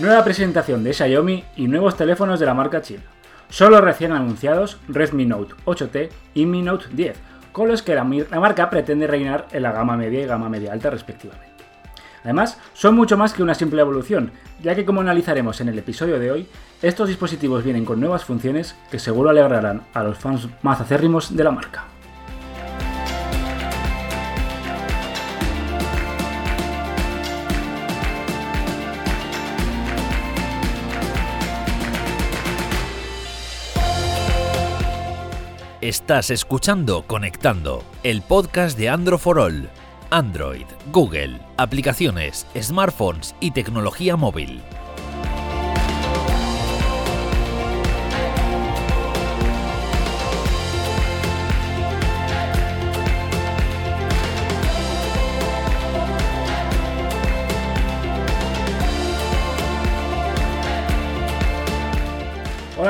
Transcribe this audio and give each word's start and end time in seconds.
Nueva 0.00 0.24
presentación 0.24 0.82
de 0.82 0.94
Xiaomi 0.94 1.44
y 1.56 1.68
nuevos 1.68 1.94
teléfonos 1.94 2.40
de 2.40 2.46
la 2.46 2.54
marca 2.54 2.80
china. 2.80 3.02
Solo 3.50 3.82
recién 3.82 4.12
anunciados 4.12 4.78
Redmi 4.88 5.26
Note 5.26 5.52
8T 5.66 6.08
y 6.32 6.46
Mi 6.46 6.62
Note 6.62 6.86
10, 6.90 7.18
con 7.52 7.68
los 7.68 7.82
que 7.82 7.94
la, 7.94 8.08
la 8.30 8.40
marca 8.40 8.70
pretende 8.70 9.06
reinar 9.06 9.46
en 9.52 9.62
la 9.62 9.72
gama 9.72 9.98
media 9.98 10.22
y 10.22 10.24
gama 10.24 10.48
media 10.48 10.72
alta 10.72 10.88
respectivamente. 10.88 11.64
Además, 12.24 12.58
son 12.72 12.94
mucho 12.94 13.18
más 13.18 13.34
que 13.34 13.42
una 13.42 13.54
simple 13.54 13.82
evolución, 13.82 14.32
ya 14.62 14.74
que 14.74 14.86
como 14.86 15.02
analizaremos 15.02 15.60
en 15.60 15.68
el 15.68 15.78
episodio 15.78 16.18
de 16.18 16.30
hoy, 16.30 16.48
estos 16.80 17.08
dispositivos 17.08 17.62
vienen 17.62 17.84
con 17.84 18.00
nuevas 18.00 18.24
funciones 18.24 18.76
que 18.90 18.98
seguro 18.98 19.28
alegrarán 19.28 19.82
a 19.92 20.02
los 20.02 20.16
fans 20.16 20.48
más 20.62 20.80
acérrimos 20.80 21.36
de 21.36 21.44
la 21.44 21.50
marca. 21.50 21.89
Estás 35.82 36.28
escuchando 36.30 37.06
Conectando, 37.06 37.82
el 38.02 38.20
podcast 38.20 38.76
de 38.76 38.90
Android 38.90 39.18
for 39.18 39.38
All. 39.38 39.70
Android, 40.10 40.66
Google, 40.92 41.40
aplicaciones, 41.56 42.46
smartphones 42.54 43.34
y 43.40 43.52
tecnología 43.52 44.14
móvil. 44.14 44.60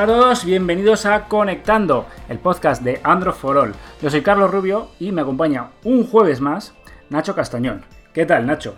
Todos, 0.05 0.45
bienvenidos 0.45 1.05
a 1.05 1.27
Conectando, 1.27 2.07
el 2.27 2.39
podcast 2.39 2.81
de 2.81 2.99
Android 3.03 3.35
for 3.35 3.55
All. 3.55 3.73
Yo 4.01 4.09
soy 4.09 4.21
Carlos 4.21 4.49
Rubio 4.49 4.89
y 4.99 5.11
me 5.11 5.21
acompaña 5.21 5.69
un 5.83 6.07
jueves 6.07 6.41
más 6.41 6.73
Nacho 7.11 7.35
Castañón. 7.35 7.83
¿Qué 8.11 8.25
tal, 8.25 8.47
Nacho? 8.47 8.73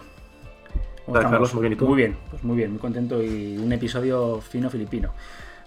¿Cómo 1.06 1.18
estamos? 1.18 1.32
Carlos, 1.32 1.54
muy 1.54 1.62
bien, 1.62 1.74
¿y 1.74 1.76
tú? 1.78 1.88
Muy 1.88 1.96
bien, 1.96 2.18
pues 2.30 2.44
muy 2.44 2.58
bien, 2.58 2.72
muy 2.72 2.80
contento 2.80 3.24
y 3.24 3.58
un 3.58 3.72
episodio 3.72 4.42
fino 4.42 4.70
filipino. 4.70 5.14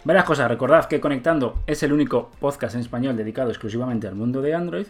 Varias 0.05 0.27
cosas, 0.27 0.47
recordad 0.49 0.85
que 0.85 1.01
Conectando 1.01 1.63
es 1.67 1.83
el 1.83 1.93
único 1.95 2.31
podcast 2.39 2.75
en 2.75 2.83
español 2.83 3.17
dedicado 3.17 3.49
exclusivamente 3.49 4.07
al 4.07 4.15
mundo 4.15 4.43
de 4.43 4.55
Android. 4.55 4.87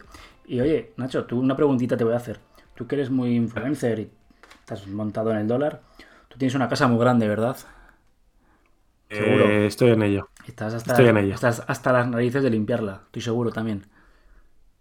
Y 0.46 0.60
oye, 0.60 0.92
Nacho, 0.96 1.26
tú 1.26 1.38
una 1.38 1.54
preguntita 1.54 1.96
te 1.96 2.02
voy 2.02 2.14
a 2.14 2.16
hacer. 2.16 2.40
Tú 2.74 2.88
que 2.88 2.96
eres 2.96 3.08
muy 3.08 3.36
influencer 3.36 4.00
y 4.00 4.10
estás 4.58 4.84
montado 4.88 5.30
en 5.30 5.38
el 5.38 5.46
dólar, 5.46 5.80
tú 6.28 6.36
tienes 6.38 6.56
una 6.56 6.68
casa 6.68 6.88
muy 6.88 6.98
grande, 6.98 7.28
¿verdad? 7.28 7.56
Seguro. 9.10 9.48
Eh, 9.48 9.66
estoy 9.66 9.90
en 9.90 10.02
ello. 10.02 10.28
Estás 10.46 10.74
hasta, 10.74 10.92
estoy 10.92 11.08
en 11.08 11.16
ello. 11.16 11.34
Estás 11.34 11.62
hasta 11.66 11.92
las 11.92 12.08
narices 12.08 12.42
de 12.42 12.50
limpiarla, 12.50 13.02
estoy 13.06 13.22
seguro 13.22 13.50
también. 13.50 13.86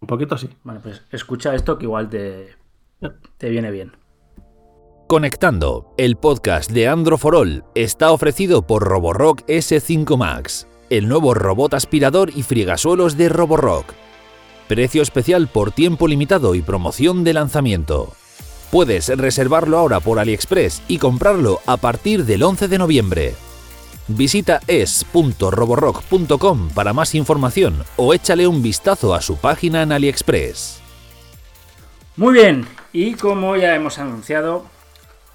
Un 0.00 0.06
poquito 0.06 0.36
sí. 0.36 0.48
Bueno, 0.64 0.80
pues 0.82 1.02
escucha 1.10 1.54
esto 1.54 1.78
que 1.78 1.84
igual 1.84 2.08
te, 2.08 2.54
te 3.38 3.48
viene 3.48 3.70
bien. 3.70 3.92
Conectando, 5.08 5.94
el 5.96 6.16
podcast 6.16 6.70
de 6.72 6.88
Andro 6.88 7.16
for 7.16 7.36
All 7.36 7.64
está 7.76 8.10
ofrecido 8.10 8.66
por 8.66 8.82
Roborock 8.82 9.46
S5 9.46 10.16
Max, 10.16 10.66
el 10.90 11.08
nuevo 11.08 11.32
robot 11.32 11.74
aspirador 11.74 12.30
y 12.34 12.42
friegasuelos 12.42 13.16
de 13.16 13.28
Roborock. 13.28 13.94
Precio 14.66 15.02
especial 15.02 15.46
por 15.46 15.70
tiempo 15.70 16.08
limitado 16.08 16.56
y 16.56 16.62
promoción 16.62 17.22
de 17.22 17.34
lanzamiento. 17.34 18.14
Puedes 18.72 19.16
reservarlo 19.16 19.78
ahora 19.78 20.00
por 20.00 20.18
AliExpress 20.18 20.82
y 20.88 20.98
comprarlo 20.98 21.60
a 21.66 21.76
partir 21.76 22.24
del 22.24 22.42
11 22.42 22.66
de 22.66 22.78
noviembre. 22.78 23.34
Visita 24.08 24.60
es.roborock.com 24.68 26.70
para 26.70 26.92
más 26.92 27.14
información 27.14 27.82
o 27.96 28.14
échale 28.14 28.46
un 28.46 28.62
vistazo 28.62 29.14
a 29.14 29.20
su 29.20 29.36
página 29.36 29.82
en 29.82 29.90
AliExpress. 29.90 30.80
Muy 32.16 32.34
bien, 32.34 32.66
y 32.92 33.14
como 33.14 33.56
ya 33.56 33.74
hemos 33.74 33.98
anunciado 33.98 34.64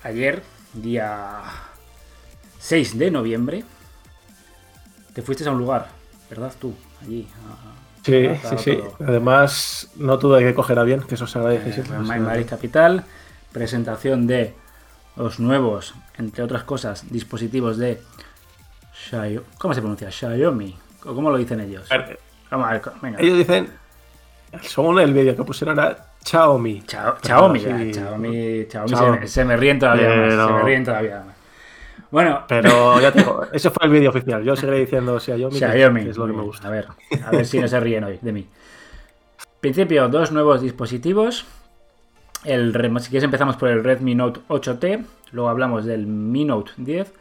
ayer, 0.03 0.43
día 0.73 1.41
6 2.59 2.97
de 2.97 3.11
noviembre, 3.11 3.65
te 5.13 5.21
fuiste 5.21 5.47
a 5.47 5.51
un 5.51 5.59
lugar, 5.59 5.89
¿verdad? 6.29 6.53
Tú, 6.59 6.73
allí. 7.01 7.27
sí, 8.05 8.29
sí, 8.49 8.55
sí. 8.57 8.79
Además, 8.99 9.89
no 9.97 10.17
tuve 10.17 10.39
que 10.39 10.55
coger 10.55 10.79
avión, 10.79 11.01
que 11.01 11.15
eso 11.15 11.27
se 11.27 11.37
agradece 11.37 11.69
eh, 11.69 11.73
siempre. 11.73 11.97
En 11.97 12.23
Madrid 12.23 12.45
Capital, 12.49 13.03
presentación 13.51 14.27
de 14.27 14.55
los 15.15 15.39
nuevos, 15.39 15.93
entre 16.17 16.43
otras 16.43 16.63
cosas, 16.63 17.11
dispositivos 17.11 17.77
de. 17.77 18.01
¿Cómo 19.57 19.73
se 19.73 19.81
pronuncia? 19.81 20.11
Xiaomi. 20.11 20.75
¿O 21.05 21.15
cómo 21.15 21.31
lo 21.31 21.37
dicen 21.37 21.59
ellos? 21.59 21.89
Vamos 22.49 22.67
a 22.67 22.71
ver, 22.73 22.81
venga. 23.01 23.19
Ellos 23.19 23.37
dicen, 23.37 23.69
según 24.61 24.99
el 24.99 25.13
vídeo 25.13 25.35
que 25.35 25.43
pusieron 25.43 25.79
era 25.79 25.97
Xiaomi. 26.23 26.83
Xiaomi, 26.85 27.59
sí. 27.59 27.93
Xiaomi, 27.93 28.65
Xiaomi, 28.69 29.27
Se, 29.27 29.45
me 29.45 29.57
ríen 29.57 29.79
todavía 29.79 30.09
más. 30.09 30.47
Se 30.47 30.53
me 30.53 30.63
ríen 30.63 30.85
todavía 30.85 31.23
más. 31.25 31.35
Bueno, 32.11 32.43
pero 32.47 32.99
ya 32.99 33.11
te 33.11 33.19
digo, 33.19 33.45
ese 33.53 33.69
fue 33.69 33.85
el 33.85 33.91
vídeo 33.91 34.09
oficial. 34.09 34.43
Yo 34.43 34.55
seguiré 34.55 34.79
diciendo 34.79 35.19
Xiaomi, 35.19 35.57
Xiaomi 35.57 36.03
que 36.03 36.09
es 36.09 36.17
lo 36.17 36.27
que 36.27 36.33
me 36.33 36.43
gusta. 36.43 36.67
A 36.67 36.71
ver, 36.71 36.87
a 37.25 37.31
ver 37.31 37.45
si 37.45 37.59
no 37.59 37.67
se 37.67 37.79
ríen 37.79 38.03
hoy 38.03 38.19
de 38.21 38.31
mí. 38.31 38.47
Principio, 39.61 40.09
dos 40.09 40.31
nuevos 40.31 40.61
dispositivos. 40.61 41.45
El, 42.43 42.73
si 42.99 43.09
quieres 43.09 43.23
empezamos 43.23 43.55
por 43.55 43.69
el 43.69 43.83
Redmi 43.83 44.15
Note 44.15 44.41
8T, 44.47 45.05
luego 45.31 45.49
hablamos 45.49 45.85
del 45.85 46.07
Mi 46.07 46.43
Note 46.43 46.71
10 46.77 47.20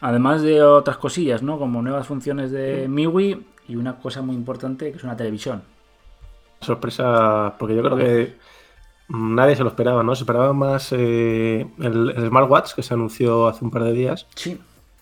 Además 0.00 0.42
de 0.42 0.62
otras 0.62 0.96
cosillas, 0.96 1.42
¿no? 1.42 1.58
Como 1.58 1.82
nuevas 1.82 2.06
funciones 2.06 2.50
de 2.50 2.88
MIUI 2.88 3.46
y 3.68 3.76
una 3.76 3.96
cosa 3.96 4.22
muy 4.22 4.34
importante 4.34 4.90
que 4.90 4.96
es 4.96 5.04
una 5.04 5.16
televisión. 5.16 5.62
Sorpresa, 6.60 7.54
porque 7.58 7.76
yo 7.76 7.82
creo 7.82 7.96
que 7.96 8.36
nadie 9.08 9.56
se 9.56 9.62
lo 9.62 9.68
esperaba, 9.68 10.02
¿no? 10.02 10.14
Se 10.14 10.22
esperaba 10.22 10.52
más 10.52 10.92
eh, 10.92 11.66
el, 11.78 12.14
smartwatch 12.28 12.74
que 12.74 12.82
se 12.82 12.94
anunció 12.94 13.48
hace 13.48 13.64
un 13.64 13.70
par 13.70 13.84
de 13.84 13.92
días. 13.92 14.26
Sí. 14.34 14.58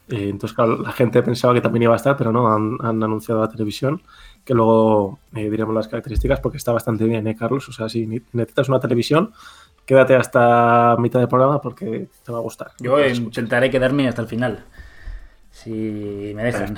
Eh, 0.09 0.31
entonces, 0.31 0.55
claro, 0.55 0.79
la 0.79 0.93
gente 0.93 1.23
pensaba 1.23 1.55
que 1.55 1.61
también 1.61 1.83
iba 1.85 1.93
a 1.93 1.97
estar, 1.97 2.17
pero 2.17 2.33
no, 2.33 2.53
han, 2.53 3.03
anunciado 3.03 3.43
la 3.43 3.49
televisión, 3.49 4.03
que 4.45 4.55
luego 4.55 5.19
eh, 5.35 5.51
diremos 5.51 5.75
las 5.75 5.89
características 5.89 6.41
porque 6.41 6.57
está 6.57 6.73
bastante 6.73 7.05
bien, 7.05 7.27
¿eh, 7.27 7.37
Carlos? 7.37 7.69
O 7.69 7.73
sea, 7.73 7.89
si 7.89 8.07
necesitas 8.33 8.69
una 8.69 8.81
televisión, 8.81 9.33
quédate 9.85 10.17
hasta 10.17 10.97
mitad 10.99 11.19
del 11.19 11.29
programa 11.29 11.61
porque 11.61 12.09
te 12.25 12.33
va 12.33 12.39
a 12.39 12.43
gustar. 12.43 12.73
Yo 12.81 12.99
intentaré 13.07 13.71
quedarme 13.71 14.09
hasta 14.09 14.23
el 14.23 14.29
final. 14.29 14.65
Si 15.69 16.33
me 16.35 16.45
dejan. 16.45 16.75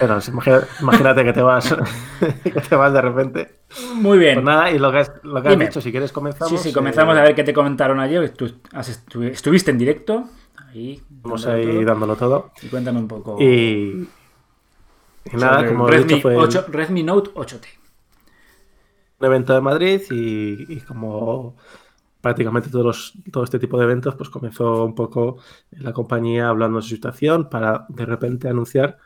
imagínate 0.81 1.25
que 1.25 1.33
te 1.33 1.43
vas 1.43 1.77
que 2.43 2.61
te 2.61 2.75
vas 2.75 2.93
de 2.93 3.01
repente. 3.01 3.51
Muy 3.95 4.19
bien. 4.19 4.35
Pues 4.35 4.45
nada, 4.45 4.71
y 4.73 4.81
lo 4.81 4.91
que 4.91 4.99
has, 4.99 5.13
lo 5.23 5.41
que 5.41 5.49
has 5.49 5.59
dicho, 5.59 5.81
si 5.81 5.93
quieres 5.93 6.11
comenzamos. 6.11 6.51
Sí, 6.51 6.59
sí, 6.59 6.75
comenzamos 6.75 7.17
eh, 7.17 7.21
a 7.21 7.23
ver 7.23 7.37
qué 7.37 7.45
te 7.45 7.53
comentaron 7.53 8.01
ayer. 8.01 8.31
Tú 8.31 8.53
estuviste 9.23 9.71
en 9.71 9.79
directo. 9.79 10.25
Ahí. 10.57 11.01
Vamos 11.09 11.47
a 11.47 11.57
ir 11.61 11.87
dándolo 11.87 12.17
todo. 12.17 12.51
Y 12.63 12.67
cuéntame 12.67 12.99
un 12.99 13.07
poco. 13.07 13.41
Y, 13.41 14.09
y 15.25 15.37
nada, 15.37 15.65
como 15.67 15.87
Redmi, 15.87 16.15
dicho, 16.15 16.23
fue 16.23 16.37
8, 16.37 16.67
Redmi 16.69 17.05
Note 17.05 17.31
8T. 17.31 17.67
Un 19.21 19.27
evento 19.27 19.55
de 19.55 19.61
Madrid 19.61 20.03
y, 20.11 20.73
y 20.73 20.81
como 20.81 21.55
prácticamente 22.21 22.69
todos 22.69 23.15
todo 23.33 23.45
este 23.45 23.59
tipo 23.59 23.79
de 23.79 23.85
eventos, 23.85 24.15
pues 24.15 24.29
comenzó 24.29 24.85
un 24.85 24.95
poco 24.95 25.39
la 25.71 25.93
compañía 25.93 26.49
hablando 26.49 26.79
de 26.79 26.83
su 26.83 26.91
situación 26.91 27.49
para 27.49 27.87
de 27.89 28.07
repente 28.07 28.49
anunciar 28.49 28.99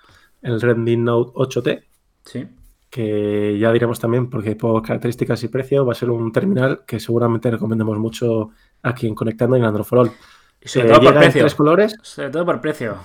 el 0.43 0.61
Redmi 0.61 0.97
Note 0.97 1.33
8T. 1.35 1.85
Sí. 2.25 2.47
Que 2.91 3.59
ya 3.59 3.73
diremos 3.73 3.99
también, 3.99 4.31
porque 4.31 4.55
por 4.55 4.83
características 4.83 5.43
y 5.43 5.49
precio, 5.49 5.85
va 5.85 5.93
a 5.93 5.97
ser 5.97 6.11
un 6.11 6.31
terminal 6.31 6.85
que 6.87 7.01
seguramente 7.01 7.51
recomendemos 7.51 7.99
mucho 7.99 8.51
aquí 8.83 9.09
en 9.09 9.15
Conectando 9.15 9.57
en 9.57 9.65
Android 9.65 9.85
for 9.85 9.99
All. 9.99 10.13
Y 10.61 10.69
sobre 10.69 10.89
todo 10.89 11.01
por 11.03 11.15
precio. 11.15 11.43
tres 11.43 11.55
colores. 11.55 11.97
Sobre 12.03 12.31
todo 12.31 12.45
por 12.45 12.61
precio. 12.61 12.97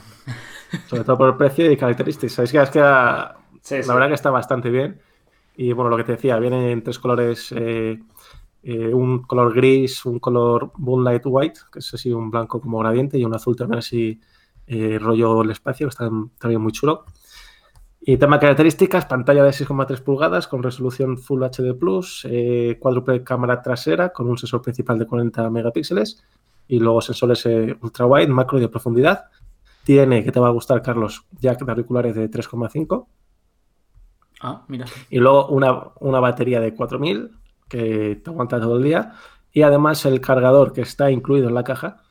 Sobre 0.87 1.03
todo 1.03 1.17
por 1.17 1.37
precio 1.37 1.71
y 1.71 1.77
características. 1.77 2.33
Sabéis 2.33 2.51
que, 2.51 2.61
es 2.61 2.69
que 2.69 2.79
la, 2.79 3.35
verdad 3.93 4.07
que 4.09 4.13
está 4.13 4.29
bastante 4.29 4.69
bien. 4.69 5.01
Y 5.55 5.73
bueno, 5.73 5.89
lo 5.89 5.97
que 5.97 6.03
te 6.03 6.11
decía, 6.13 6.37
viene 6.37 6.71
en 6.71 6.83
tres 6.83 6.99
colores 6.99 7.51
eh, 7.55 7.99
eh, 8.61 8.93
un 8.93 9.23
color 9.23 9.53
gris, 9.53 10.05
un 10.05 10.19
color 10.19 10.71
Moonlight 10.77 11.23
White, 11.25 11.59
que 11.71 11.79
es 11.79 11.93
así 11.93 12.11
un 12.11 12.29
blanco 12.29 12.59
como 12.59 12.79
gradiente, 12.79 13.17
y 13.17 13.23
un 13.23 13.33
azul 13.33 13.55
también 13.55 13.79
así 13.79 14.19
eh, 14.67 14.99
rollo 14.99 15.41
el 15.41 15.51
espacio, 15.51 15.87
que 15.87 15.91
está 15.91 16.09
también 16.37 16.61
muy 16.61 16.71
chulo. 16.71 17.05
Y 18.01 18.17
tema 18.17 18.39
características, 18.39 19.05
pantalla 19.05 19.43
de 19.43 19.51
6,3 19.51 20.01
pulgadas 20.01 20.47
con 20.47 20.63
resolución 20.63 21.17
Full 21.17 21.43
HD 21.43 21.73
Plus, 21.77 22.25
eh, 22.29 22.77
cuádruple 22.79 23.23
cámara 23.23 23.61
trasera 23.61 24.09
con 24.09 24.29
un 24.29 24.37
sensor 24.37 24.61
principal 24.61 24.97
de 24.97 25.05
40 25.05 25.49
megapíxeles 25.49 26.23
y 26.67 26.79
luego 26.79 27.01
sensores 27.01 27.45
ultra 27.81 28.05
wide, 28.05 28.27
macro 28.27 28.57
y 28.57 28.61
de 28.61 28.69
profundidad. 28.69 29.25
Tiene, 29.83 30.23
que 30.23 30.31
te 30.31 30.39
va 30.39 30.47
a 30.47 30.51
gustar, 30.51 30.81
Carlos, 30.81 31.25
jack 31.39 31.63
de 31.63 31.71
auriculares 31.71 32.15
de 32.15 32.29
3,5. 32.29 33.07
Ah, 34.41 34.63
mira. 34.67 34.85
Y 35.09 35.19
luego 35.19 35.47
una, 35.47 35.91
una 35.99 36.19
batería 36.19 36.59
de 36.59 36.73
4000 36.73 37.31
que 37.69 38.19
te 38.23 38.29
aguanta 38.29 38.59
todo 38.59 38.77
el 38.77 38.83
día. 38.83 39.13
Y 39.51 39.61
además 39.61 40.05
el 40.05 40.19
cargador 40.19 40.73
que 40.73 40.81
está 40.81 41.09
incluido 41.09 41.47
en 41.47 41.55
la 41.55 41.63
caja 41.63 42.03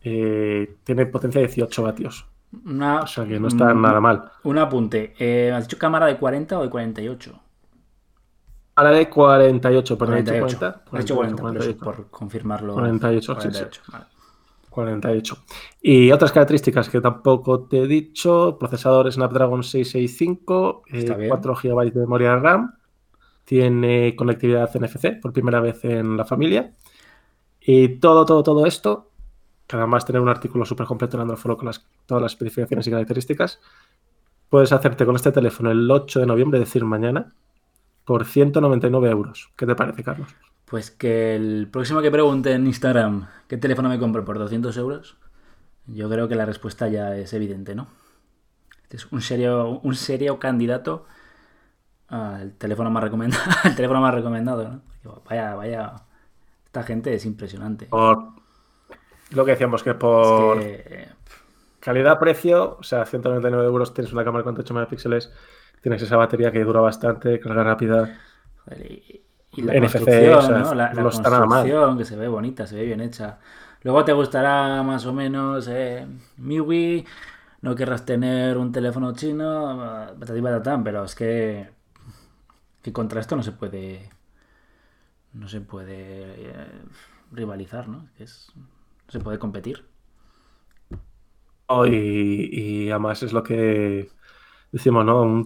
eh, 0.00 0.76
tiene 0.84 1.06
potencia 1.06 1.40
de 1.40 1.46
18 1.46 1.82
vatios. 1.82 2.26
o 2.66 3.06
sea 3.06 3.24
que 3.26 3.38
no 3.38 3.48
está 3.48 3.72
nada 3.74 4.00
mal. 4.00 4.24
Un 4.44 4.58
apunte. 4.58 5.14
Eh, 5.18 5.52
¿Has 5.52 5.64
dicho 5.64 5.78
cámara 5.78 6.06
de 6.06 6.16
40 6.16 6.58
o 6.58 6.62
de 6.62 6.70
48? 6.70 7.40
Cámara 8.74 8.96
de 8.96 9.08
48, 9.08 9.98
pero 9.98 10.12
48. 10.12 10.58
40. 10.58 10.82
Has 10.92 11.00
dicho 11.00 11.14
40, 11.14 11.42
48. 11.42 11.78
por 11.78 12.10
confirmarlo. 12.10 12.74
48, 12.74 13.34
48 13.34 13.80
sí, 13.84 13.92
Vale. 13.92 14.04
48. 14.70 15.36
Y 15.82 16.10
otras 16.10 16.32
características 16.32 16.88
que 16.88 17.00
tampoco 17.00 17.64
te 17.64 17.82
he 17.82 17.86
dicho: 17.86 18.56
procesador 18.58 19.12
Snapdragon 19.12 19.62
665, 19.62 20.82
4 21.28 21.54
GB 21.54 21.92
de 21.92 22.00
memoria 22.00 22.36
RAM, 22.36 22.74
tiene 23.44 24.14
conectividad 24.16 24.70
NFC 24.74 25.20
por 25.20 25.32
primera 25.32 25.60
vez 25.60 25.84
en 25.84 26.16
la 26.16 26.24
familia. 26.24 26.72
Y 27.60 28.00
todo, 28.00 28.24
todo, 28.24 28.42
todo 28.42 28.66
esto 28.66 29.12
que 29.66 29.76
además 29.76 30.04
tener 30.04 30.20
un 30.20 30.28
artículo 30.28 30.64
súper 30.64 30.86
completo 30.86 31.16
en 31.16 31.22
Android 31.22 31.56
con 31.56 31.70
todas 32.06 32.22
las 32.22 32.32
especificaciones 32.32 32.86
y 32.86 32.90
características, 32.90 33.60
puedes 34.48 34.72
hacerte 34.72 35.06
con 35.06 35.16
este 35.16 35.32
teléfono 35.32 35.70
el 35.70 35.90
8 35.90 36.20
de 36.20 36.26
noviembre, 36.26 36.58
es 36.58 36.68
decir, 36.68 36.84
mañana, 36.84 37.32
por 38.04 38.26
199 38.26 39.10
euros. 39.10 39.50
¿Qué 39.56 39.66
te 39.66 39.74
parece, 39.74 40.04
Carlos? 40.04 40.28
Pues 40.66 40.90
que 40.90 41.36
el 41.36 41.68
próximo 41.70 42.02
que 42.02 42.10
pregunte 42.10 42.52
en 42.52 42.66
Instagram 42.66 43.28
qué 43.48 43.56
teléfono 43.56 43.88
me 43.88 43.98
compro 43.98 44.24
por 44.24 44.38
200 44.38 44.76
euros, 44.76 45.16
yo 45.86 46.08
creo 46.10 46.28
que 46.28 46.34
la 46.34 46.44
respuesta 46.44 46.88
ya 46.88 47.16
es 47.16 47.32
evidente, 47.32 47.74
¿no? 47.74 47.88
Este 48.82 48.96
es 48.96 49.10
un 49.10 49.22
serio, 49.22 49.80
un 49.82 49.94
serio 49.94 50.38
candidato 50.38 51.06
al 52.40 52.52
teléfono 52.52 52.90
más 52.90 53.02
recomendado, 53.02 53.42
el 53.64 53.74
teléfono 53.74 54.00
más 54.00 54.14
recomendado, 54.14 54.80
¿no? 55.04 55.22
Vaya, 55.28 55.54
vaya, 55.54 55.92
esta 56.66 56.82
gente 56.82 57.14
es 57.14 57.24
impresionante. 57.26 57.86
Por, 57.86 58.28
lo 59.30 59.44
que 59.44 59.52
decíamos, 59.52 59.82
que 59.82 59.94
por 59.94 60.60
calidad-precio, 61.80 62.76
o 62.78 62.82
sea, 62.82 63.04
199 63.04 63.64
euros 63.64 63.94
tienes 63.94 64.12
una 64.12 64.24
cámara 64.24 64.44
con 64.44 64.58
8 64.58 64.74
megapíxeles, 64.74 65.32
tienes 65.80 66.02
esa 66.02 66.16
batería 66.16 66.52
que 66.52 66.62
dura 66.62 66.80
bastante, 66.80 67.40
carga 67.40 67.64
rápida. 67.64 68.18
Y, 68.88 69.22
la 69.62 69.74
NFC, 69.74 70.06
¿no? 70.48 70.74
La, 70.74 70.92
no 70.92 71.08
está 71.08 71.28
nada 71.28 71.46
mal. 71.46 71.98
que 71.98 72.04
se 72.04 72.16
ve 72.16 72.28
bonita, 72.28 72.66
se 72.66 72.76
ve 72.76 72.84
bien 72.84 73.00
hecha. 73.00 73.38
Luego 73.82 74.04
te 74.04 74.12
gustará 74.12 74.82
más 74.82 75.04
o 75.06 75.12
menos 75.12 75.66
eh, 75.68 76.06
MIUI, 76.36 77.04
no 77.62 77.74
querrás 77.74 78.04
tener 78.04 78.56
un 78.56 78.70
teléfono 78.70 79.12
chino, 79.12 80.06
pero 80.84 81.04
es 81.04 81.14
que, 81.14 81.68
que 82.82 82.92
contra 82.92 83.20
esto 83.20 83.36
no 83.36 83.42
se 83.42 83.52
puede 83.52 84.10
no 85.32 85.48
se 85.48 85.60
puede 85.60 85.94
eh, 85.94 86.66
rivalizar, 87.30 87.88
¿no? 87.88 88.08
Es, 88.18 88.52
se 89.08 89.20
puede 89.20 89.38
competir. 89.38 89.86
Oh, 91.66 91.86
y, 91.86 92.90
además 92.90 93.22
es 93.22 93.32
lo 93.32 93.42
que 93.42 94.10
decimos, 94.70 95.04
¿no? 95.04 95.44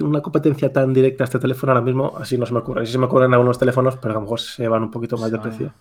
una 0.00 0.22
competencia 0.22 0.72
tan 0.72 0.94
directa 0.94 1.24
a 1.24 1.26
este 1.26 1.38
teléfono 1.38 1.72
ahora 1.72 1.84
mismo, 1.84 2.14
así 2.16 2.38
no 2.38 2.46
se 2.46 2.52
me 2.54 2.60
ocurre. 2.60 2.82
Así 2.82 2.92
se 2.92 2.98
me 2.98 3.04
ocurren 3.04 3.34
algunos 3.34 3.58
teléfonos, 3.58 3.96
pero 3.96 4.12
a 4.12 4.14
lo 4.14 4.22
mejor 4.22 4.40
se 4.40 4.66
van 4.68 4.84
un 4.84 4.90
poquito 4.90 5.18
más 5.18 5.30
de 5.30 5.38
precio. 5.38 5.74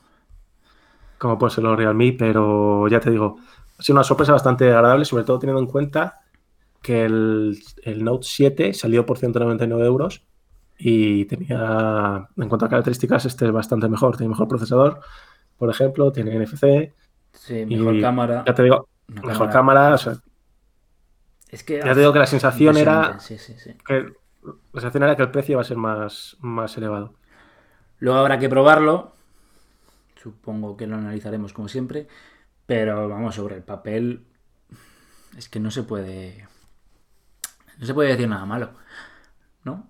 Como 1.17 1.37
puede 1.37 1.53
ser 1.53 1.63
los 1.63 1.77
Realme, 1.77 2.13
pero 2.17 2.89
ya 2.89 2.99
te 2.99 3.09
digo, 3.09 3.37
ha 3.77 3.81
sido 3.81 3.95
una 3.95 4.03
sorpresa 4.03 4.33
bastante 4.33 4.65
agradable, 4.65 5.05
sobre 5.05 5.23
todo 5.23 5.39
teniendo 5.39 5.61
en 5.61 5.67
cuenta 5.67 6.19
que 6.81 7.05
el, 7.05 7.57
el 7.83 8.03
Note 8.03 8.27
7 8.29 8.73
salió 8.73 9.05
por 9.05 9.17
199 9.17 9.85
euros 9.85 10.25
y 10.81 11.25
tenía, 11.25 12.29
en 12.37 12.47
cuanto 12.47 12.65
a 12.65 12.69
características, 12.69 13.25
este 13.25 13.45
es 13.45 13.51
bastante 13.51 13.89
mejor. 13.89 14.15
Tiene 14.15 14.29
mejor 14.29 14.47
procesador, 14.47 15.01
por 15.57 15.69
ejemplo, 15.69 16.11
tiene 16.11 16.39
NFC, 16.39 16.93
Sí, 17.33 17.65
mejor 17.65 18.01
cámara. 18.01 18.43
Ya 18.45 18.53
te 18.53 18.63
digo, 18.63 18.87
mejor 19.07 19.49
cámara. 19.49 19.95
es 21.49 21.63
que 21.63 21.77
ya 21.77 21.93
te 21.93 21.99
digo 21.99 22.13
que 22.13 22.19
la 22.19 22.27
sensación 22.27 22.77
era. 22.77 23.17
Que, 23.85 24.13
la 24.73 24.81
sensación 24.81 25.03
era 25.03 25.15
que 25.15 25.23
el 25.23 25.31
precio 25.31 25.57
va 25.57 25.61
a 25.61 25.65
ser 25.65 25.77
más, 25.77 26.37
más 26.39 26.77
elevado. 26.77 27.13
Luego 27.99 28.19
habrá 28.19 28.39
que 28.39 28.49
probarlo. 28.49 29.13
Supongo 30.15 30.75
que 30.77 30.87
lo 30.87 30.95
analizaremos 30.95 31.53
como 31.53 31.67
siempre. 31.67 32.07
Pero 32.65 33.09
vamos, 33.09 33.35
sobre 33.35 33.55
el 33.55 33.63
papel. 33.63 34.25
Es 35.37 35.49
que 35.49 35.59
no 35.59 35.71
se 35.71 35.83
puede. 35.83 36.47
No 37.77 37.85
se 37.85 37.93
puede 37.93 38.09
decir 38.09 38.27
nada 38.27 38.45
malo. 38.45 38.71
¿No? 39.63 39.89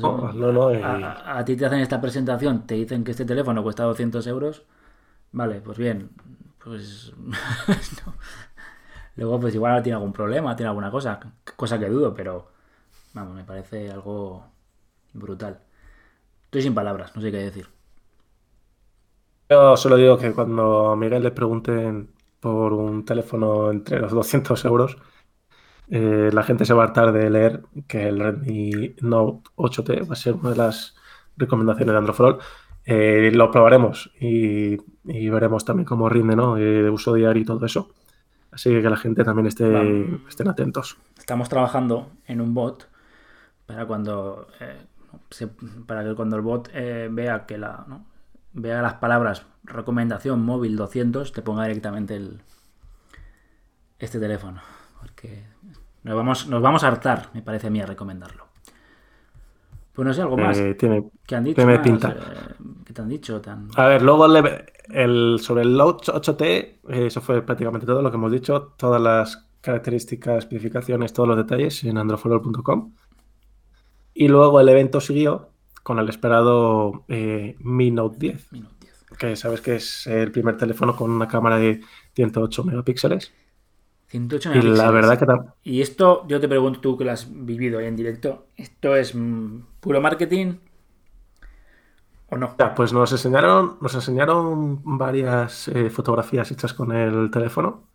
No, 0.00 0.32
no, 0.32 0.68
a, 0.68 1.38
a, 1.38 1.44
ti 1.44 1.56
te 1.56 1.66
hacen 1.66 1.80
esta 1.80 2.00
presentación, 2.00 2.66
te 2.66 2.74
dicen 2.74 3.04
que 3.04 3.10
este 3.12 3.24
teléfono 3.24 3.62
cuesta 3.62 3.84
200 3.84 4.26
euros 4.26 4.64
Vale, 5.34 5.60
pues 5.60 5.76
bien, 5.78 6.10
pues 6.62 7.12
Luego, 9.16 9.40
pues 9.40 9.54
igual 9.54 9.82
tiene 9.82 9.96
algún 9.96 10.12
problema, 10.12 10.54
tiene 10.54 10.68
alguna 10.68 10.90
cosa, 10.92 11.20
cosa 11.56 11.78
que 11.78 11.88
dudo, 11.88 12.14
pero 12.14 12.48
vamos, 13.14 13.34
me 13.34 13.44
parece 13.44 13.90
algo 13.90 14.44
brutal. 15.12 15.58
Estoy 16.44 16.62
sin 16.62 16.74
palabras, 16.74 17.14
no 17.16 17.22
sé 17.22 17.32
qué 17.32 17.38
decir. 17.38 17.66
Yo 19.50 19.76
solo 19.76 19.96
digo 19.96 20.16
que 20.18 20.32
cuando 20.32 20.90
a 20.90 20.96
Miguel 20.96 21.24
le 21.24 21.32
pregunten 21.32 22.10
por 22.38 22.72
un 22.72 23.04
teléfono 23.04 23.72
entre 23.72 23.98
los 23.98 24.12
200 24.12 24.64
euros, 24.66 24.96
eh, 25.88 26.30
la 26.32 26.42
gente 26.42 26.64
se 26.64 26.74
va 26.74 26.82
a 26.82 26.86
hartar 26.86 27.12
de 27.12 27.30
leer 27.30 27.62
que 27.86 28.08
el 28.08 28.20
Redmi 28.20 28.96
Note 29.00 29.50
8T 29.56 30.08
va 30.08 30.12
a 30.12 30.16
ser 30.16 30.34
una 30.34 30.50
de 30.50 30.56
las 30.56 30.94
recomendaciones 31.36 31.92
de 31.92 31.98
Android 31.98 32.36
eh, 32.86 33.30
lo 33.32 33.50
probaremos 33.50 34.10
y, 34.20 34.76
veremos 35.04 35.64
también 35.64 35.86
cómo 35.86 36.08
rinde, 36.08 36.36
¿no? 36.36 36.56
Eh, 36.58 36.82
de 36.82 36.90
uso 36.90 37.14
diario 37.14 37.42
y 37.42 37.44
todo 37.44 37.64
eso. 37.64 37.90
Así 38.50 38.70
que 38.70 38.82
que 38.82 38.90
la 38.90 38.96
gente 38.96 39.24
también 39.24 39.46
esté, 39.46 40.20
estén 40.28 40.48
atentos. 40.48 40.96
Estamos 41.18 41.48
trabajando 41.48 42.12
en 42.26 42.40
un 42.40 42.54
bot 42.54 42.88
para 43.66 43.86
cuando 43.86 44.46
eh, 44.60 44.82
para 45.86 46.04
que 46.04 46.14
cuando 46.14 46.36
el 46.36 46.42
bot 46.42 46.70
vea 46.72 47.46
que 47.46 47.58
la 47.58 47.86
vea 48.52 48.82
las 48.82 48.94
palabras 48.94 49.46
recomendación 49.64 50.44
móvil 50.44 50.76
200 50.76 51.32
te 51.32 51.42
ponga 51.42 51.64
directamente 51.64 52.14
el 52.14 52.42
este 53.98 54.20
teléfono 54.20 54.60
porque 55.04 55.44
nos 56.02 56.16
vamos 56.16 56.46
nos 56.48 56.62
vamos 56.62 56.82
a 56.82 56.88
hartar 56.88 57.28
me 57.34 57.42
parece 57.42 57.66
a 57.66 57.70
mí 57.70 57.80
a 57.80 57.86
recomendarlo 57.86 58.44
pues 59.94 60.08
no 60.08 60.12
sé, 60.12 60.22
algo 60.22 60.36
más. 60.36 60.58
Eh, 60.58 60.74
tiene, 60.74 61.04
¿Qué 61.24 61.36
han 61.36 61.44
dicho? 61.44 61.54
Tiene 61.54 61.78
pinta. 61.78 62.10
Eh, 62.10 62.64
¿Qué 62.84 62.92
te 62.92 63.00
han 63.00 63.08
dicho? 63.08 63.40
A 63.76 63.86
ver, 63.86 64.02
luego 64.02 64.26
el, 64.26 65.38
sobre 65.38 65.62
el 65.62 65.78
Load 65.78 65.98
8T, 65.98 66.42
eh, 66.42 66.78
eso 66.88 67.20
fue 67.20 67.42
prácticamente 67.42 67.86
todo 67.86 68.02
lo 68.02 68.10
que 68.10 68.16
hemos 68.16 68.32
dicho. 68.32 68.74
Todas 68.76 69.00
las 69.00 69.46
características, 69.60 70.38
especificaciones, 70.38 71.12
todos 71.12 71.28
los 71.28 71.36
detalles 71.36 71.84
en 71.84 71.96
androforol.com. 71.96 72.92
Y 74.14 74.26
luego 74.26 74.60
el 74.60 74.68
evento 74.68 75.00
siguió 75.00 75.50
con 75.84 76.00
el 76.00 76.08
esperado 76.08 77.04
Mi 77.06 77.92
Note 77.92 78.16
10, 78.18 78.52
Mi 78.52 78.60
Note 78.62 78.74
10. 78.80 79.08
Que 79.16 79.36
sabes 79.36 79.60
que 79.60 79.76
es 79.76 80.08
el 80.08 80.32
primer 80.32 80.56
teléfono 80.56 80.96
con 80.96 81.12
una 81.12 81.28
cámara 81.28 81.56
de 81.56 81.82
108 82.14 82.64
megapíxeles 82.64 83.32
y 84.14 84.62
la 84.62 84.90
verdad 84.90 85.18
que 85.18 85.70
Y 85.70 85.82
esto, 85.82 86.24
yo 86.28 86.40
te 86.40 86.48
pregunto 86.48 86.80
tú 86.80 86.96
que 86.96 87.04
lo 87.04 87.10
has 87.10 87.28
vivido 87.30 87.80
en 87.80 87.96
directo, 87.96 88.46
¿esto 88.56 88.94
es 88.94 89.14
mm, 89.14 89.60
puro 89.80 90.00
marketing 90.00 90.54
o 92.30 92.36
no? 92.36 92.56
pues 92.76 92.92
nos 92.92 93.10
enseñaron, 93.10 93.76
nos 93.80 93.94
enseñaron 93.94 94.80
varias 94.84 95.68
eh, 95.68 95.90
fotografías 95.90 96.50
hechas 96.50 96.72
con 96.74 96.92
el 96.92 97.30
teléfono 97.30 97.88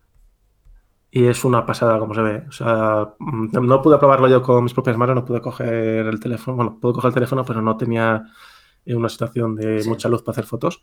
y 1.10 1.26
es 1.26 1.44
una 1.44 1.66
pasada 1.66 1.98
como 1.98 2.14
se 2.14 2.20
ve. 2.20 2.44
O 2.48 2.52
sea, 2.52 3.14
mm, 3.18 3.66
no 3.66 3.82
pude 3.82 3.98
probarlo 3.98 4.28
yo 4.28 4.42
con 4.42 4.62
mis 4.62 4.74
propias 4.74 4.96
manos, 4.96 5.16
no 5.16 5.24
pude 5.24 5.40
coger 5.40 6.06
el 6.06 6.20
teléfono, 6.20 6.56
bueno, 6.56 6.78
pude 6.80 6.92
coger 6.92 7.08
el 7.08 7.14
teléfono, 7.14 7.44
pero 7.44 7.62
no 7.62 7.76
tenía 7.76 8.24
eh, 8.84 8.94
una 8.94 9.08
situación 9.08 9.56
de 9.56 9.82
mucha 9.86 10.08
luz 10.08 10.22
para 10.22 10.32
hacer 10.32 10.44
fotos. 10.44 10.82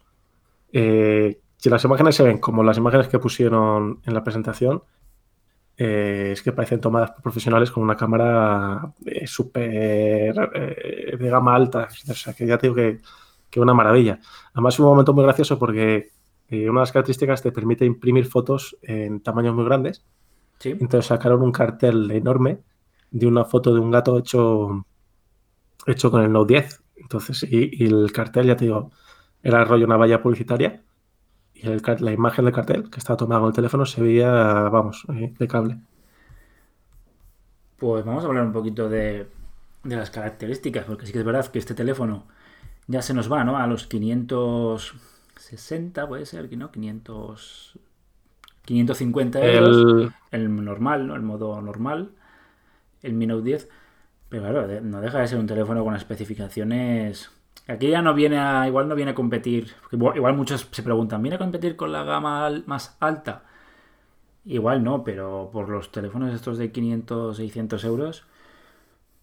Eh, 0.74 1.39
si 1.58 1.70
las 1.70 1.84
imágenes 1.84 2.15
se 2.15 2.24
ven 2.24 2.39
como 2.39 2.63
las 2.63 2.77
imágenes 2.77 3.08
que 3.08 3.20
pusieron 3.20 4.01
en 4.06 4.13
la 4.13 4.24
presentación, 4.24 4.84
eh, 5.77 6.31
es 6.34 6.41
que 6.41 6.51
parecen 6.51 6.81
tomadas 6.81 7.12
por 7.12 7.22
profesionales 7.22 7.69
con 7.69 7.84
una 7.84 7.96
cámara 7.96 8.93
eh, 9.05 9.27
súper 9.27 10.36
eh, 10.55 11.17
de 11.17 11.29
gama 11.29 11.55
alta. 11.55 11.88
O 12.10 12.13
sea, 12.13 12.34
que 12.34 12.48
ya 12.48 12.57
te 12.57 12.67
digo 12.67 12.75
que, 12.75 13.00
que 13.50 13.60
una 13.60 13.75
maravilla. 13.75 14.19
Además, 14.53 14.74
es 14.74 14.79
un 14.79 14.88
momento 14.88 15.13
muy 15.13 15.24
gracioso 15.24 15.60
porque 15.60 16.12
una 16.50 16.60
de 16.60 16.74
las 16.74 16.91
características 16.91 17.43
te 17.43 17.51
permite 17.51 17.86
imprimir 17.86 18.25
fotos 18.25 18.77
en 18.81 19.22
tamaños 19.22 19.53
muy 19.53 19.65
grandes. 19.65 20.03
Entonces 20.63 21.05
sacaron 21.05 21.43
un 21.43 21.51
cartel 21.51 22.10
enorme 22.10 22.60
de 23.12 23.27
una 23.27 23.46
foto 23.46 23.74
de 23.74 23.79
un 23.79 23.91
gato 23.91 24.17
hecho, 24.17 24.86
hecho 25.86 26.10
con 26.10 26.24
el 26.24 26.31
Note 26.31 26.53
10. 26.53 26.84
Entonces, 26.96 27.43
y, 27.43 27.84
y 27.84 27.88
el 27.88 28.12
cartel, 28.12 28.48
ya 28.48 28.55
te 28.55 28.65
digo, 28.65 28.91
era 29.43 29.62
el 29.62 29.67
rollo 29.67 29.86
una 29.86 29.98
valla 29.98 30.22
publicitaria 30.22 30.81
y 31.62 32.04
la 32.04 32.12
imagen 32.12 32.46
del 32.46 32.54
cartel 32.54 32.90
que 32.90 33.00
estaba 33.00 33.18
tomada 33.18 33.42
con 33.42 33.50
el 33.50 33.56
teléfono 33.56 33.86
se 33.86 34.02
veía, 34.02 34.32
vamos, 34.70 35.06
eh, 35.14 35.34
de 35.38 35.48
cable. 35.48 35.78
Pues 37.78 38.04
vamos 38.06 38.24
a 38.24 38.28
hablar 38.28 38.46
un 38.46 38.54
poquito 38.54 38.90
de, 38.90 39.28
las 39.84 40.10
características, 40.12 40.86
porque 40.86 41.06
sí 41.06 41.14
que 41.14 41.20
es 41.20 41.26
verdad 41.26 41.46
que 41.48 41.60
este 41.60 41.74
teléfono 41.74 42.26
ya 42.88 43.02
se 43.02 43.14
nos 43.14 43.32
va, 43.32 43.44
¿no? 43.44 43.58
A 43.58 43.68
los 43.68 43.88
560, 43.88 46.08
puede 46.08 46.26
ser, 46.26 46.58
¿no? 46.58 46.72
500... 46.72 47.80
550 48.66 49.46
euros. 49.46 50.12
El, 50.32 50.64
normal, 50.64 51.08
¿no? 51.08 51.16
El 51.16 51.22
modo 51.22 51.62
normal. 51.62 52.12
El 53.02 53.14
Mi 53.14 53.26
Note 53.26 53.46
10. 53.46 53.70
Pero 54.28 54.44
claro, 54.44 54.68
no 54.82 55.00
deja 55.00 55.20
de 55.20 55.28
ser 55.28 55.40
un 55.40 55.48
teléfono 55.48 55.86
con 55.86 55.96
especificaciones. 55.96 57.32
Aquí 57.67 57.89
ya 57.89 58.01
no 58.01 58.13
viene 58.13 58.39
a. 58.39 58.67
Igual 58.67 58.88
no 58.88 58.95
viene 58.95 59.12
a 59.12 59.15
competir. 59.15 59.75
Igual, 59.91 60.36
muchos 60.36 60.67
se 60.71 60.83
preguntan, 60.83 61.21
¿viene 61.21 61.36
a 61.36 61.39
competir 61.39 61.75
con 61.75 61.91
la 61.91 62.03
gama 62.03 62.50
más 62.65 62.95
alta? 63.00 63.43
Igual 64.45 64.83
no, 64.83 65.03
pero 65.03 65.50
por 65.51 65.67
los 65.69 65.91
teléfonos 65.91 66.33
estos 66.33 66.57
de 66.57 66.71
500, 66.71 67.36
600 67.36 67.83
euros, 67.83 68.25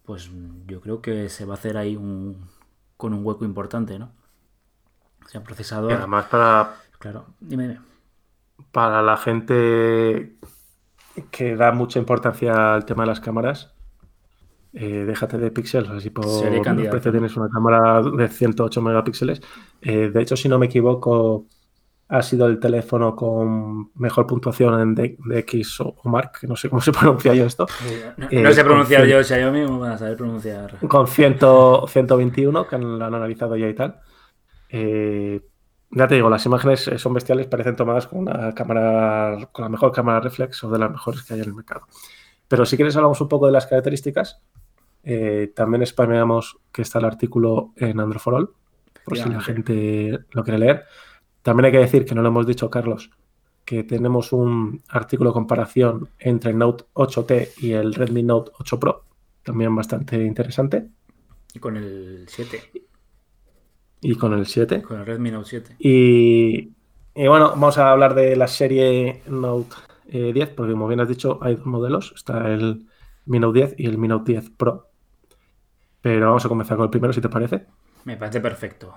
pues 0.04 0.30
yo 0.66 0.80
creo 0.80 1.00
que 1.00 1.30
se 1.30 1.46
va 1.46 1.54
a 1.54 1.56
hacer 1.56 1.76
ahí 1.76 1.96
un. 1.96 2.48
con 2.96 3.14
un 3.14 3.24
hueco 3.24 3.44
importante, 3.44 3.98
¿no? 3.98 4.10
O 5.24 5.28
sea, 5.28 5.42
procesador. 5.42 5.92
además 5.92 6.26
para. 6.26 6.76
Claro, 6.98 7.26
dime 7.40 7.78
para 8.72 9.02
la 9.02 9.16
gente 9.16 10.36
que 11.30 11.56
da 11.56 11.72
mucha 11.72 11.98
importancia 11.98 12.74
al 12.74 12.84
tema 12.84 13.04
de 13.04 13.08
las 13.08 13.20
cámaras, 13.20 13.73
eh, 14.74 15.04
déjate 15.06 15.38
de 15.38 15.50
píxeles, 15.50 15.90
así 15.90 16.10
por 16.10 16.24
precio 16.24 17.12
tienes 17.12 17.36
una 17.36 17.48
cámara 17.48 18.02
de 18.02 18.28
108 18.28 18.82
megapíxeles. 18.82 19.40
Eh, 19.80 20.10
de 20.12 20.22
hecho, 20.22 20.36
si 20.36 20.48
no 20.48 20.58
me 20.58 20.66
equivoco, 20.66 21.46
ha 22.08 22.22
sido 22.22 22.46
el 22.46 22.60
teléfono 22.60 23.16
con 23.16 23.90
mejor 23.94 24.26
puntuación 24.26 24.80
en 24.80 24.94
DX 24.94 25.80
o, 25.80 25.96
Mark, 26.04 26.32
que 26.40 26.46
no 26.46 26.56
sé 26.56 26.68
cómo 26.68 26.80
se 26.82 26.92
pronuncia 26.92 27.34
yo 27.34 27.46
esto. 27.46 27.66
No, 28.16 28.28
eh, 28.30 28.52
sé 28.52 28.64
pronunciar 28.64 29.06
yo 29.06 29.22
Xiaomi, 29.22 29.64
¿cómo 29.64 29.80
vas 29.80 29.94
a 29.94 29.98
saber 29.98 30.16
pronunciar? 30.16 30.78
Con 30.86 31.06
121, 31.06 32.66
que 32.66 32.78
lo 32.78 33.04
han 33.04 33.14
analizado 33.14 33.56
ya 33.56 33.68
y 33.68 33.74
tal. 33.74 34.00
Eh, 34.68 35.40
ya 35.90 36.08
te 36.08 36.16
digo, 36.16 36.28
las 36.28 36.44
imágenes 36.44 36.88
eh, 36.88 36.98
son 36.98 37.14
bestiales, 37.14 37.46
parecen 37.46 37.76
tomadas 37.76 38.06
con 38.06 38.20
una 38.20 38.52
cámara, 38.52 39.48
con 39.52 39.62
la 39.62 39.68
mejor 39.68 39.92
cámara 39.92 40.20
reflex 40.20 40.62
o 40.64 40.70
de 40.70 40.78
las 40.78 40.90
mejores 40.90 41.22
que 41.22 41.34
hay 41.34 41.40
en 41.40 41.46
el 41.46 41.54
mercado. 41.54 41.86
Pero 42.48 42.66
si 42.66 42.76
quieres 42.76 42.96
hablamos 42.96 43.20
un 43.20 43.28
poco 43.28 43.46
de 43.46 43.52
las 43.52 43.66
características. 43.66 44.42
Eh, 45.04 45.52
también 45.54 45.84
spameamos 45.86 46.58
que 46.72 46.82
está 46.82 46.98
el 46.98 47.04
artículo 47.04 47.72
en 47.76 48.00
Androforol, 48.00 48.54
por 49.04 49.18
si 49.18 49.28
la 49.28 49.40
gente 49.40 50.18
lo 50.30 50.42
quiere 50.44 50.58
leer. 50.58 50.84
También 51.42 51.66
hay 51.66 51.72
que 51.72 51.78
decir 51.78 52.04
que 52.04 52.14
no 52.14 52.22
lo 52.22 52.28
hemos 52.28 52.46
dicho, 52.46 52.70
Carlos, 52.70 53.10
que 53.64 53.84
tenemos 53.84 54.32
un 54.32 54.82
artículo 54.88 55.30
de 55.30 55.34
comparación 55.34 56.08
entre 56.18 56.52
el 56.52 56.58
Note 56.58 56.84
8T 56.94 57.50
y 57.58 57.72
el 57.72 57.94
Redmi 57.94 58.22
Note 58.22 58.52
8 58.58 58.80
Pro, 58.80 59.04
también 59.42 59.74
bastante 59.74 60.24
interesante. 60.24 60.88
Y 61.52 61.58
con 61.58 61.76
el 61.76 62.24
7 62.28 62.84
y 64.04 64.16
con 64.16 64.34
el 64.34 64.46
7. 64.46 64.82
Con 64.82 65.00
el 65.00 65.06
Redmi 65.06 65.30
Note 65.30 65.48
7. 65.48 65.76
Y, 65.78 66.68
bueno, 67.14 67.50
vamos 67.50 67.78
a 67.78 67.90
hablar 67.90 68.14
de 68.14 68.36
la 68.36 68.46
serie 68.46 69.22
Note 69.26 69.74
10, 70.06 70.36
eh, 70.36 70.52
porque 70.54 70.72
como 70.72 70.86
bien 70.86 71.00
has 71.00 71.08
dicho, 71.08 71.38
hay 71.40 71.56
dos 71.56 71.64
modelos. 71.64 72.12
Está 72.14 72.52
el 72.52 72.86
Mi 73.24 73.38
Note 73.38 73.60
10 73.60 73.74
y 73.78 73.86
el 73.86 73.96
Mi 73.96 74.06
Note 74.06 74.32
10 74.32 74.50
Pro. 74.50 74.90
Pero 76.04 76.26
vamos 76.26 76.44
a 76.44 76.50
comenzar 76.50 76.76
con 76.76 76.84
el 76.84 76.90
primero, 76.90 77.14
si 77.14 77.22
te 77.22 77.30
parece. 77.30 77.64
Me 78.04 78.18
parece 78.18 78.38
perfecto. 78.38 78.94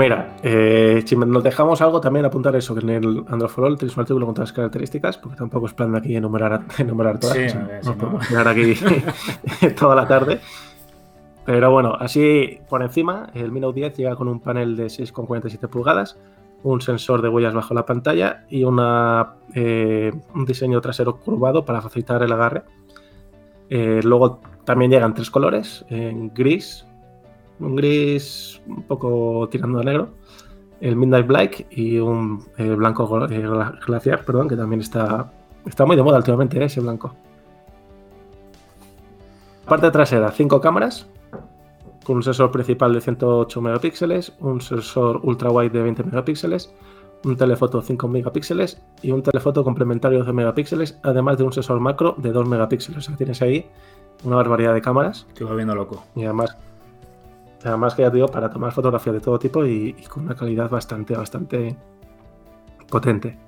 Mira, 0.00 0.30
eh, 0.42 1.04
si 1.06 1.14
nos 1.14 1.44
dejamos 1.44 1.80
algo, 1.80 2.00
también 2.00 2.26
apuntar 2.26 2.56
eso, 2.56 2.74
que 2.74 2.80
en 2.80 2.90
el 2.90 3.24
Android 3.28 3.76
tenéis 3.76 3.96
un 3.96 4.00
artículo 4.00 4.26
con 4.26 4.34
todas 4.34 4.48
las 4.48 4.56
características, 4.56 5.18
porque 5.18 5.36
tampoco 5.36 5.66
es 5.66 5.74
plan 5.74 5.92
de 5.92 5.98
aquí 5.98 6.16
enumerar, 6.16 6.62
enumerar 6.78 7.20
todas. 7.20 7.36
Sí, 7.36 7.56
nos 7.84 7.94
podemos 7.94 8.26
quedar 8.26 8.48
aquí 8.48 8.74
toda 9.78 9.94
la 9.94 10.08
tarde. 10.08 10.40
Pero 11.48 11.70
bueno, 11.70 11.96
así 11.98 12.60
por 12.68 12.82
encima, 12.82 13.30
el 13.32 13.50
Mi 13.50 13.58
Note 13.58 13.80
10 13.80 13.96
llega 13.96 14.16
con 14.16 14.28
un 14.28 14.38
panel 14.38 14.76
de 14.76 14.88
6,47 14.88 15.66
pulgadas, 15.70 16.18
un 16.62 16.82
sensor 16.82 17.22
de 17.22 17.30
huellas 17.30 17.54
bajo 17.54 17.72
la 17.72 17.86
pantalla 17.86 18.44
y 18.50 18.64
eh, 19.54 20.12
un 20.34 20.44
diseño 20.44 20.82
trasero 20.82 21.16
curvado 21.16 21.64
para 21.64 21.80
facilitar 21.80 22.22
el 22.22 22.32
agarre. 22.32 22.64
Eh, 23.70 24.00
luego 24.04 24.42
también 24.66 24.90
llegan 24.90 25.14
tres 25.14 25.30
colores, 25.30 25.86
en 25.88 26.34
gris, 26.34 26.84
un 27.60 27.76
gris 27.76 28.60
un 28.66 28.82
poco 28.82 29.48
tirando 29.50 29.80
a 29.80 29.84
negro, 29.84 30.10
el 30.82 30.96
Midnight 30.96 31.26
Black 31.26 31.66
y 31.70 31.96
un 31.98 32.44
eh, 32.58 32.74
blanco 32.74 33.08
glaciar, 33.86 34.26
perdón, 34.26 34.48
que 34.48 34.56
también 34.56 34.82
está, 34.82 35.32
está 35.64 35.86
muy 35.86 35.96
de 35.96 36.02
moda 36.02 36.18
últimamente, 36.18 36.62
ese 36.62 36.82
blanco. 36.82 37.14
Parte 39.64 39.90
trasera, 39.90 40.30
cinco 40.30 40.60
cámaras, 40.60 41.08
con 42.08 42.16
un 42.16 42.22
sensor 42.22 42.50
principal 42.50 42.94
de 42.94 43.02
108 43.02 43.60
megapíxeles, 43.60 44.32
un 44.40 44.62
sensor 44.62 45.20
ultra 45.24 45.50
wide 45.50 45.68
de 45.68 45.82
20 45.82 46.04
megapíxeles, 46.04 46.72
un 47.22 47.36
telefoto 47.36 47.82
5 47.82 48.08
megapíxeles 48.08 48.80
y 49.02 49.10
un 49.10 49.22
telefoto 49.22 49.62
complementario 49.62 50.20
de 50.20 50.24
12 50.24 50.32
megapíxeles, 50.32 50.98
además 51.02 51.36
de 51.36 51.44
un 51.44 51.52
sensor 51.52 51.80
macro 51.80 52.14
de 52.16 52.32
2 52.32 52.48
megapíxeles. 52.48 52.96
O 52.96 53.02
sea, 53.02 53.14
tienes 53.14 53.42
ahí 53.42 53.66
una 54.24 54.36
barbaridad 54.36 54.72
de 54.72 54.80
cámaras. 54.80 55.26
Estoy 55.28 55.48
volviendo 55.48 55.74
loco. 55.74 56.02
Y 56.16 56.24
además 56.24 56.56
Además 57.62 57.94
que 57.94 58.02
ya 58.02 58.10
digo, 58.10 58.28
para 58.28 58.48
tomar 58.48 58.72
fotografías 58.72 59.12
de 59.12 59.20
todo 59.20 59.38
tipo 59.38 59.66
y, 59.66 59.92
con 60.08 60.24
una 60.24 60.34
calidad 60.34 60.70
bastante, 60.70 61.14
bastante 61.14 61.76
potente. 62.88 63.38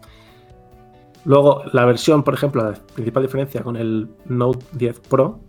Luego, 1.24 1.62
la 1.72 1.86
versión, 1.86 2.22
por 2.24 2.34
ejemplo, 2.34 2.62
la 2.62 2.74
principal 2.94 3.22
diferencia 3.22 3.62
con 3.62 3.76
el 3.76 4.10
Note 4.26 4.66
10 4.72 5.00
Pro 5.08 5.40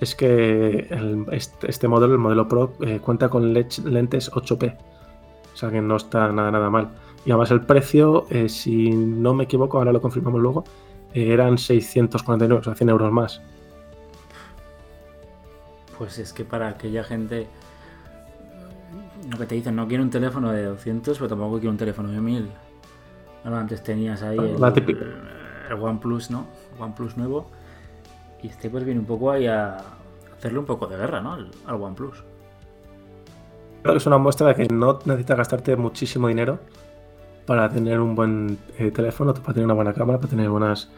es 0.00 0.14
que 0.14 0.88
este, 1.32 1.68
este, 1.68 1.88
modelo, 1.88 2.12
el 2.12 2.18
modelo 2.18 2.48
Pro, 2.48 2.72
eh, 2.80 3.00
cuenta 3.00 3.28
con 3.28 3.52
lentes 3.52 4.30
8P. 4.32 4.76
O 5.54 5.56
sea 5.56 5.70
que 5.70 5.80
no 5.80 5.96
está 5.96 6.30
nada, 6.32 6.50
nada 6.50 6.68
mal. 6.68 6.90
Y 7.24 7.30
además 7.30 7.50
el 7.50 7.62
precio, 7.62 8.26
eh, 8.30 8.48
si 8.48 8.90
no 8.90 9.34
me 9.34 9.44
equivoco, 9.44 9.78
ahora 9.78 9.92
lo 9.92 10.00
confirmamos 10.00 10.40
luego, 10.40 10.64
eh, 11.14 11.32
eran 11.32 11.58
649, 11.58 12.60
o 12.60 12.64
sea, 12.64 12.74
100 12.74 12.88
euros 12.90 13.10
más. 13.10 13.40
Pues 15.96 16.18
es 16.18 16.32
que 16.32 16.44
para 16.44 16.68
aquella 16.68 17.02
gente 17.02 17.46
lo 19.30 19.38
que 19.38 19.46
te 19.46 19.54
dicen, 19.54 19.74
no 19.74 19.88
quiero 19.88 20.02
un 20.02 20.10
teléfono 20.10 20.52
de 20.52 20.64
200, 20.64 21.16
pero 21.18 21.28
tampoco 21.28 21.56
quiero 21.56 21.70
un 21.70 21.78
teléfono 21.78 22.10
de 22.10 22.20
1000. 22.20 22.50
antes 23.44 23.82
tenías 23.82 24.22
ahí 24.22 24.38
el, 24.38 24.62
OnePlus, 25.80 26.30
¿no? 26.30 26.46
OnePlus 26.78 27.16
nuevo. 27.16 27.46
Y 28.42 28.48
este 28.48 28.70
pues 28.70 28.84
viene 28.84 29.00
un 29.00 29.06
poco 29.06 29.30
ahí 29.30 29.46
a 29.46 29.78
hacerle 30.36 30.58
un 30.58 30.66
poco 30.66 30.86
de 30.86 30.96
guerra, 30.96 31.20
¿no? 31.20 31.32
Al, 31.32 31.50
OnePlus. 31.82 32.24
Creo 33.82 33.94
que 33.94 33.98
es 33.98 34.06
una 34.06 34.18
muestra 34.18 34.48
de 34.48 34.54
que 34.54 34.72
no 34.72 34.98
necesitas 35.04 35.38
gastarte 35.38 35.76
muchísimo 35.76 36.28
dinero 36.28 36.58
para 37.46 37.68
tener 37.68 38.00
un 38.00 38.14
buen 38.14 38.58
eh, 38.78 38.90
teléfono, 38.90 39.32
para 39.32 39.54
tener 39.54 39.64
una 39.64 39.74
buena 39.74 39.92
cámara, 39.92 40.18
para 40.18 40.30
tener 40.30 40.48
buenas 40.48 40.90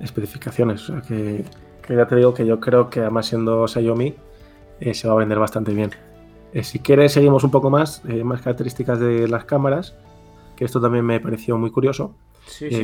especificaciones. 0.00 0.88
O 0.88 0.92
sea 0.92 1.02
que, 1.02 1.44
ya 1.88 2.06
te 2.06 2.16
digo 2.16 2.34
que 2.34 2.46
yo 2.46 2.60
creo 2.60 2.90
que 2.90 3.00
además 3.00 3.26
siendo 3.26 3.66
Xiaomi 3.66 4.14
eh, 4.80 4.94
se 4.94 5.08
va 5.08 5.14
a 5.14 5.16
vender 5.16 5.38
bastante 5.38 5.72
bien. 5.72 5.90
Eh, 6.52 6.62
si 6.62 6.78
quieres, 6.78 7.12
seguimos 7.12 7.44
un 7.44 7.50
poco 7.50 7.70
más, 7.70 8.02
más 8.04 8.40
características 8.40 9.00
de 9.00 9.26
las 9.26 9.44
cámaras, 9.44 9.96
que 10.56 10.64
esto 10.64 10.80
también 10.80 11.04
me 11.04 11.20
pareció 11.20 11.58
muy 11.58 11.70
curioso. 11.70 12.14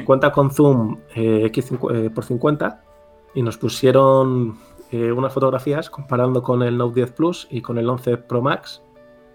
Cuenta 0.05 0.31
con 0.31 0.51
zoom 0.51 0.99
X 1.15 1.73
por 2.15 2.25
50 2.25 2.83
y 3.35 3.43
nos 3.43 3.59
pusieron 3.59 4.59
unas 4.93 5.33
fotografías 5.33 5.91
comparando 5.91 6.41
con 6.41 6.63
el 6.63 6.79
Note 6.79 6.95
10 6.95 7.13
Plus 7.13 7.49
y 7.51 7.61
con 7.63 7.79
el 7.79 7.89
11 7.89 8.17
Pro 8.19 8.41
Max 8.41 8.81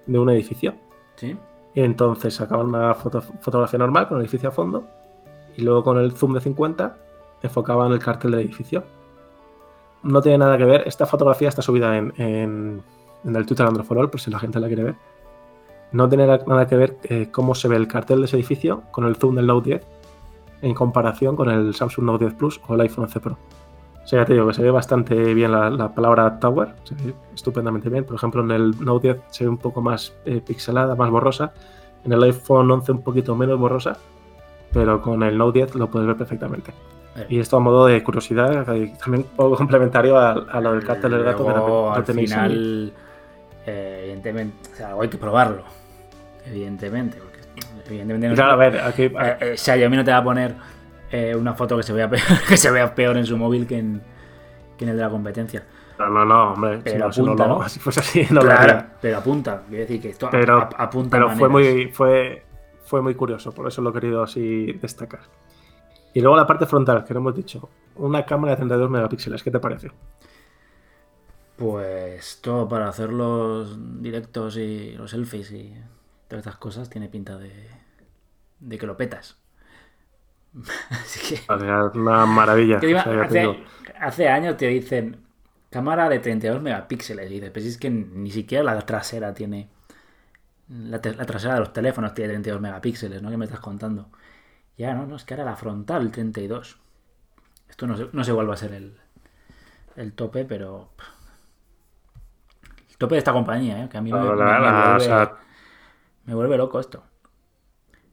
de 0.05 0.17
un 0.17 0.29
edificio. 0.29 0.75
Sí. 1.15 1.37
Y 1.75 1.81
entonces 1.81 2.33
sacaban 2.33 2.67
una 2.67 2.93
fotografía 2.93 3.77
normal 3.77 4.07
con 4.07 4.17
el 4.17 4.23
edificio 4.23 4.49
a 4.49 4.51
fondo 4.53 4.87
y 5.57 5.61
luego 5.61 5.83
con 5.83 5.97
el 5.97 6.13
zoom 6.13 6.33
de 6.33 6.39
50 6.39 6.97
enfocaban 7.41 7.91
el 7.91 7.99
cartel 7.99 8.31
del 8.31 8.39
edificio. 8.39 8.85
No 10.03 10.21
tiene 10.21 10.37
nada 10.37 10.57
que 10.57 10.63
ver, 10.63 10.87
esta 10.87 11.05
fotografía 11.05 11.49
está 11.49 11.61
subida 11.61 11.97
en 11.97 12.81
en 13.23 13.35
el 13.35 13.45
Twitter 13.45 13.65
Androforol, 13.65 14.09
por 14.09 14.19
si 14.19 14.31
la 14.31 14.39
gente 14.39 14.59
la 14.59 14.67
quiere 14.67 14.83
ver. 14.83 14.95
No 15.91 16.07
tiene 16.07 16.27
nada 16.27 16.67
que 16.67 16.75
ver 16.75 16.97
eh, 17.03 17.29
cómo 17.31 17.55
se 17.55 17.67
ve 17.67 17.75
el 17.75 17.87
cartel 17.87 18.19
de 18.19 18.25
ese 18.25 18.35
edificio 18.37 18.83
con 18.91 19.05
el 19.05 19.15
zoom 19.15 19.35
del 19.35 19.47
Note 19.47 19.69
10 19.69 19.87
en 20.61 20.73
comparación 20.73 21.35
con 21.35 21.49
el 21.49 21.73
Samsung 21.73 22.05
Note 22.05 22.25
10 22.25 22.37
Plus 22.37 22.61
o 22.67 22.75
el 22.75 22.81
iPhone 22.81 23.05
11 23.05 23.19
Pro. 23.19 23.37
O 24.09 24.11
sea, 24.11 24.21
ya 24.21 24.25
te 24.25 24.33
digo 24.33 24.47
que 24.47 24.55
se 24.55 24.63
ve 24.63 24.71
bastante 24.71 25.35
bien 25.35 25.51
la, 25.51 25.93
palabra 25.93 26.39
Tower, 26.39 26.69
se 26.83 26.95
ve 26.95 27.13
estupendamente 27.35 27.89
bien. 27.89 28.05
Por 28.05 28.15
ejemplo, 28.15 28.41
en 28.41 28.49
el 28.49 28.71
Note 28.83 29.09
10 29.09 29.19
se 29.29 29.43
ve 29.43 29.51
un 29.51 29.59
poco 29.59 29.83
más 29.83 30.15
eh, 30.25 30.41
pixelada, 30.43 30.95
más 30.95 31.11
borrosa. 31.11 31.53
En 32.03 32.13
el 32.13 32.23
iPhone 32.23 32.71
11 32.71 32.91
un 32.91 33.03
poquito 33.03 33.35
menos 33.35 33.59
borrosa, 33.59 33.99
pero 34.73 34.99
con 34.99 35.21
el 35.21 35.37
Note 35.37 35.59
10 35.59 35.75
lo 35.75 35.91
puedes 35.91 36.07
ver 36.07 36.17
perfectamente. 36.17 36.71
Eh. 37.17 37.27
Y 37.29 37.39
esto 37.39 37.57
a 37.57 37.59
modo 37.59 37.85
de 37.85 38.01
curiosidad, 38.01 38.65
también 38.65 38.97
un 39.29 39.35
poco 39.35 39.55
complementario 39.57 40.17
a, 40.17 40.59
lo 40.59 40.71
del 40.71 40.83
cartel 40.83 41.11
del 41.11 41.23
gato 41.23 41.93
que 41.95 42.01
tenéis 42.01 42.33
final, 42.33 42.91
eh, 43.67 43.99
evidentemente, 44.05 44.69
o 44.73 44.75
sea, 44.75 44.95
hay 44.99 45.07
que 45.07 45.19
probarlo. 45.19 45.61
Evidentemente, 46.47 47.19
porque 47.19 47.41
evidentemente 47.85 48.29
no 48.29 48.33
Claro, 48.33 48.53
a 48.53 48.55
ver, 48.55 48.79
aquí. 48.79 49.03
Eh, 49.03 49.37
eh, 49.39 49.55
Xiaomi 49.55 49.97
no 49.97 50.03
te 50.03 50.09
va 50.09 50.17
a 50.17 50.23
poner 50.23 50.55
eh, 51.11 51.35
una 51.35 51.53
foto 51.55 51.75
que 51.77 51.83
se, 51.83 51.93
vea 51.93 52.09
peor, 52.09 52.23
que 52.47 52.57
se 52.57 52.71
vea 52.71 52.93
peor 52.95 53.17
en 53.17 53.25
su 53.25 53.37
móvil 53.37 53.65
que 53.67 53.77
en, 53.77 54.01
que 54.77 54.85
en 54.85 54.91
el 54.91 54.97
de 54.97 55.03
la 55.03 55.09
competencia. 55.09 55.65
No, 55.97 56.07
no, 56.09 56.23
no, 56.25 56.53
hombre. 56.53 56.79
Pero 56.83 57.11
si 57.11 57.19
apunta, 57.21 57.43
si 57.43 57.49
no 57.49 57.55
¿no? 57.55 57.61
lo- 57.63 57.69
si 57.69 57.79
fuese 57.79 57.99
así, 57.99 58.21
no 58.29 58.35
lo 58.35 58.41
Claro, 58.41 58.61
haría. 58.61 58.93
pero 59.01 59.17
apunta. 59.17 59.63
Quiero 59.67 59.81
decir 59.81 60.01
que 60.01 60.09
esto 60.09 60.29
Pero, 60.31 60.57
ap- 60.61 60.75
apunta 60.77 61.09
pero 61.17 61.29
fue 61.31 61.49
muy, 61.49 61.87
fue, 61.91 62.45
fue 62.83 63.01
muy 63.01 63.15
curioso, 63.15 63.51
por 63.51 63.67
eso 63.67 63.81
lo 63.81 63.89
he 63.89 63.93
querido 63.93 64.23
así 64.23 64.71
destacar. 64.73 65.21
Y 66.13 66.21
luego 66.21 66.35
la 66.37 66.47
parte 66.47 66.65
frontal, 66.65 67.03
que 67.03 67.13
no 67.13 67.19
hemos 67.19 67.35
dicho. 67.35 67.69
Una 67.95 68.25
cámara 68.25 68.51
de 68.53 68.57
32 68.57 68.89
megapíxeles, 68.89 69.43
¿qué 69.43 69.51
te 69.51 69.59
parece? 69.59 69.91
Pues 71.57 72.39
todo 72.41 72.67
para 72.69 72.87
hacer 72.87 73.11
los 73.11 74.01
directos 74.01 74.55
y 74.57 74.93
los 74.93 75.11
selfies 75.11 75.51
y 75.51 75.73
todas 76.29 76.45
estas 76.45 76.57
cosas 76.57 76.89
tiene 76.89 77.09
pinta 77.09 77.37
de, 77.37 77.51
de 78.59 78.77
que 78.77 78.87
lo 78.87 78.95
petas. 78.95 79.37
Así 80.89 81.35
que, 81.35 81.41
una 81.93 82.25
maravilla. 82.25 82.79
O 83.23 83.29
sea, 83.29 83.49
hace, 83.99 84.27
años 84.27 84.57
te 84.57 84.67
dicen 84.67 85.17
cámara 85.69 86.09
de 86.09 86.19
32 86.19 86.61
megapíxeles 86.61 87.29
y 87.29 87.35
dices, 87.35 87.51
pues 87.51 87.65
es 87.65 87.77
que 87.77 87.89
ni 87.89 88.31
siquiera 88.31 88.63
la 88.63 88.79
trasera 88.85 89.33
tiene... 89.33 89.69
La, 90.69 91.01
trasera 91.01 91.55
de 91.55 91.59
los 91.61 91.73
teléfonos 91.73 92.13
tiene 92.13 92.29
32 92.29 92.61
megapíxeles, 92.61 93.21
¿no? 93.21 93.29
¿Qué 93.31 93.37
me 93.37 93.45
estás 93.45 93.59
contando? 93.59 94.09
Ya, 94.77 94.93
no, 94.95 95.07
no, 95.07 95.15
es 95.17 95.25
que 95.25 95.33
ahora 95.35 95.45
la 95.45 95.55
frontal 95.57 96.11
32. 96.11 96.79
Esto 97.69 97.87
no 97.87 97.97
sé, 97.97 98.07
no 98.13 98.23
sé 98.23 98.33
cuál 98.33 98.49
va 98.49 98.55
a 98.55 98.57
ser 98.57 98.73
el, 98.73 98.97
el 99.95 100.13
tope, 100.13 100.45
pero... 100.45 100.89
El 102.89 102.97
tope 102.97 103.15
de 103.15 103.19
esta 103.19 103.31
compañía, 103.33 103.83
¿eh? 103.83 103.89
Que 103.89 103.97
a 103.97 104.01
mí 104.01 104.13
me, 104.13 104.19
La- 104.19 104.35
me- 104.35 104.35
la- 104.35 104.59
me 104.59 104.71
la- 104.71 104.71
vuelve, 104.71 104.95
o 104.95 104.99
sea, 104.99 105.37
me 106.25 106.33
vuelve 106.35 106.57
loco 106.57 106.79
esto. 106.79 107.03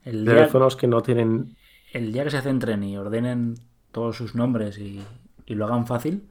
El 0.04 0.24
día, 0.24 0.34
teléfonos 0.34 0.76
que 0.76 0.86
no 0.86 1.02
tienen. 1.02 1.56
El 1.96 2.12
día 2.12 2.24
que 2.24 2.30
se 2.30 2.42
centren 2.42 2.82
y 2.82 2.96
ordenen 2.96 3.54
todos 3.90 4.16
sus 4.16 4.34
nombres 4.34 4.78
y, 4.78 5.02
y 5.46 5.54
lo 5.54 5.64
hagan 5.64 5.86
fácil, 5.86 6.28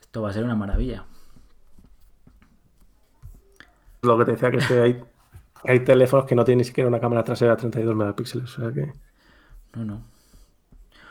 esto 0.00 0.22
va 0.22 0.30
a 0.30 0.32
ser 0.32 0.44
una 0.44 0.56
maravilla. 0.56 1.04
Lo 4.02 4.18
que 4.18 4.24
te 4.24 4.32
decía 4.32 4.50
que 4.50 4.56
es 4.56 4.66
que 4.66 4.80
hay, 4.80 5.04
hay 5.64 5.80
teléfonos 5.84 6.26
que 6.26 6.34
no 6.34 6.44
tienen 6.44 6.58
ni 6.58 6.64
siquiera 6.64 6.88
una 6.88 6.98
cámara 6.98 7.22
trasera 7.22 7.52
de 7.52 7.60
32 7.60 7.94
megapíxeles. 7.94 8.58
O 8.58 8.60
sea 8.60 8.72
que. 8.72 8.92
No, 9.74 9.84
no. 9.84 10.02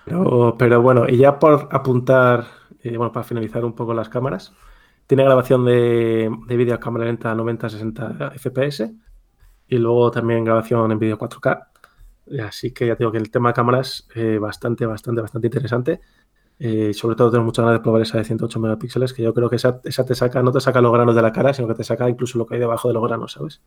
Pero, 0.03 0.55
pero 0.57 0.81
bueno, 0.81 1.07
y 1.07 1.17
ya 1.17 1.39
por 1.39 1.69
apuntar, 1.71 2.47
eh, 2.81 2.97
bueno, 2.97 3.13
para 3.13 3.23
finalizar 3.23 3.63
un 3.63 3.73
poco 3.73 3.93
las 3.93 4.09
cámaras, 4.09 4.53
tiene 5.07 5.23
grabación 5.23 5.63
de, 5.63 6.29
de 6.47 6.57
vídeo 6.57 6.75
a 6.75 6.79
cámara 6.79 7.05
lenta 7.05 7.31
a 7.31 7.35
90-60 7.35 8.33
FPS 8.33 8.91
y 9.67 9.77
luego 9.77 10.11
también 10.11 10.43
grabación 10.43 10.91
en 10.91 10.99
vídeo 10.99 11.17
4K. 11.17 11.70
Así 12.43 12.71
que 12.71 12.87
ya 12.87 12.95
tengo 12.95 13.11
que 13.11 13.17
el 13.17 13.31
tema 13.31 13.49
de 13.49 13.53
cámaras 13.53 14.07
eh, 14.15 14.37
bastante, 14.39 14.85
bastante, 14.85 15.21
bastante 15.21 15.47
interesante. 15.47 16.01
Eh, 16.59 16.93
sobre 16.93 17.15
todo 17.15 17.31
tengo 17.31 17.43
muchas 17.43 17.65
ganas 17.65 17.79
de 17.79 17.83
probar 17.83 18.03
esa 18.03 18.19
de 18.19 18.23
108 18.23 18.59
megapíxeles, 18.59 19.13
que 19.13 19.23
yo 19.23 19.33
creo 19.33 19.49
que 19.49 19.55
esa, 19.55 19.81
esa 19.83 20.05
te 20.05 20.13
saca, 20.13 20.43
no 20.43 20.51
te 20.51 20.61
saca 20.61 20.79
los 20.79 20.93
granos 20.93 21.15
de 21.15 21.21
la 21.21 21.31
cara, 21.31 21.53
sino 21.53 21.67
que 21.67 21.73
te 21.73 21.83
saca 21.83 22.07
incluso 22.07 22.37
lo 22.37 22.45
que 22.45 22.55
hay 22.55 22.59
debajo 22.59 22.87
de 22.87 22.93
los 22.93 23.03
granos, 23.03 23.31
¿sabes? 23.33 23.61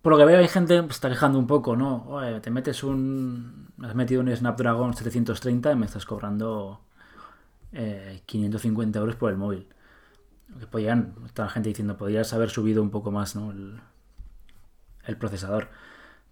Por 0.00 0.12
lo 0.12 0.18
que 0.18 0.24
veo 0.24 0.38
hay 0.38 0.48
gente 0.48 0.80
que 0.80 0.86
está 0.88 1.08
quejando 1.08 1.38
un 1.38 1.46
poco, 1.46 1.76
¿no? 1.76 2.18
Te 2.40 2.50
metes 2.50 2.82
un... 2.82 3.68
Has 3.82 3.94
metido 3.94 4.20
un 4.20 4.34
Snapdragon 4.34 4.94
730 4.94 5.72
y 5.72 5.76
me 5.76 5.86
estás 5.86 6.06
cobrando 6.06 6.80
eh, 7.72 8.22
550 8.26 8.98
euros 8.98 9.16
por 9.16 9.30
el 9.30 9.36
móvil. 9.36 9.68
Que 10.58 10.66
podían, 10.66 11.14
está 11.24 11.44
la 11.44 11.50
gente 11.50 11.68
diciendo, 11.68 11.96
podrías 11.96 12.32
haber 12.32 12.50
subido 12.50 12.82
un 12.82 12.90
poco 12.90 13.10
más, 13.10 13.36
¿no? 13.36 13.52
El 13.52 15.16
procesador. 15.18 15.68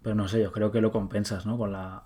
Pero 0.01 0.15
no 0.15 0.27
sé, 0.27 0.41
yo 0.41 0.51
creo 0.51 0.71
que 0.71 0.81
lo 0.81 0.91
compensas, 0.91 1.45
¿no? 1.45 1.57
Con 1.57 1.71
la, 1.71 2.03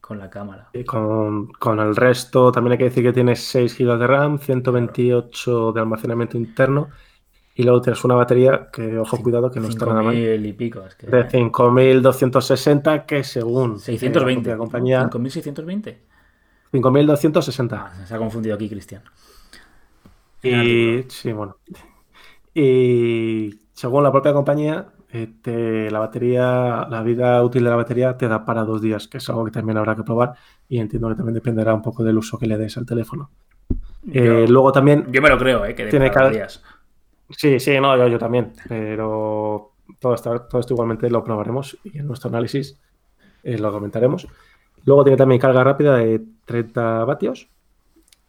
con 0.00 0.18
la 0.18 0.28
cámara. 0.28 0.68
Y 0.72 0.84
con, 0.84 1.46
con 1.52 1.80
el 1.80 1.96
resto, 1.96 2.52
también 2.52 2.72
hay 2.72 2.78
que 2.78 2.84
decir 2.84 3.02
que 3.02 3.12
tienes 3.12 3.42
6 3.44 3.78
GB 3.78 3.98
de 3.98 4.06
RAM, 4.06 4.38
128 4.38 5.72
de 5.72 5.80
almacenamiento 5.80 6.36
interno 6.36 6.90
y 7.54 7.64
luego 7.64 7.82
tienes 7.82 8.02
una 8.04 8.14
batería 8.14 8.68
que, 8.72 8.98
ojo, 8.98 9.18
cuidado, 9.22 9.50
que 9.50 9.60
no 9.60 9.68
está 9.68 9.84
nada 9.86 10.02
mal, 10.02 10.14
5.000 10.14 10.46
y 10.46 10.52
pico. 10.54 10.84
Es 10.86 10.94
que, 10.94 11.06
de 11.06 11.28
5260 11.28 13.04
que 13.04 13.24
según 13.24 13.72
eh, 13.72 13.74
la 13.74 13.78
620. 13.80 14.42
propia 14.42 14.56
compañía, 14.56 15.10
5.620. 15.10 15.96
5260. 16.72 17.76
Ah, 17.76 18.06
se 18.06 18.14
ha 18.14 18.18
confundido 18.18 18.54
aquí, 18.54 18.68
Cristian. 18.68 19.02
Y 20.42 21.04
sí, 21.08 21.32
bueno. 21.32 21.58
Y 22.54 23.60
según 23.74 24.02
la 24.02 24.10
propia 24.10 24.32
compañía, 24.32 24.88
eh, 25.12 25.28
te- 25.42 25.90
la 25.90 25.98
batería, 25.98 26.86
la 26.90 27.02
vida 27.02 27.42
útil 27.42 27.64
de 27.64 27.70
la 27.70 27.76
batería 27.76 28.16
te 28.16 28.28
da 28.28 28.44
para 28.44 28.64
dos 28.64 28.80
días, 28.80 29.08
que 29.08 29.18
es 29.18 29.28
algo 29.28 29.44
que 29.44 29.50
también 29.50 29.76
habrá 29.78 29.94
que 29.94 30.02
probar 30.02 30.32
y 30.68 30.78
entiendo 30.78 31.08
que 31.08 31.14
también 31.16 31.34
dependerá 31.34 31.74
un 31.74 31.82
poco 31.82 32.02
del 32.02 32.16
uso 32.18 32.38
que 32.38 32.46
le 32.46 32.56
des 32.56 32.76
al 32.78 32.86
teléfono. 32.86 33.30
Eh, 34.10 34.24
Yo- 34.24 34.52
luego 34.52 34.72
también 34.72 35.06
Yo 35.12 35.20
me 35.22 35.28
lo 35.28 35.38
creo, 35.38 35.64
¿eh? 35.64 35.74
Que 35.74 35.86
Tiene 35.86 36.10
que- 36.10 36.30
días. 36.30 36.62
Sí, 37.30 37.60
sí, 37.60 37.78
no, 37.80 37.96
yo, 37.96 38.08
yo 38.08 38.18
también. 38.18 38.52
Pero 38.68 39.72
todo 39.98 40.14
esto, 40.14 40.40
todo 40.42 40.60
esto 40.60 40.74
igualmente 40.74 41.08
lo 41.10 41.22
probaremos 41.22 41.78
y 41.84 41.98
en 41.98 42.06
nuestro 42.06 42.28
análisis 42.30 42.78
eh, 43.42 43.58
lo 43.58 43.70
comentaremos. 43.72 44.26
Luego 44.84 45.04
tiene 45.04 45.16
también 45.16 45.40
carga 45.40 45.62
rápida 45.64 45.96
de 45.96 46.20
30 46.44 47.04
vatios, 47.04 47.48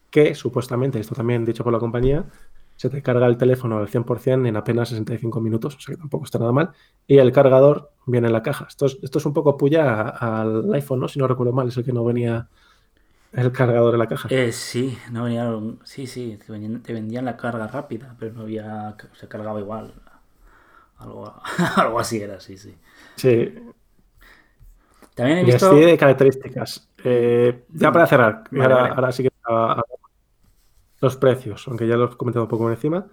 que 0.10 0.36
supuestamente, 0.36 1.00
esto 1.00 1.15
también 1.15 1.43
dicho 1.46 1.63
por 1.63 1.74
la 1.74 1.80
compañía, 1.80 2.26
se 2.75 2.89
te 2.89 3.01
carga 3.01 3.27
el 3.27 3.38
teléfono 3.38 3.77
al 3.77 3.88
100% 3.89 4.47
en 4.47 4.57
apenas 4.57 4.89
65 4.89 5.41
minutos, 5.41 5.75
o 5.75 5.79
sea 5.79 5.95
que 5.95 5.99
tampoco 5.99 6.25
está 6.25 6.39
nada 6.39 6.51
mal. 6.51 6.71
Y 7.07 7.17
el 7.19 7.31
cargador 7.31 7.91
viene 8.05 8.27
en 8.27 8.33
la 8.33 8.43
caja. 8.43 8.65
Esto 8.69 8.86
es, 8.88 8.99
esto 9.03 9.19
es 9.19 9.25
un 9.25 9.33
poco 9.33 9.57
puya 9.57 10.01
al 10.09 10.73
iPhone, 10.73 10.99
¿no? 11.01 11.07
Si 11.07 11.19
no 11.19 11.27
recuerdo 11.27 11.53
mal, 11.53 11.67
es 11.69 11.77
el 11.77 11.86
que 11.86 11.93
no 11.93 12.03
venía 12.05 12.49
el 13.33 13.51
cargador 13.53 13.93
en 13.95 13.99
la 13.99 14.07
caja. 14.07 14.29
Eh, 14.29 14.51
sí, 14.51 14.97
no 15.12 15.23
venía. 15.25 15.49
Sí, 15.83 16.07
sí, 16.07 16.38
te 16.45 16.51
vendían, 16.51 16.81
te 16.83 16.93
vendían 16.93 17.25
la 17.25 17.38
carga 17.38 17.67
rápida, 17.67 18.15
pero 18.19 18.33
no 18.33 18.41
había. 18.41 18.95
Se 19.13 19.27
cargaba 19.27 19.59
igual. 19.59 19.93
Algo, 20.97 21.33
algo 21.77 21.99
así 21.99 22.21
era, 22.21 22.39
sí, 22.39 22.57
sí. 22.57 22.75
Sí, 23.15 23.73
También 25.15 25.39
he 25.39 25.43
Y 25.43 25.51
visto. 25.51 25.67
así 25.67 25.75
de 25.79 25.97
características. 25.97 26.89
Eh, 27.03 27.65
ya 27.69 27.91
para 27.91 28.07
cerrar, 28.07 28.43
ahora, 28.55 28.88
ahora 28.88 29.12
sí 29.12 29.23
que 29.23 29.29
a- 29.43 29.73
a- 29.73 29.83
los 31.04 31.18
precios, 31.18 31.68
aunque 31.68 31.88
ya 31.88 31.98
los 31.98 32.13
he 32.13 32.18
comentado 32.18 32.46
un 32.46 32.50
poco 32.50 32.63
por 32.63 32.72
encima. 32.72 33.08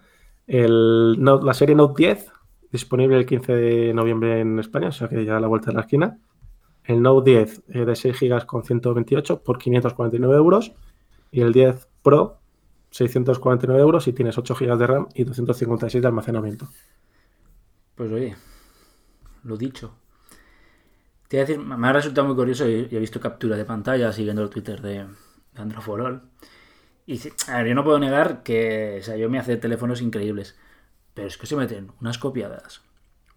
El 0.46 1.22
la 1.22 1.54
serie 1.54 1.74
Note 1.74 2.02
10, 2.02 2.32
disponible 2.72 3.18
el 3.18 3.26
15 3.26 3.52
de 3.52 3.94
noviembre 3.94 4.40
en 4.40 4.58
España, 4.58 4.88
o 4.88 4.92
sea 4.92 5.08
que 5.08 5.24
ya 5.24 5.36
a 5.36 5.40
la 5.40 5.48
vuelta 5.48 5.70
de 5.70 5.74
la 5.74 5.82
esquina. 5.82 6.18
El 6.84 7.02
Note 7.02 7.30
10 7.30 7.62
eh, 7.68 7.84
de 7.84 7.96
6 7.96 8.18
GB 8.18 8.46
con 8.46 8.64
128 8.64 9.42
por 9.42 9.58
549 9.58 10.36
euros. 10.36 10.72
Y 11.32 11.42
el 11.42 11.52
10 11.52 11.88
Pro, 12.02 12.40
649 12.90 13.80
euros 13.80 14.08
y 14.08 14.12
tienes 14.12 14.36
8 14.38 14.54
GB 14.54 14.76
de 14.76 14.86
RAM 14.86 15.08
y 15.14 15.24
256 15.24 16.02
de 16.02 16.08
almacenamiento. 16.08 16.68
Pues 17.94 18.10
oye, 18.10 18.34
lo 19.44 19.56
dicho. 19.56 19.94
Te 21.28 21.36
voy 21.36 21.42
a 21.42 21.46
decir, 21.46 21.64
me 21.64 21.86
ha 21.86 21.92
resultado 21.92 22.26
muy 22.26 22.34
curioso 22.34 22.68
y 22.68 22.88
he 22.90 22.98
visto 22.98 23.20
captura 23.20 23.56
de 23.56 23.64
pantalla 23.64 24.12
siguiendo 24.12 24.42
el 24.42 24.50
Twitter 24.50 24.80
de, 24.80 25.06
de 25.52 25.62
Androforol. 25.62 26.22
Y 27.10 27.20
a 27.48 27.56
ver, 27.58 27.66
yo 27.68 27.74
no 27.74 27.84
puedo 27.84 27.98
negar 27.98 28.42
que 28.42 28.98
o 29.00 29.02
sea, 29.02 29.16
yo 29.16 29.28
me 29.30 29.38
hace 29.38 29.56
teléfonos 29.56 30.00
increíbles. 30.00 30.56
Pero 31.14 31.28
es 31.28 31.38
que 31.38 31.46
se 31.48 31.56
meten 31.56 31.92
unas 32.00 32.18
copiadas 32.18 32.82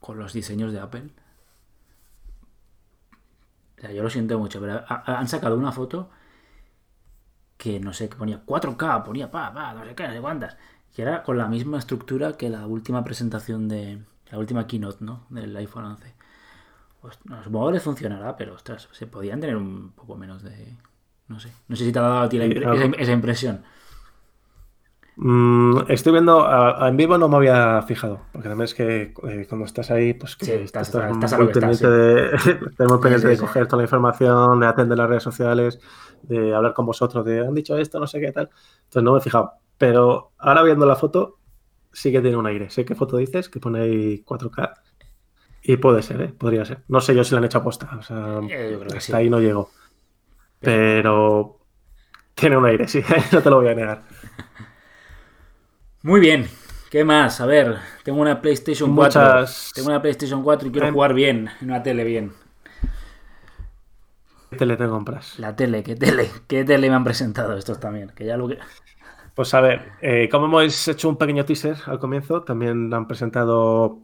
con 0.01 0.19
los 0.19 0.33
diseños 0.33 0.73
de 0.73 0.79
Apple. 0.81 1.09
O 3.77 3.81
sea, 3.81 3.91
yo 3.91 4.01
lo 4.03 4.09
siento 4.09 4.39
mucho, 4.39 4.59
pero 4.59 4.73
ha- 4.87 5.03
ha- 5.05 5.19
han 5.19 5.27
sacado 5.27 5.57
una 5.57 5.71
foto 5.71 6.09
que 7.57 7.79
no 7.79 7.93
sé, 7.93 8.09
que 8.09 8.17
ponía 8.17 8.41
4K, 8.45 9.03
ponía 9.03 9.31
pa, 9.31 9.53
pa, 9.53 9.73
no 9.73 9.85
sé 9.85 9.95
qué, 9.95 10.07
no 10.07 10.13
sé 10.13 10.21
cuántas. 10.21 10.57
Y 10.95 11.01
era 11.01 11.23
con 11.23 11.37
la 11.37 11.47
misma 11.47 11.79
estructura 11.79 12.33
que 12.37 12.49
la 12.49 12.67
última 12.67 13.03
presentación 13.03 13.67
de. 13.67 14.03
La 14.31 14.39
última 14.39 14.65
keynote, 14.67 15.03
¿no? 15.05 15.25
Del 15.29 15.55
iPhone 15.57 15.85
11. 15.85 16.13
Pues, 17.01 17.19
no, 17.25 17.43
supongo 17.43 17.67
que 17.67 17.73
les 17.75 17.83
funcionará, 17.83 18.37
pero 18.37 18.55
ostras, 18.55 18.89
se 18.91 19.07
podían 19.07 19.39
tener 19.41 19.57
un 19.57 19.91
poco 19.91 20.15
menos 20.17 20.43
de. 20.43 20.77
No 21.27 21.39
sé. 21.39 21.49
No 21.67 21.75
sé 21.75 21.85
si 21.85 21.91
te 21.91 21.99
ha 21.99 22.01
dado 22.01 22.19
a 22.21 22.29
ti 22.29 22.37
la 22.37 22.45
impre- 22.45 22.73
esa, 22.75 23.01
esa 23.01 23.11
impresión. 23.11 23.63
Mm, 25.15 25.81
estoy 25.89 26.11
viendo, 26.13 26.41
a- 26.41 26.85
a- 26.85 26.89
en 26.89 26.97
vivo 26.97 27.17
no 27.19 27.29
me 27.29 27.37
había 27.37 27.81
fijado, 27.83 28.21
porque 28.31 28.49
también 28.49 28.65
es 28.65 28.73
que 28.73 29.13
eh, 29.27 29.45
cuando 29.47 29.65
estás 29.65 29.91
ahí, 29.91 30.15
pues 30.15 30.35
que 30.35 30.45
Sí, 30.45 30.51
estás- 30.53 30.87
estás 30.87 31.11
estás 31.11 31.33
a 31.33 31.37
muy 31.37 31.47
pendiente 31.53 31.87
de, 31.87 32.31
muy 32.87 32.97
pendiente 32.99 33.19
sí, 33.27 33.27
de 33.27 33.37
coger 33.45 33.67
toda 33.67 33.77
la 33.77 33.83
información, 33.83 34.59
de 34.59 34.65
atender 34.65 34.97
las 34.97 35.07
redes 35.07 35.21
sociales, 35.23 35.79
de 36.23 36.55
hablar 36.55 36.73
con 36.73 36.87
vosotros, 36.87 37.23
de 37.25 37.41
han 37.41 37.53
dicho 37.53 37.77
esto, 37.77 37.99
no 37.99 38.07
sé 38.07 38.19
qué 38.19 38.31
tal. 38.31 38.49
Entonces 38.85 39.03
no 39.03 39.13
me 39.13 39.19
he 39.19 39.21
fijado. 39.21 39.53
Pero 39.77 40.31
ahora 40.39 40.63
viendo 40.63 40.85
la 40.87 40.95
foto, 40.95 41.37
sí 41.91 42.11
que 42.11 42.21
tiene 42.21 42.37
un 42.37 42.47
aire. 42.47 42.71
Sé 42.71 42.83
qué 42.83 42.95
foto 42.95 43.17
dices, 43.17 43.49
que 43.49 43.59
pone 43.59 43.81
ahí 43.81 44.23
4K. 44.23 44.73
Y 45.61 45.77
puede 45.77 46.01
ser, 46.01 46.21
¿eh? 46.21 46.33
Podría 46.35 46.65
ser. 46.65 46.83
No 46.87 46.99
sé 47.01 47.15
yo 47.15 47.23
si 47.23 47.33
la 47.33 47.37
han 47.37 47.45
hecho 47.45 47.59
aposta. 47.59 47.89
O 47.97 48.01
sea, 48.01 48.39
Eh, 48.49 48.69
yo 48.71 48.79
creo 48.79 48.91
que 48.91 48.97
hasta 48.97 49.17
ahí 49.17 49.29
no 49.29 49.39
llego. 49.39 49.69
Pero 50.63 51.59
tiene 52.33 52.57
un 52.57 52.65
aire, 52.65 52.87
sí, 52.87 53.01
no 53.31 53.41
te 53.41 53.49
lo 53.49 53.57
voy 53.57 53.67
a 53.69 53.75
negar. 53.75 54.03
Muy 56.01 56.19
bien. 56.19 56.47
¿Qué 56.89 57.03
más? 57.03 57.41
A 57.41 57.47
ver, 57.47 57.77
tengo 58.03 58.21
una 58.21 58.39
PlayStation 58.41 58.95
4. 58.95 59.21
Muchas- 59.21 59.71
Tengo 59.73 59.89
una 59.89 60.01
PlayStation 60.01 60.43
4 60.43 60.67
y 60.67 60.71
quiero 60.71 60.91
jugar 60.91 61.13
bien, 61.15 61.49
en 61.61 61.69
una 61.69 61.81
tele 61.81 62.03
bien. 62.03 62.33
tele 64.57 64.77
te 64.77 64.87
compras? 64.87 65.39
La 65.39 65.55
tele, 65.55 65.81
¿qué 65.81 65.95
tele? 65.95 66.29
¿Qué 66.47 66.63
tele 66.63 66.89
me 66.89 66.95
han 66.95 67.03
presentado 67.03 67.57
estos 67.57 67.79
también? 67.79 68.09
Que 68.09 68.25
ya 68.25 68.37
lo 68.37 68.47
que... 68.47 68.59
Pues 69.33 69.51
a 69.55 69.61
ver, 69.61 69.93
eh, 70.01 70.29
como 70.31 70.45
hemos 70.45 70.87
hecho 70.87 71.09
un 71.09 71.17
pequeño 71.17 71.43
teaser 71.45 71.77
al 71.87 71.97
comienzo, 71.97 72.43
también 72.43 72.93
han 72.93 73.07
presentado. 73.07 73.97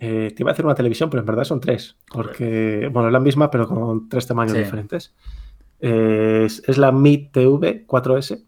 Eh, 0.00 0.32
te 0.36 0.42
iba 0.42 0.50
a 0.50 0.52
hacer 0.54 0.64
una 0.66 0.74
televisión, 0.74 1.08
pero 1.10 1.20
en 1.20 1.26
verdad 1.26 1.44
son 1.44 1.60
tres. 1.60 1.96
Porque, 2.12 2.88
bueno, 2.92 3.08
es 3.08 3.12
la 3.12 3.20
misma, 3.20 3.52
pero 3.52 3.68
con 3.68 4.08
tres 4.08 4.26
tamaños 4.26 4.54
diferentes. 4.64 5.14
Es, 5.80 6.78
la 6.78 6.92
Mi 6.92 7.18
TV 7.28 7.86
4S. 7.86 8.44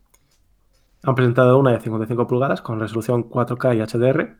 Han 1.02 1.14
presentado 1.14 1.58
una 1.58 1.72
de 1.72 1.80
55 1.80 2.26
pulgadas 2.26 2.62
con 2.62 2.80
resolución 2.80 3.28
4K 3.28 3.76
y 3.76 3.80
HDR. 3.80 4.36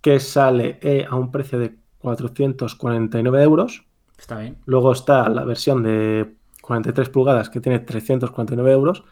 Que 0.00 0.18
sale 0.20 0.78
eh, 0.82 1.06
a 1.08 1.16
un 1.16 1.30
precio 1.30 1.58
de 1.58 1.76
449 1.98 3.42
euros. 3.42 3.84
Está 4.18 4.38
bien. 4.38 4.58
Luego 4.66 4.92
está 4.92 5.28
la 5.28 5.44
versión 5.44 5.82
de 5.82 6.34
43 6.62 7.08
pulgadas 7.08 7.50
que 7.50 7.60
tiene 7.60 7.80
349 7.80 8.72
euros 8.72 9.04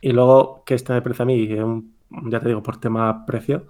y 0.00 0.12
luego, 0.12 0.62
que 0.64 0.74
esta 0.74 0.94
me 0.94 1.02
parece 1.02 1.22
a 1.22 1.26
mí, 1.26 1.48
ya 1.48 2.40
te 2.40 2.48
digo, 2.48 2.62
por 2.62 2.78
tema 2.78 3.26
precio, 3.26 3.66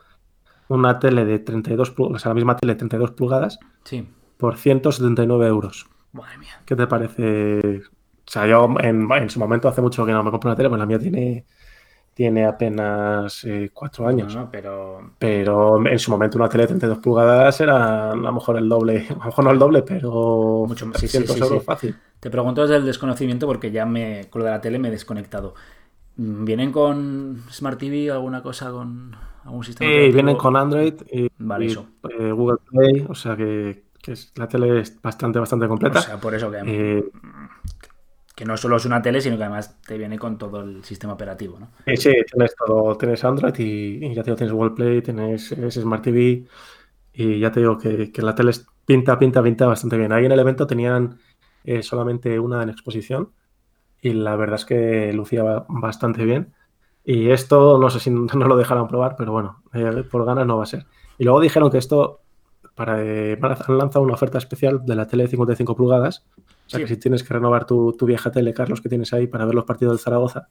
una 0.68 0.98
tele 0.98 1.24
de 1.24 1.38
32 1.38 1.90
pulgadas, 1.90 2.16
o 2.16 2.22
sea, 2.22 2.30
la 2.30 2.34
misma 2.34 2.56
tele 2.56 2.74
de 2.74 2.78
32 2.78 3.12
pulgadas, 3.12 3.58
sí. 3.84 4.06
por 4.36 4.56
179 4.56 5.46
euros. 5.46 5.88
Madre 6.12 6.38
mía. 6.38 6.60
¿Qué 6.64 6.74
te 6.74 6.86
parece? 6.86 7.78
O 7.78 8.30
sea, 8.30 8.46
yo 8.46 8.68
en, 8.80 9.30
su 9.30 9.38
momento 9.38 9.68
hace 9.68 9.80
mucho 9.80 10.04
que 10.04 10.12
no 10.12 10.22
me 10.22 10.30
compro 10.30 10.50
una 10.50 10.56
tele, 10.56 10.68
pues 10.68 10.78
la 10.78 10.86
mía 10.86 10.98
tiene, 10.98 11.46
tiene 12.12 12.44
apenas 12.44 13.44
eh, 13.44 13.70
cuatro 13.72 14.06
años. 14.06 14.36
pero... 14.50 15.12
pero 15.18 15.86
en 15.86 15.98
su 15.98 16.10
momento 16.10 16.36
una 16.36 16.48
tele 16.48 16.64
de 16.64 16.68
32 16.68 16.98
pulgadas 16.98 17.60
era 17.60 18.10
a 18.10 18.14
lo 18.14 18.32
mejor 18.32 18.58
el 18.58 18.68
doble, 18.68 19.06
a 19.10 19.14
lo 19.14 19.24
mejor 19.24 19.44
no 19.44 19.50
el 19.50 19.58
doble, 19.58 19.82
pero 19.82 20.64
mucho 20.66 20.86
más. 20.86 21.00
Sí, 21.00 21.16
euros 21.16 21.64
fácil. 21.64 21.96
Te 22.20 22.30
pregunto 22.30 22.62
desde 22.62 22.76
el 22.76 22.84
desconocimiento 22.84 23.46
porque 23.46 23.70
ya 23.70 23.86
me, 23.86 24.26
con 24.28 24.40
lo 24.40 24.46
de 24.46 24.50
la 24.50 24.60
tele 24.60 24.78
me 24.78 24.88
he 24.88 24.90
desconectado. 24.90 25.54
¿Vienen 26.16 26.72
con 26.72 27.44
Smart 27.48 27.78
TV 27.78 28.10
alguna 28.10 28.42
cosa 28.42 28.72
con 28.72 29.14
algún 29.44 29.62
sistema? 29.62 29.88
Sí, 29.88 30.10
vienen 30.10 30.36
con 30.36 30.56
Android 30.56 30.94
y, 31.12 31.30
vale, 31.38 31.66
eso. 31.66 31.86
Eh, 32.10 32.32
Google 32.32 32.58
Play, 32.68 33.06
o 33.08 33.14
sea 33.14 33.36
que, 33.36 33.84
la 34.36 34.48
tele 34.48 34.80
es 34.80 35.00
bastante, 35.00 35.38
bastante 35.38 35.68
completa. 35.68 35.98
O 35.98 36.02
sea, 36.02 36.20
por 36.20 36.34
eso 36.34 36.50
que, 36.50 36.60
eh, 36.64 37.04
que 38.38 38.44
no 38.44 38.56
solo 38.56 38.76
es 38.76 38.84
una 38.84 39.02
tele, 39.02 39.20
sino 39.20 39.36
que 39.36 39.42
además 39.42 39.80
te 39.82 39.98
viene 39.98 40.16
con 40.16 40.38
todo 40.38 40.60
el 40.60 40.84
sistema 40.84 41.14
operativo, 41.14 41.58
¿no? 41.58 41.70
Sí, 41.86 41.96
sí, 41.96 42.12
tienes 42.30 42.54
todo, 42.54 42.96
tienes 42.96 43.24
Android 43.24 43.52
y, 43.58 44.14
ya 44.14 44.22
te 44.22 44.30
digo, 44.30 44.36
tienes 44.36 44.52
Google 44.52 44.70
Play, 44.76 45.02
tienes, 45.02 45.48
Smart 45.70 46.04
TV 46.04 46.44
y 47.14 47.40
ya 47.40 47.50
te 47.50 47.58
digo 47.58 47.76
que, 47.76 48.12
la 48.18 48.36
tele 48.36 48.52
pinta, 48.84 49.18
pinta, 49.18 49.42
pinta 49.42 49.66
bastante 49.66 49.98
bien. 49.98 50.12
Ahí 50.12 50.24
en 50.24 50.30
el 50.30 50.38
evento 50.38 50.68
tenían 50.68 51.18
eh, 51.64 51.82
solamente 51.82 52.38
una 52.38 52.62
en 52.62 52.68
exposición 52.68 53.32
y 54.00 54.12
la 54.12 54.36
verdad 54.36 54.54
es 54.54 54.64
que 54.64 55.12
lucía 55.12 55.64
bastante 55.68 56.24
bien. 56.24 56.54
Y 57.04 57.30
esto 57.30 57.76
no 57.80 57.90
sé 57.90 57.98
si 57.98 58.10
no 58.10 58.46
lo 58.46 58.56
dejaron 58.56 58.86
probar, 58.86 59.16
pero 59.18 59.32
bueno, 59.32 59.62
eh, 59.74 60.04
por 60.08 60.24
ganas 60.24 60.46
no 60.46 60.58
va 60.58 60.62
a 60.62 60.66
ser. 60.66 60.86
Y 61.18 61.24
luego 61.24 61.40
dijeron 61.40 61.72
que 61.72 61.78
esto 61.78 62.20
para, 62.78 63.02
eh, 63.02 63.36
han 63.42 63.76
lanzado 63.76 64.04
una 64.04 64.14
oferta 64.14 64.38
especial 64.38 64.86
de 64.86 64.94
la 64.94 65.08
tele 65.08 65.24
de 65.24 65.30
55 65.30 65.74
pulgadas. 65.74 66.24
O 66.36 66.70
sea 66.70 66.78
que 66.78 66.86
si 66.86 66.96
tienes 66.96 67.24
que 67.24 67.34
renovar 67.34 67.66
tu, 67.66 67.92
vieja 68.02 68.30
tele, 68.30 68.54
Carlos, 68.54 68.80
que 68.80 68.88
tienes 68.88 69.12
ahí 69.12 69.26
para 69.26 69.44
ver 69.44 69.56
los 69.56 69.64
partidos 69.64 69.94
del 69.94 69.98
Zaragoza, 69.98 70.48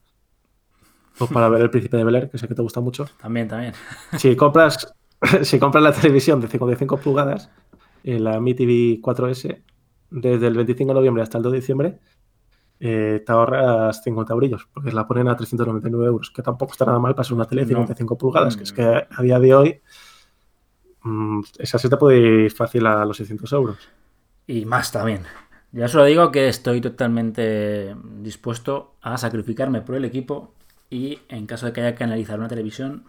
o 1.20 1.28
para 1.28 1.48
ver 1.48 1.62
el 1.62 1.70
Príncipe 1.70 1.96
de 1.96 2.04
Bel 2.04 2.30
que 2.30 2.38
sé 2.38 2.50
que 2.50 2.54
te 2.54 2.62
gusta 2.62 2.82
mucho. 2.82 3.06
También, 3.22 3.48
también. 3.48 3.74
Si 4.18 4.36
compras, 4.36 4.94
si 5.44 5.58
compras 5.58 5.82
la 5.82 5.94
televisión 5.94 6.42
de 6.42 6.50
55 6.50 6.98
pulgadas, 6.98 7.50
en 8.04 8.26
la 8.26 8.42
Mi 8.42 8.54
TV 8.54 9.00
4S, 9.02 9.64
desde 10.10 10.48
el 10.48 10.54
25 10.54 10.90
de 10.90 10.96
noviembre 10.96 11.24
hasta 11.24 11.38
el 11.38 11.44
2 11.44 11.54
de 11.54 11.60
diciembre, 11.60 12.00
eh, 12.82 13.24
te 13.26 13.32
ahorras 13.32 14.04
50 14.04 14.34
brillos, 14.34 14.68
porque 14.74 14.92
la 14.92 15.08
ponen 15.08 15.30
a 15.30 15.38
399 15.38 16.06
euros, 16.06 16.30
que 16.30 16.42
tampoco 16.42 16.74
está 16.74 16.84
nada 16.84 17.00
mal 17.00 17.16
para 17.16 17.24
ser 17.24 17.36
una 17.36 17.46
tele 17.46 17.62
de 17.62 17.68
55 17.70 18.18
pulgadas, 18.18 18.58
que 18.58 18.64
es 18.64 18.74
que 18.74 18.84
a 18.84 19.22
día 19.22 19.40
de 19.40 19.56
hoy 19.56 19.70
mm, 19.70 20.07
esa 21.58 21.78
se 21.78 21.90
te 21.90 21.98
puede 21.98 22.18
ir 22.46 22.52
fácil 22.52 22.86
a 22.86 23.06
los 23.06 23.18
600 23.18 23.52
euros. 23.54 23.90
Y 24.46 24.66
más 24.66 24.92
también. 24.92 25.24
Ya 25.72 25.88
solo 25.88 26.06
digo 26.06 26.32
que 26.32 26.48
estoy 26.48 26.82
totalmente 26.82 27.96
dispuesto 28.20 28.96
a 29.02 29.18
sacrificarme 29.18 29.82
por 29.82 29.96
el 29.96 30.06
equipo 30.06 30.54
y 30.90 31.20
en 31.30 31.46
caso 31.46 31.66
de 31.66 31.74
que 31.74 31.82
haya 31.82 31.96
que 31.96 32.04
analizar 32.04 32.40
una 32.40 32.48
televisión, 32.48 33.04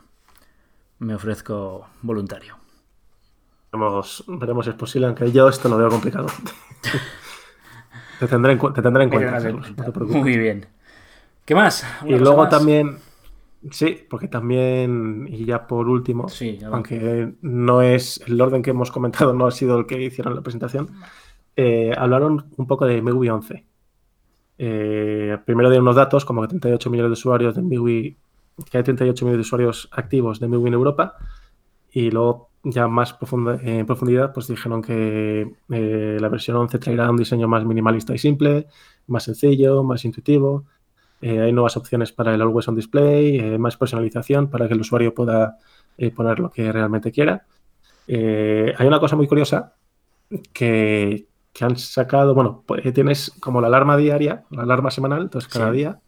me 0.98 1.14
ofrezco 1.14 1.86
voluntario. 2.02 2.56
Veremos, 3.72 4.24
veremos 4.26 4.64
si 4.64 4.70
es 4.70 4.76
posible, 4.76 5.06
aunque 5.06 5.30
yo 5.30 5.48
esto 5.48 5.68
lo 5.68 5.76
veo 5.76 5.88
complicado. 5.88 6.26
Te 8.18 8.26
tendré 8.26 8.52
en, 8.52 8.58
cuenta. 8.58 8.82
Muy 10.00 10.36
bien. 10.36 10.66
¿Qué 11.44 11.54
más? 11.54 11.86
Y 12.04 12.16
luego 12.16 12.48
también, 12.48 12.98
sí, 13.70 13.98
porque 14.08 14.28
también, 14.28 15.28
y 15.30 15.44
ya 15.44 15.66
por 15.66 15.88
último, 15.88 16.26
aunque 16.70 17.34
no 17.42 17.82
es 17.82 18.22
el 18.26 18.40
orden 18.40 18.62
que 18.62 18.70
hemos 18.70 18.90
comentado, 18.90 19.32
no 19.34 19.46
ha 19.46 19.50
sido 19.50 19.78
el 19.78 19.86
que 19.86 20.02
hicieron 20.02 20.34
la 20.34 20.42
presentación, 20.42 20.90
eh, 21.56 21.92
hablaron 21.96 22.46
un 22.56 22.66
poco 22.66 22.86
de 22.86 23.02
MIUI 23.02 23.28
11. 23.28 23.64
Eh, 24.58 25.38
primero 25.44 25.70
de 25.70 25.80
unos 25.80 25.96
datos, 25.96 26.24
como 26.24 26.42
que 26.42 26.48
38 26.48 26.90
millones 26.90 27.10
de 27.10 27.12
usuarios 27.14 27.54
de 27.54 27.62
MIUI, 27.62 28.16
que 28.70 28.78
hay 28.78 28.84
38 28.84 29.24
millones 29.24 29.38
de 29.38 29.48
usuarios 29.48 29.88
activos 29.92 30.40
de 30.40 30.48
MIUI 30.48 30.68
en 30.68 30.74
Europa, 30.74 31.16
y 31.90 32.10
luego 32.10 32.48
ya 32.62 32.88
más 32.88 33.16
en 33.62 33.86
profundidad, 33.86 34.32
pues 34.32 34.48
dijeron 34.48 34.82
que 34.82 35.52
eh, 35.70 36.16
la 36.20 36.28
versión 36.28 36.56
11 36.56 36.78
traerá 36.78 37.10
un 37.10 37.16
diseño 37.16 37.48
más 37.48 37.64
minimalista 37.64 38.14
y 38.14 38.18
simple, 38.18 38.66
más 39.06 39.24
sencillo, 39.24 39.82
más 39.82 40.04
intuitivo. 40.04 40.64
Eh, 41.20 41.40
hay 41.40 41.52
nuevas 41.52 41.76
opciones 41.76 42.12
para 42.12 42.34
el 42.34 42.40
Always 42.40 42.68
On 42.68 42.76
Display, 42.76 43.38
eh, 43.38 43.58
más 43.58 43.76
personalización 43.76 44.48
para 44.48 44.68
que 44.68 44.74
el 44.74 44.80
usuario 44.80 45.14
pueda 45.14 45.58
poner 46.14 46.38
lo 46.38 46.50
que 46.50 46.70
realmente 46.70 47.10
quiera. 47.10 47.44
hay 48.06 48.86
una 48.86 49.00
cosa 49.00 49.16
muy 49.16 49.26
curiosa 49.26 49.74
que, 50.52 51.26
han 51.60 51.76
sacado, 51.76 52.34
bueno, 52.34 52.62
pues, 52.64 52.92
tienes 52.94 53.32
como 53.40 53.60
la 53.60 53.66
alarma 53.66 53.96
diaria, 53.96 54.44
la 54.50 54.62
alarma 54.62 54.92
semanal, 54.92 55.22
entonces 55.22 55.52
cada 55.52 55.72
día 55.72 56.00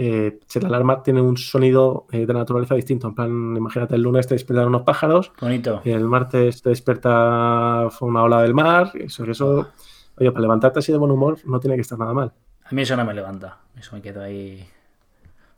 eh, 0.00 0.38
si 0.46 0.60
la 0.60 0.68
alarma 0.68 1.02
tiene 1.02 1.20
un 1.20 1.36
sonido 1.36 2.06
eh, 2.12 2.24
de 2.24 2.32
naturaleza 2.32 2.76
distinto. 2.76 3.08
En 3.08 3.16
plan, 3.16 3.56
imagínate, 3.56 3.96
el 3.96 4.02
lunes 4.02 4.28
te 4.28 4.36
despiertan 4.36 4.68
unos 4.68 4.82
pájaros. 4.82 5.32
Bonito. 5.40 5.80
Y 5.84 5.90
el 5.90 6.04
martes 6.04 6.62
te 6.62 6.68
despierta 6.68 7.88
una 8.00 8.22
ola 8.22 8.42
del 8.42 8.54
mar. 8.54 8.92
Eso, 8.94 9.24
eso, 9.24 9.70
oye, 10.16 10.30
para 10.30 10.42
levantarte 10.42 10.78
así 10.78 10.92
de 10.92 10.98
buen 10.98 11.10
humor 11.10 11.38
no 11.46 11.58
tiene 11.58 11.74
que 11.74 11.80
estar 11.80 11.98
nada 11.98 12.14
mal. 12.14 12.32
A 12.70 12.74
mí 12.74 12.82
eso 12.82 12.96
no 12.96 13.04
me 13.04 13.14
levanta. 13.14 13.58
Eso 13.78 13.96
me 13.96 14.02
quedo 14.02 14.22
ahí. 14.22 14.66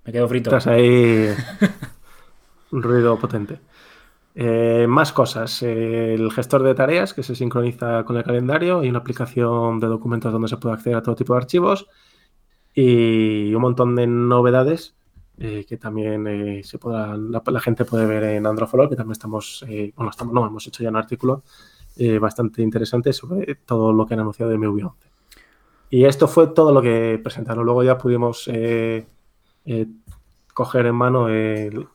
Me 0.05 0.13
quedo 0.13 0.29
frito. 0.29 0.51
Estás 0.51 0.67
ahí. 0.69 1.29
un 2.71 2.83
ruido 2.83 3.19
potente. 3.19 3.61
Eh, 4.35 4.87
más 4.89 5.13
cosas. 5.13 5.63
el 5.63 6.31
gestor 6.31 6.63
de 6.63 6.75
tareas 6.75 7.15
que 7.15 7.23
se 7.23 7.35
sincroniza 7.35 8.05
con 8.05 8.17
el 8.17 8.25
calendario 8.25 8.85
y 8.85 8.89
una 8.89 9.01
aplicación 9.01 9.81
de 9.81 9.89
documentos 9.89 10.33
donde 10.33 10.49
se 10.49 10.57
puede 10.57 10.75
acceder 10.75 10.97
a 10.97 11.03
todo 11.03 11.17
tipo 11.17 11.35
de 11.35 11.39
archivos 11.39 11.89
y 12.75 13.53
un 13.53 13.63
montón 13.63 13.97
de 13.97 14.07
novedades 14.07 14.95
eh, 15.43 15.65
que 15.67 15.79
también 15.79 16.27
eh, 16.27 16.63
se 16.63 16.79
podrá, 16.79 17.17
la, 17.17 17.61
gente 17.61 17.87
puede 17.87 18.05
ver 18.05 18.25
en 18.25 18.47
Androfolog, 18.47 18.91
que 18.91 18.97
también 18.97 19.13
estamos, 19.13 19.65
eh, 19.67 19.91
bueno, 19.97 20.11
estamos, 20.11 20.35
no, 20.35 20.47
hemos 20.47 20.67
hecho 20.67 20.83
ya 20.83 20.91
un 20.91 20.97
artículo 20.97 21.45
bastante 22.21 22.63
interesante 22.63 23.13
sobre 23.13 23.57
todo 23.57 23.93
lo 23.93 24.07
que 24.07 24.15
han 24.15 24.21
anunciado 24.21 24.51
de 24.51 24.57
MIUI 24.57 24.83
11. 24.83 25.09
Y 25.91 26.05
esto 26.05 26.29
fue 26.29 26.49
todo 26.49 26.73
lo 26.73 26.81
que 26.81 27.21
presentaron. 27.23 27.65
Luego 27.65 27.83
ya 27.83 27.99
pudimos 27.99 28.49
coger 30.55 30.87
en 30.87 30.95
mano 30.95 31.27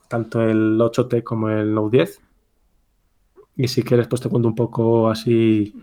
tanto 0.08 0.42
el 0.42 0.78
8T 0.78 1.22
como 1.22 1.48
el 1.48 1.74
Note 1.74 1.96
10. 1.96 2.20
Y 3.56 3.68
si 3.68 3.82
quieres, 3.82 4.06
pues 4.06 4.20
te 4.20 4.28
cuento 4.28 4.48
un 4.48 4.54
poco 4.54 5.08
así 5.08 5.74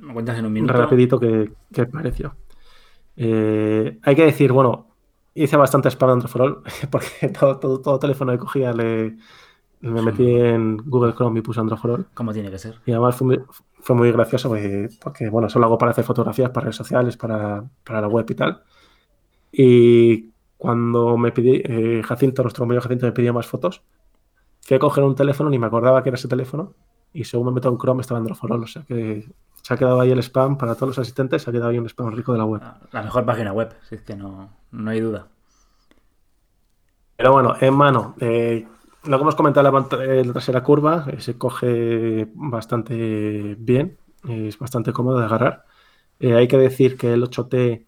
rapidito 0.67 1.19
qué, 1.19 1.52
qué 1.71 1.88
pareció. 1.88 2.36
Eh, 3.15 3.99
hay 4.02 4.15
que 4.15 4.26
decir, 4.26 4.52
bueno, 4.52 4.88
hice 5.34 5.58
bastante 5.58 5.89
spam 5.89 6.21
All 6.39 6.62
porque 6.91 7.30
todo, 7.30 7.60
todo, 7.60 7.99
teléfono 7.99 8.32
que 8.32 8.38
cogía 8.38 8.73
le, 8.73 9.17
me 9.89 10.02
metí 10.02 10.30
en 10.30 10.78
Google 10.78 11.13
Chrome 11.13 11.39
y 11.39 11.41
puse 11.41 11.60
Android 11.60 11.80
for 11.80 11.91
All. 11.91 12.06
Como 12.13 12.32
tiene 12.32 12.50
que 12.50 12.58
ser. 12.58 12.80
Y 12.86 12.91
además 12.91 13.17
fue 13.17 13.96
muy, 13.96 14.12
gracioso 14.12 14.50
porque, 14.50 15.30
bueno, 15.30 15.50
solo 15.50 15.65
hago 15.65 15.78
para 15.78 15.91
hacer 15.91 16.06
fotografías, 16.06 16.52
para 16.52 16.65
redes 16.65 16.78
sociales, 16.78 17.17
para, 17.17 17.65
la 17.86 18.08
web 18.08 18.26
y 18.30 18.36
tal. 18.36 18.63
Y 19.52 20.32
cuando 20.58 21.17
me 21.17 21.32
pedí, 21.32 21.62
eh, 21.65 22.02
Jacinto, 22.04 22.43
nuestro 22.43 22.63
amigo 22.63 22.82
Jacinto, 22.82 23.06
me 23.06 23.12
pidió 23.12 23.34
más 23.34 23.46
fotos, 23.46 23.84
fui 24.62 24.78
a 24.78 24.80
coger 24.80 25.04
un 25.04 25.15
teléfono, 25.15 25.50
ni 25.50 25.60
me 25.60 25.67
acordaba 25.67 26.02
que 26.02 26.10
era 26.10 26.15
ese 26.15 26.30
teléfono, 26.30 26.74
y 27.12 27.26
según 27.26 27.48
me 27.48 27.52
meto 27.52 27.67
en 27.67 27.78
Chrome 27.78 28.02
estaba 28.02 28.19
Android 28.19 28.38
for 28.38 28.54
All, 28.54 28.63
o 28.63 28.67
sea 28.67 28.84
que 28.84 29.28
se 29.62 29.74
ha 29.74 29.78
quedado 29.78 30.00
ahí 30.00 30.12
el 30.12 30.19
spam 30.19 30.58
para 30.58 30.76
todos 30.76 30.89
los 30.89 31.00
asistentes, 31.00 31.41
se 31.41 31.50
ha 31.50 31.54
quedado 31.54 31.69
ahí 31.69 31.78
un 31.78 31.88
spam 31.88 32.12
rico 32.12 32.32
de 32.32 32.38
la 32.38 32.46
web. 32.46 32.62
La 32.91 33.04
mejor 33.04 33.26
página 33.26 33.52
web, 33.52 33.76
si 33.88 33.96
es 33.96 34.02
que 34.02 34.15
no, 34.15 34.50
hay 34.88 35.02
duda. 35.02 35.28
Pero 37.17 37.34
bueno, 37.34 37.56
en 37.60 37.74
mano, 37.76 38.15
eh, 38.19 38.65
lo 39.06 39.18
que 39.18 39.22
hemos 39.22 39.36
comentado 39.36 39.72
la, 39.72 40.04
eh, 40.04 40.24
la 40.26 40.34
trasera 40.34 40.63
curva 40.63 41.06
eh, 41.12 41.20
se 41.20 41.38
coge 41.38 42.28
bastante 42.34 43.56
bien, 43.60 43.98
es 44.28 44.58
bastante 44.58 44.94
cómodo 44.94 45.20
de 45.20 45.26
agarrar. 45.26 45.66
hay 46.20 46.48
que 46.48 46.58
decir 46.58 46.98
que 46.98 47.13
el 47.13 47.24
8T 47.24 47.86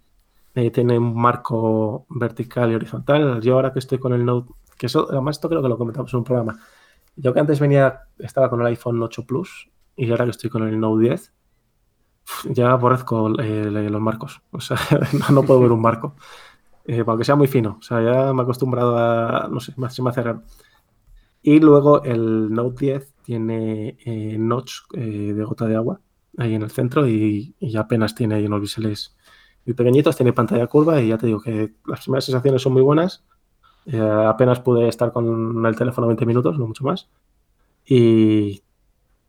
eh, 0.56 0.72
tiene 0.72 0.98
un 0.98 1.14
marco 1.14 2.06
vertical 2.10 2.72
y 2.72 2.76
horizontal. 2.76 3.42
Yo 3.42 3.56
ahora 3.56 3.74
que 3.74 3.80
estoy 3.80 4.00
con 4.00 4.14
el 4.14 4.24
Note, 4.24 4.54
que 4.78 4.86
eso, 4.86 5.06
además 5.10 5.36
esto 5.36 5.50
creo 5.50 5.62
que 5.62 5.68
lo 5.68 5.78
comentamos 5.78 6.14
en 6.14 6.20
un 6.20 6.24
programa. 6.24 6.58
Yo 7.18 7.34
que 7.34 7.42
antes 7.42 7.60
venía, 7.60 8.04
estaba 8.20 8.50
con 8.50 8.62
el 8.62 8.68
iPhone 8.68 9.02
8 9.02 9.26
Plus 9.26 9.70
y 9.98 10.10
ahora 10.12 10.24
que 10.24 10.32
estoy 10.32 10.50
con 10.50 10.64
el 10.64 10.80
Note 10.80 11.04
10, 11.04 11.34
ya 12.46 12.72
aborrezco 12.72 13.38
eh, 13.40 13.70
los 13.70 14.02
marcos. 14.02 14.42
O 14.52 14.62
sea, 14.62 14.78
no, 15.30 15.44
puedo 15.44 15.60
ver 15.60 15.72
un 15.74 15.82
marco. 15.82 16.16
Eh, 16.86 17.04
aunque 17.06 17.26
sea 17.26 17.36
muy 17.36 17.48
fino. 17.48 17.78
O 17.80 17.82
sea, 17.82 18.02
ya 18.02 18.34
me 18.34 18.42
he 18.42 18.44
acostumbrado 18.44 18.98
a, 18.98 19.50
no 19.50 19.60
sé, 19.60 19.74
se 19.90 20.02
me 20.02 20.10
hace 20.10 20.22
raro. 20.24 20.44
Y 21.48 21.60
luego 21.60 22.04
el 22.04 22.52
Note 22.52 22.88
10 22.88 23.14
tiene 23.22 24.00
eh, 24.04 24.36
notch 24.36 24.80
eh, 24.96 25.32
de 25.32 25.44
gota 25.44 25.68
de 25.68 25.76
agua 25.76 26.02
ahí 26.40 26.56
en 26.56 26.64
el 26.64 26.72
centro 26.72 27.08
y, 27.08 27.54
apenas 27.78 28.16
tiene 28.16 28.34
ahí 28.34 28.48
unos 28.48 28.62
biseles 28.62 29.16
muy 29.64 29.76
pequeñitos, 29.76 30.16
tiene 30.16 30.34
pantalla 30.34 30.66
curva 30.66 31.00
y 31.00 31.10
ya 31.10 31.20
te 31.20 31.28
digo 31.28 31.40
que 31.40 31.76
las 31.86 32.02
primeras 32.02 32.26
sensaciones 32.26 32.64
son 32.64 32.74
muy 32.74 32.82
buenas. 32.82 33.24
Eh, 33.86 34.02
apenas 34.02 34.60
pude 34.60 34.88
estar 34.88 35.12
con 35.14 35.64
el 35.64 35.76
teléfono 35.76 36.08
20 36.08 36.26
minutos, 36.26 36.58
no 36.58 36.66
mucho 36.66 36.84
más. 36.84 37.10
Y 37.86 38.64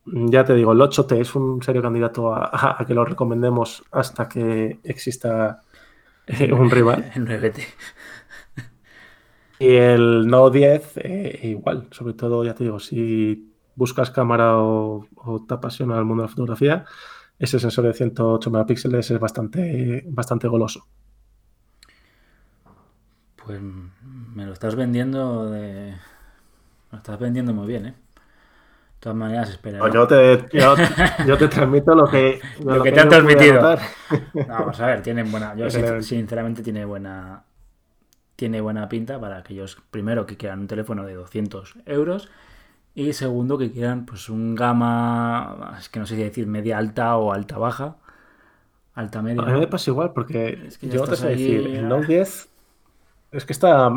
ya 0.07 0.42
te 0.42 0.55
digo, 0.55 0.72
el 0.72 0.81
8T 0.81 1.20
es 1.20 1.35
un 1.35 1.62
serio 1.62 1.83
candidato 1.83 2.35
a, 2.35 2.83
que 2.87 2.94
lo 2.94 3.05
recomendemos 3.05 3.85
hasta 3.92 4.26
que 4.26 4.81
exista 4.85 5.61
un 6.50 6.70
rival. 6.70 7.12
El 7.14 7.26
9T. 7.26 7.62
Y 9.59 9.75
el 9.75 10.27
Note 10.27 10.59
10, 10.59 10.92
eh, 10.99 11.40
igual, 11.45 11.88
sobre 11.90 12.14
todo, 12.14 12.45
ya 12.45 12.55
te 12.55 12.64
digo, 12.64 12.79
si 12.79 13.53
buscas 13.75 14.11
cámara 14.11 14.59
o, 14.59 15.07
te 15.47 15.55
apasiona 15.55 15.99
el 15.99 16.05
mundo 16.05 16.23
de 16.23 16.29
la 16.29 16.35
fotografía, 16.35 16.85
ese 17.38 17.59
sensor 17.59 17.87
de 17.87 17.95
108 17.95 18.51
megapíxeles 18.51 19.11
es 19.11 19.21
bastante, 19.21 20.05
bastante 20.09 20.49
goloso. 20.49 20.87
Pues 23.45 23.61
me 23.61 24.45
lo 24.45 24.53
estás 24.53 24.75
vendiendo 24.75 25.51
de... 25.51 25.92
Me 25.92 26.92
lo 26.92 26.99
estás 26.99 27.19
vendiendo 27.19 27.53
muy 27.53 27.66
bien, 27.66 27.87
¿eh? 27.87 27.90
De 27.90 29.01
todas 29.01 29.16
maneras, 29.16 29.51
espera. 29.51 29.79
Pues 29.79 29.92
yo, 29.92 30.07
te, 30.07 30.49
yo, 31.27 31.37
te 31.37 31.49
transmito 31.49 31.95
lo 31.95 32.09
que, 32.09 32.40
lo, 32.64 32.83
que, 32.83 32.92
te 32.92 33.01
han 33.01 33.09
transmitido. 33.09 33.77
vamos 34.49 34.81
a 34.81 34.87
ver, 34.87 35.03
tienen 35.03 35.31
buena. 35.31 35.55
Yo 35.55 35.69
sinceramente 36.01 36.62
tiene 36.62 36.85
buena 36.85 37.45
tiene 38.37 38.61
buena 38.61 38.88
pinta 38.88 39.18
para 39.18 39.38
aquellos, 39.38 39.79
primero, 39.90 40.27
que 40.27 40.37
quieran 40.37 40.61
un 40.61 40.66
teléfono 40.66 41.05
de 41.05 41.14
200 41.14 41.75
euros 41.87 42.29
y 42.94 43.12
segundo, 43.12 43.59
que 43.59 43.70
quieran 43.70 44.07
pues 44.07 44.31
un 44.31 44.55
gama, 44.55 45.77
es 45.79 45.88
que 45.88 45.99
no 45.99 46.07
sé 46.07 46.16
si 46.16 46.22
decir 46.22 46.46
media 46.46 46.79
alta 46.79 47.16
o 47.16 47.33
alta 47.33 47.59
baja. 47.59 47.96
Alta 48.94 49.20
media. 49.20 49.42
A 49.42 49.46
mí 49.46 49.61
me 49.61 49.66
pasa 49.66 49.90
igual, 49.90 50.12
porque 50.14 50.70
yo 50.81 51.05
te 51.05 51.16
sé 51.16 51.29
decir, 51.29 51.66
el 51.66 51.87
Note 51.87 52.07
10 52.07 52.49
es 53.33 53.44
que 53.44 53.53
está 53.53 53.90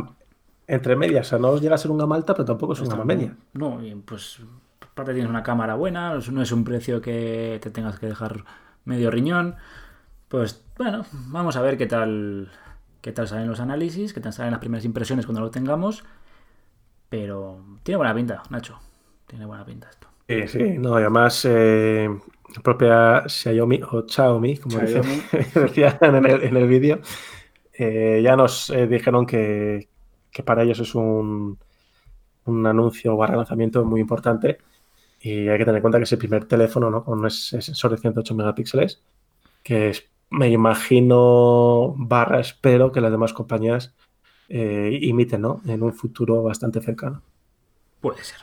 entre 0.68 0.98
medias, 0.98 1.28
o 1.28 1.30
sea, 1.30 1.40
no 1.40 1.58
llega 1.58 1.76
a 1.76 1.78
ser 1.78 1.92
un 1.92 1.98
gama 1.98 2.16
alta, 2.16 2.34
pero 2.34 2.44
tampoco 2.44 2.74
es 2.74 2.82
una 2.82 2.90
gama 2.90 3.06
media. 3.06 3.34
No, 3.54 3.82
y 3.82 3.96
pues 3.96 4.42
aparte 4.84 5.14
tienes 5.14 5.30
una 5.30 5.44
cámara 5.44 5.76
buena, 5.76 6.20
no 6.32 6.42
es 6.42 6.52
un 6.52 6.64
precio 6.66 7.02
que 7.02 7.58
te 7.64 7.72
tengas 7.72 7.98
que 8.00 8.08
dejar 8.08 8.44
medio 8.84 9.10
riñón. 9.10 9.56
Pues 10.28 10.66
bueno, 10.78 11.06
vamos 11.12 11.56
a 11.56 11.62
ver 11.62 11.78
qué 11.78 11.86
tal 11.86 12.52
qué 13.02 13.12
tal 13.12 13.28
salen 13.28 13.48
los 13.48 13.60
análisis, 13.60 14.14
qué 14.14 14.20
tal 14.20 14.34
salen 14.34 14.52
las 14.52 14.60
primeras 14.60 14.86
impresiones 14.86 15.26
cuando 15.26 15.42
lo 15.42 15.52
tengamos. 15.52 16.04
Pero 17.10 17.64
tiene 17.84 17.98
buena 17.98 18.14
pinta, 18.14 18.44
Nacho. 18.50 18.80
Tiene 19.26 19.46
buena 19.46 19.66
pinta 19.66 19.90
esto. 19.90 20.08
Sí, 20.28 20.48
sí, 20.48 20.78
no, 20.78 20.96
además 20.96 21.44
eh, 21.46 22.08
la 22.56 22.62
propia 22.62 23.24
Xiaomi 23.28 23.82
o 23.82 24.08
Xiaomi, 24.08 24.58
como 24.58 24.78
decía 25.56 25.98
en 26.02 26.58
el, 26.58 26.68
vídeo, 26.68 27.00
eh, 27.74 28.22
ya 28.24 28.36
nos 28.36 28.70
eh, 28.70 28.86
dijeron 28.86 29.26
que, 29.26 29.88
para 30.46 30.64
ellos 30.64 30.80
es 30.80 30.94
un, 30.94 31.58
un 32.46 32.68
anuncio 32.68 33.16
o 33.16 33.26
lanzamiento 33.26 33.84
muy 33.86 34.02
importante 34.02 34.60
y 35.22 35.48
hay 35.50 35.58
que 35.58 35.66
tener 35.66 35.78
en 35.78 35.82
cuenta 35.82 35.98
que 35.98 36.04
es 36.04 36.12
el 36.12 36.18
primer 36.18 36.46
teléfono 36.46 36.90
¿no? 36.90 37.04
con 37.04 37.26
ese 37.26 37.62
sensor 37.62 37.92
de 37.92 37.98
108 37.98 38.36
megapíxeles, 38.36 39.02
que 39.64 39.90
es 39.90 40.10
me 40.30 40.50
imagino, 40.50 41.96
barra 41.98 42.40
espero 42.40 42.92
que 42.92 43.02
las 43.02 43.12
demás 43.12 43.34
compañías 43.34 43.96
eh, 44.48 44.98
imiten, 45.02 45.42
¿no? 45.42 45.62
En 45.66 45.84
un 45.84 45.94
futuro 45.94 46.44
bastante 46.44 46.82
cercano. 46.82 47.22
Puede 48.02 48.24
ser. 48.24 48.40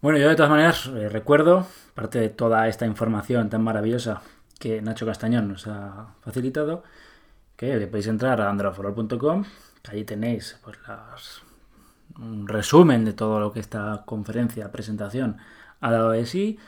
Bueno, 0.00 0.18
yo 0.18 0.28
de 0.28 0.34
todas 0.34 0.50
maneras 0.50 0.86
eh, 0.86 1.08
recuerdo, 1.08 1.66
parte 1.94 2.18
de 2.18 2.28
toda 2.28 2.68
esta 2.68 2.86
información 2.86 3.48
tan 3.50 3.62
maravillosa 3.62 4.22
que 4.58 4.82
Nacho 4.82 5.06
Castañón 5.06 5.48
nos 5.48 5.66
ha 5.66 6.14
facilitado, 6.20 6.82
que 7.56 7.86
podéis 7.86 8.08
entrar 8.08 8.40
a 8.40 8.50
androforol.com, 8.50 9.44
que 9.82 9.90
allí 9.90 10.04
tenéis 10.04 10.58
pues, 10.64 10.78
un 12.18 12.48
resumen 12.48 13.04
de 13.04 13.12
todo 13.12 13.40
lo 13.40 13.52
que 13.52 13.60
esta 13.60 14.02
conferencia, 14.04 14.72
presentación 14.72 15.38
ha 15.80 15.90
dado 15.90 16.10
de 16.10 16.26
sí. 16.26 16.58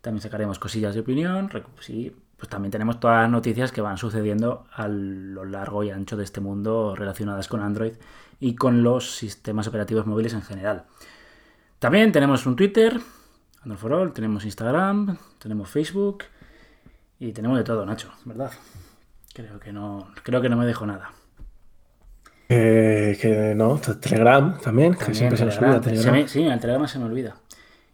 También 0.00 0.22
sacaremos 0.22 0.58
cosillas 0.58 0.94
de 0.94 1.00
opinión, 1.00 1.50
sí, 1.80 2.14
pues 2.36 2.48
también 2.48 2.70
tenemos 2.70 3.00
todas 3.00 3.22
las 3.22 3.30
noticias 3.30 3.72
que 3.72 3.80
van 3.80 3.96
sucediendo 3.96 4.66
a 4.72 4.88
lo 4.88 5.44
largo 5.44 5.84
y 5.84 5.90
ancho 5.90 6.16
de 6.16 6.24
este 6.24 6.40
mundo 6.40 6.94
relacionadas 6.96 7.48
con 7.48 7.62
Android 7.62 7.94
y 8.40 8.54
con 8.54 8.82
los 8.82 9.14
sistemas 9.16 9.66
operativos 9.68 10.06
móviles 10.06 10.34
en 10.34 10.42
general. 10.42 10.84
También 11.78 12.12
tenemos 12.12 12.46
un 12.46 12.56
Twitter, 12.56 13.00
Android 13.62 13.78
for 13.78 13.92
All, 13.92 14.12
tenemos 14.12 14.44
Instagram, 14.44 15.16
tenemos 15.38 15.70
Facebook 15.70 16.24
y 17.18 17.32
tenemos 17.32 17.58
de 17.58 17.64
todo, 17.64 17.86
Nacho, 17.86 18.10
¿verdad? 18.24 18.50
Creo 19.32 19.58
que 19.58 19.72
no, 19.72 20.08
creo 20.22 20.40
que 20.40 20.48
no 20.48 20.56
me 20.56 20.66
dejo 20.66 20.86
nada. 20.86 21.12
Eh, 22.48 23.16
que 23.20 23.54
no, 23.54 23.78
Telegram 23.78 24.58
también, 24.60 24.94
que 24.94 25.14
siempre 25.14 25.38
se 25.38 25.46
nos 25.46 25.58
olvida 25.58 25.80
Telegram. 25.80 26.28
sí, 26.28 26.44
el 26.44 26.60
Telegram 26.60 26.86
se 26.86 26.98
me 26.98 27.06
olvida. 27.06 27.36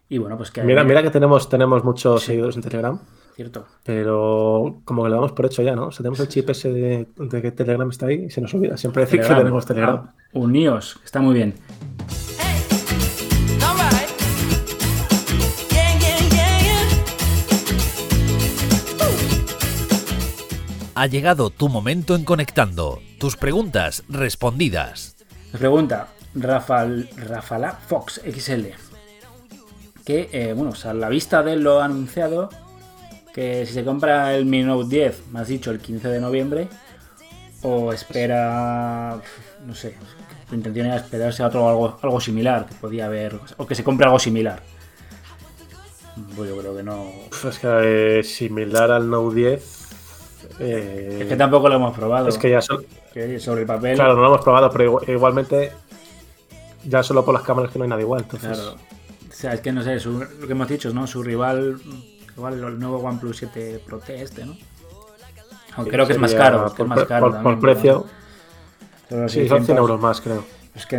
Y 0.09 0.17
bueno, 0.17 0.37
pues 0.37 0.51
que... 0.51 0.61
Mira, 0.63 0.83
mira 0.83 1.01
que 1.01 1.09
tenemos, 1.09 1.47
tenemos 1.47 1.83
muchos 1.83 2.23
seguidores 2.23 2.57
en 2.57 2.61
Telegram. 2.63 2.99
Cierto. 3.35 3.65
Pero 3.83 4.81
como 4.85 5.03
que 5.03 5.09
lo 5.09 5.15
damos 5.15 5.31
por 5.31 5.45
hecho 5.45 5.61
ya, 5.61 5.75
¿no? 5.75 5.87
O 5.87 5.91
sea, 5.91 5.99
tenemos 5.99 6.19
el 6.19 6.27
chip 6.27 6.49
ese 6.49 6.71
de, 6.71 7.41
que 7.41 7.51
Telegram 7.51 7.89
está 7.89 8.07
ahí 8.07 8.25
y 8.25 8.29
se 8.29 8.41
nos 8.41 8.53
olvida. 8.53 8.77
Siempre 8.77 9.03
decir 9.03 9.21
que 9.21 9.27
tenemos 9.27 9.65
Telegram. 9.65 10.07
Ah, 10.07 10.13
uníos, 10.33 10.99
está 11.03 11.21
muy 11.21 11.35
bien. 11.35 11.55
Ha 20.93 21.07
llegado 21.07 21.49
tu 21.49 21.67
momento 21.67 22.15
en 22.15 22.25
Conectando. 22.25 22.99
Tus 23.17 23.35
preguntas 23.35 24.03
respondidas. 24.07 25.15
pregunta 25.51 26.09
Rafael, 26.35 27.09
Rafala 27.17 27.71
Fox 27.71 28.21
XL. 28.23 28.67
Que, 30.05 30.29
eh, 30.31 30.53
bueno, 30.53 30.73
a 30.83 30.93
la 30.93 31.09
vista 31.09 31.41
de 31.43 31.55
lo 31.55 31.81
anunciado, 31.81 32.49
que 33.33 33.65
si 33.65 33.73
se 33.73 33.83
compra 33.83 34.35
el 34.35 34.45
Mi 34.45 34.63
Note 34.63 34.87
10, 34.89 35.27
me 35.31 35.39
has 35.39 35.47
dicho 35.47 35.71
el 35.71 35.79
15 35.79 36.07
de 36.07 36.19
noviembre, 36.19 36.67
o 37.63 37.93
espera, 37.93 39.21
no 39.65 39.75
sé, 39.75 39.95
tu 40.49 40.55
intención 40.55 40.87
era 40.87 40.97
esperarse 40.97 41.43
a 41.43 41.47
otro 41.47 41.67
algo, 41.69 41.99
algo 42.01 42.19
similar, 42.19 42.65
que 42.65 42.75
podía 42.75 43.05
haber, 43.05 43.39
o 43.57 43.65
que 43.65 43.75
se 43.75 43.83
compre 43.83 44.05
algo 44.05 44.19
similar. 44.19 44.61
Pues 46.35 46.49
yo 46.49 46.57
creo 46.57 46.75
que 46.75 46.83
no. 46.83 47.09
Es 47.47 47.59
que 47.59 48.19
eh, 48.19 48.23
similar 48.23 48.91
al 48.91 49.09
Note 49.09 49.35
10. 49.35 49.81
Eh, 50.59 51.19
es 51.21 51.27
que 51.27 51.35
tampoco 51.35 51.69
lo 51.69 51.75
hemos 51.75 51.95
probado. 51.95 52.27
Es 52.27 52.37
que 52.37 52.49
ya 52.49 52.61
sobre 52.61 53.61
el 53.61 53.67
papel. 53.67 53.95
Claro, 53.95 54.15
no 54.15 54.21
lo 54.21 54.27
hemos 54.27 54.41
probado, 54.41 54.69
pero 54.69 55.01
igualmente 55.07 55.71
ya 56.85 57.01
solo 57.03 57.23
por 57.23 57.33
las 57.33 57.43
cámaras 57.43 57.71
que 57.71 57.79
no 57.79 57.83
hay 57.83 57.89
nada 57.89 58.01
igual. 58.01 58.23
Entonces... 58.23 58.57
Claro. 58.57 58.75
O 59.29 59.33
sea, 59.33 59.53
es 59.53 59.61
que 59.61 59.71
no 59.71 59.81
sé, 59.81 59.97
lo 60.05 60.45
que 60.45 60.51
hemos 60.51 60.67
dicho, 60.67 60.93
¿no? 60.93 61.07
Su 61.07 61.23
rival 61.23 61.79
Igual 62.35 62.63
el 62.63 62.79
nuevo 62.79 62.97
OnePlus 62.97 63.37
7 63.37 63.83
Pro 63.85 63.99
T 63.99 64.21
este, 64.21 64.45
¿no? 64.45 64.55
Aunque 65.75 65.91
creo 65.91 66.07
que 66.07 66.13
es 66.13 66.19
más 66.19 66.33
caro. 66.33 66.73
Por, 66.75 66.87
más 66.87 67.03
caro 67.05 67.41
por, 67.41 67.59
precio. 67.59 68.05
Sí, 69.27 69.47
son 69.47 69.65
100 69.65 69.77
euros 69.77 69.99
más, 69.99 70.21
creo. 70.21 70.43
Es 70.73 70.85
que 70.85 70.97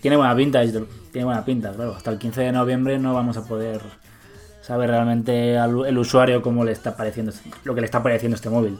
tiene 0.00 0.16
buena 0.16 0.36
pinta, 0.36 0.62
tiene 0.62 1.24
buena 1.24 1.44
pinta, 1.44 1.72
claro. 1.72 1.94
Hasta 1.96 2.10
el 2.10 2.18
15 2.18 2.42
de 2.42 2.52
noviembre 2.52 2.98
no 2.98 3.14
vamos 3.14 3.36
a 3.36 3.44
poder 3.44 3.80
saber 4.60 4.90
realmente 4.90 5.58
al 5.58 5.84
el 5.86 5.98
usuario 5.98 6.42
cómo 6.42 6.64
le 6.64 6.72
está 6.72 6.96
pareciendo 6.96 7.32
lo 7.64 7.74
que 7.74 7.80
le 7.80 7.84
está 7.86 8.02
pareciendo 8.02 8.36
este 8.36 8.50
móvil. 8.50 8.78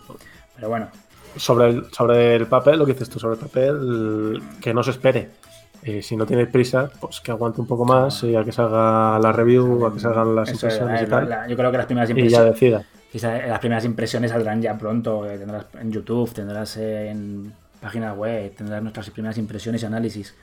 Pero 0.54 0.68
bueno. 0.68 0.88
Sobre 1.36 1.68
el, 1.68 1.92
sobre 1.92 2.36
el 2.36 2.46
papel, 2.46 2.78
lo 2.78 2.86
que 2.86 2.92
dices 2.92 3.10
tú 3.10 3.18
sobre 3.18 3.34
el 3.34 3.40
papel, 3.40 4.42
que 4.60 4.72
no 4.72 4.84
se 4.84 4.92
espere 4.92 5.30
si 6.02 6.16
no 6.16 6.24
tiene 6.26 6.46
prisa, 6.46 6.90
pues 7.00 7.20
que 7.20 7.30
aguante 7.30 7.60
un 7.60 7.66
poco 7.66 7.84
más 7.84 8.22
y 8.24 8.34
a 8.34 8.44
que 8.44 8.52
salga 8.52 9.18
la 9.18 9.32
review, 9.32 9.84
a 9.86 9.92
que 9.92 10.00
salgan 10.00 10.34
las 10.34 10.50
impresiones 10.50 11.02
y 11.02 11.06
tal. 11.06 11.46
yo 11.48 11.56
creo 11.56 11.70
que 11.70 11.76
las 11.76 11.86
primeras 11.86 12.10
impresiones. 12.10 12.32
Y 12.32 12.70
ya 12.70 12.80
decida. 12.80 12.84
Las 13.46 13.60
primeras 13.60 13.84
impresiones 13.84 14.30
saldrán 14.30 14.60
ya 14.60 14.76
pronto. 14.76 15.28
Eh, 15.28 15.38
tendrás 15.38 15.66
en 15.80 15.92
YouTube, 15.92 16.32
tendrás 16.32 16.76
en 16.76 17.52
página 17.80 18.12
web, 18.14 18.54
tendrás 18.56 18.82
nuestras 18.82 19.10
primeras 19.10 19.38
impresiones 19.38 19.82
y 19.82 19.86
análisis. 19.86 20.34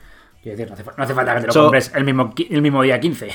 Quiero 0.42 0.56
decir, 0.56 0.68
no 0.68 0.74
hace, 1.04 1.14
falta 1.14 1.34
que 1.34 1.40
te 1.42 1.46
lo 1.48 1.52
compres 1.52 1.92
el 1.94 2.04
mismo, 2.04 2.32
el 2.50 2.62
mismo 2.62 2.82
día 2.82 2.98
15. 2.98 3.28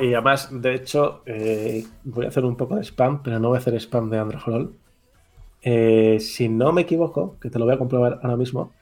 y 0.00 0.12
además, 0.12 0.48
de 0.50 0.74
hecho, 0.74 1.22
eh, 1.24 1.84
voy 2.04 2.24
a 2.26 2.28
hacer 2.28 2.44
un 2.44 2.56
poco 2.56 2.76
de 2.76 2.84
spam, 2.84 3.22
pero 3.22 3.38
no 3.38 3.48
voy 3.48 3.56
a 3.56 3.60
hacer 3.60 3.74
spam 3.76 4.10
de 4.10 4.18
Android 4.18 4.68
Eh, 5.62 6.18
si 6.20 6.48
no 6.48 6.72
me 6.72 6.82
equivoco, 6.82 7.38
que 7.40 7.48
te 7.48 7.58
lo 7.58 7.64
voy 7.64 7.74
a 7.74 7.78
comprobar 7.78 8.20
ahora 8.22 8.36
mismo, 8.36 8.72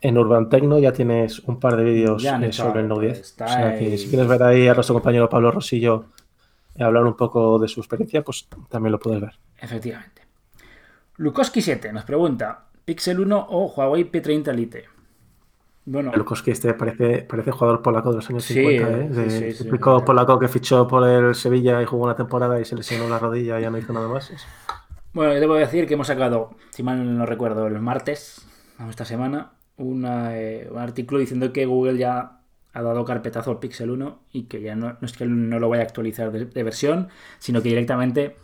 en 0.00 0.18
Urban 0.18 0.48
Tecno 0.48 0.78
ya 0.78 0.92
tienes 0.92 1.40
un 1.40 1.58
par 1.58 1.76
de 1.76 1.84
vídeos 1.84 2.24
eh, 2.24 2.52
sobre 2.52 2.80
el 2.80 2.88
Note 2.88 3.06
10. 3.06 3.34
o 3.40 3.48
sea 3.48 3.78
que 3.78 3.98
si 3.98 4.08
quieres 4.08 4.26
ver 4.26 4.42
ahí 4.42 4.68
a 4.68 4.74
nuestro 4.74 4.94
compañero 4.94 5.28
Pablo 5.28 5.50
Rosillo 5.50 6.06
hablar 6.78 7.04
un 7.04 7.16
poco 7.16 7.58
de 7.58 7.68
su 7.68 7.80
experiencia, 7.80 8.22
pues 8.22 8.48
también 8.68 8.92
lo 8.92 8.98
puedes 8.98 9.20
ver. 9.20 9.38
Efectivamente. 9.60 10.22
Lukoski 11.16 11.60
7 11.60 11.92
nos 11.92 12.04
pregunta: 12.04 12.66
¿Pixel 12.84 13.20
1 13.20 13.46
o 13.50 13.66
Huawei 13.66 14.10
P30 14.10 14.54
Lite? 14.54 14.84
Bueno, 15.84 16.12
Lukoski 16.14 16.50
este 16.50 16.74
parece, 16.74 17.22
parece 17.22 17.50
jugador 17.50 17.82
polaco 17.82 18.10
de 18.10 18.16
los 18.16 18.30
años 18.30 18.44
50, 18.44 18.90
¿eh? 18.90 19.08
De, 19.08 19.52
sí, 19.52 19.64
polaco 19.78 20.38
que 20.38 20.46
fichó 20.46 20.86
por 20.86 21.08
el 21.08 21.34
Sevilla 21.34 21.82
y 21.82 21.86
jugó 21.86 22.04
una 22.04 22.14
temporada 22.14 22.60
y 22.60 22.64
se 22.64 22.76
lesionó 22.76 23.08
la 23.08 23.18
rodilla 23.18 23.58
y 23.58 23.62
ya 23.62 23.70
no 23.70 23.78
hizo 23.78 23.92
nada 23.92 24.06
más. 24.06 24.32
Bueno, 25.12 25.32
debo 25.32 25.54
decir 25.54 25.88
que 25.88 25.94
hemos 25.94 26.06
sacado, 26.06 26.50
si 26.70 26.82
mal 26.82 27.18
no 27.18 27.26
recuerdo, 27.26 27.66
el 27.66 27.80
martes, 27.80 28.46
esta 28.88 29.04
semana, 29.04 29.52
eh, 29.80 30.68
un 30.70 30.78
artículo 30.78 31.20
diciendo 31.20 31.52
que 31.52 31.66
Google 31.66 31.98
ya 31.98 32.40
ha 32.72 32.82
dado 32.82 33.04
carpetazo 33.04 33.50
al 33.50 33.58
Pixel 33.58 33.90
1 33.90 34.20
y 34.32 34.44
que 34.44 34.60
ya 34.60 34.76
no, 34.76 34.96
es 35.00 35.12
que 35.12 35.26
no 35.26 35.58
lo 35.58 35.68
vaya 35.68 35.82
a 35.82 35.86
actualizar 35.86 36.30
de, 36.30 36.62
versión, 36.62 37.08
sino 37.38 37.62
que 37.62 37.70
directamente 37.70 38.36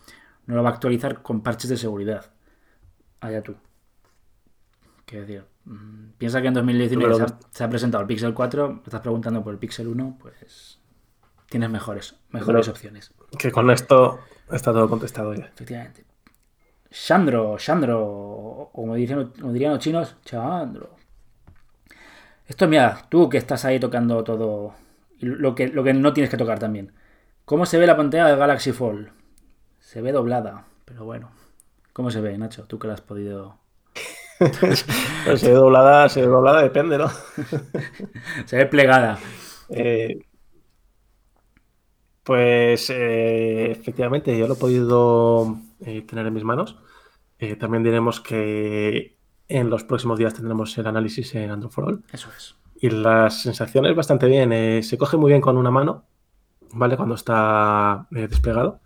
no 0.46 0.56
lo 0.56 0.62
va 0.62 0.70
a 0.70 0.72
actualizar 0.72 1.22
con 1.22 1.42
parches 1.42 1.70
de 1.70 1.76
seguridad. 1.76 2.32
Allá 3.20 3.42
tú. 3.42 3.56
¿Qué 5.04 5.20
decir? 5.20 5.44
Mm, 5.64 6.10
piensa 6.18 6.40
que 6.40 6.48
en 6.48 6.54
2019 6.54 7.26
se, 7.50 7.64
ha, 7.64 7.70
presentado 7.70 8.02
el 8.02 8.08
Pixel 8.08 8.34
4, 8.34 8.82
estás 8.84 9.00
preguntando 9.00 9.44
por 9.44 9.52
el 9.52 9.58
Pixel 9.58 9.86
1, 9.86 10.18
pues 10.20 10.80
tienes 11.48 11.70
mejores, 11.70 12.16
mejores 12.30 12.68
opciones. 12.68 13.12
Que 13.38 13.52
con 13.52 13.70
esto 13.70 14.20
está 14.50 14.72
todo 14.72 14.88
contestado 14.88 15.34
ya. 15.34 15.44
Efectivamente. 15.46 16.04
Chandro, 16.90 17.56
Chandro, 17.58 18.70
como 18.72 18.94
dirían, 18.94 19.32
como 19.38 19.52
dirían 19.52 19.72
los 19.72 19.80
chinos, 19.80 20.16
Chandro. 20.24 20.95
Esto, 22.46 22.68
mira, 22.68 23.06
tú 23.08 23.28
que 23.28 23.38
estás 23.38 23.64
ahí 23.64 23.80
tocando 23.80 24.22
todo, 24.24 24.74
lo 25.20 25.54
que, 25.54 25.68
lo 25.68 25.82
que 25.82 25.94
no 25.94 26.12
tienes 26.12 26.30
que 26.30 26.36
tocar 26.36 26.58
también. 26.58 26.92
¿Cómo 27.44 27.66
se 27.66 27.78
ve 27.78 27.86
la 27.86 27.96
pantalla 27.96 28.26
de 28.28 28.36
Galaxy 28.36 28.72
Fold? 28.72 29.08
Se 29.80 30.00
ve 30.00 30.12
doblada, 30.12 30.66
pero 30.84 31.04
bueno. 31.04 31.30
¿Cómo 31.92 32.10
se 32.10 32.20
ve, 32.20 32.36
Nacho? 32.38 32.64
Tú 32.64 32.78
que 32.78 32.88
la 32.88 32.94
has 32.94 33.00
podido... 33.00 33.58
pues 34.38 35.40
se 35.40 35.48
ve 35.48 35.54
doblada, 35.54 36.08
se 36.08 36.20
ve 36.20 36.26
doblada, 36.26 36.62
depende, 36.62 36.98
¿no? 36.98 37.08
se 38.46 38.56
ve 38.56 38.66
plegada. 38.66 39.18
Eh, 39.68 40.20
pues 42.22 42.90
eh, 42.90 43.70
efectivamente, 43.70 44.36
yo 44.36 44.46
lo 44.46 44.54
he 44.54 44.58
podido 44.58 45.58
eh, 45.80 46.02
tener 46.02 46.26
en 46.26 46.34
mis 46.34 46.44
manos. 46.44 46.76
también 47.58 47.82
diremos 47.82 48.20
que 48.20 49.15
en 49.48 49.70
los 49.70 49.84
próximos 49.84 50.18
días 50.18 50.34
tendremos 50.34 50.76
el 50.78 50.86
análisis 50.86 51.34
en 51.34 51.50
Android 51.50 51.72
for 51.72 51.84
All. 51.84 52.04
Eso 52.12 52.28
es. 52.36 52.56
Y 52.78 52.90
las 52.90 53.42
sensaciones 53.42 53.94
bastante 53.94 54.26
bien. 54.26 54.52
Eh, 54.52 54.82
se 54.82 54.98
coge 54.98 55.16
muy 55.16 55.30
bien 55.30 55.40
con 55.40 55.56
una 55.56 55.70
mano, 55.70 56.04
¿vale? 56.72 56.96
Cuando 56.96 57.14
está 57.14 58.06
eh, 58.14 58.28
desplegado. 58.28 58.80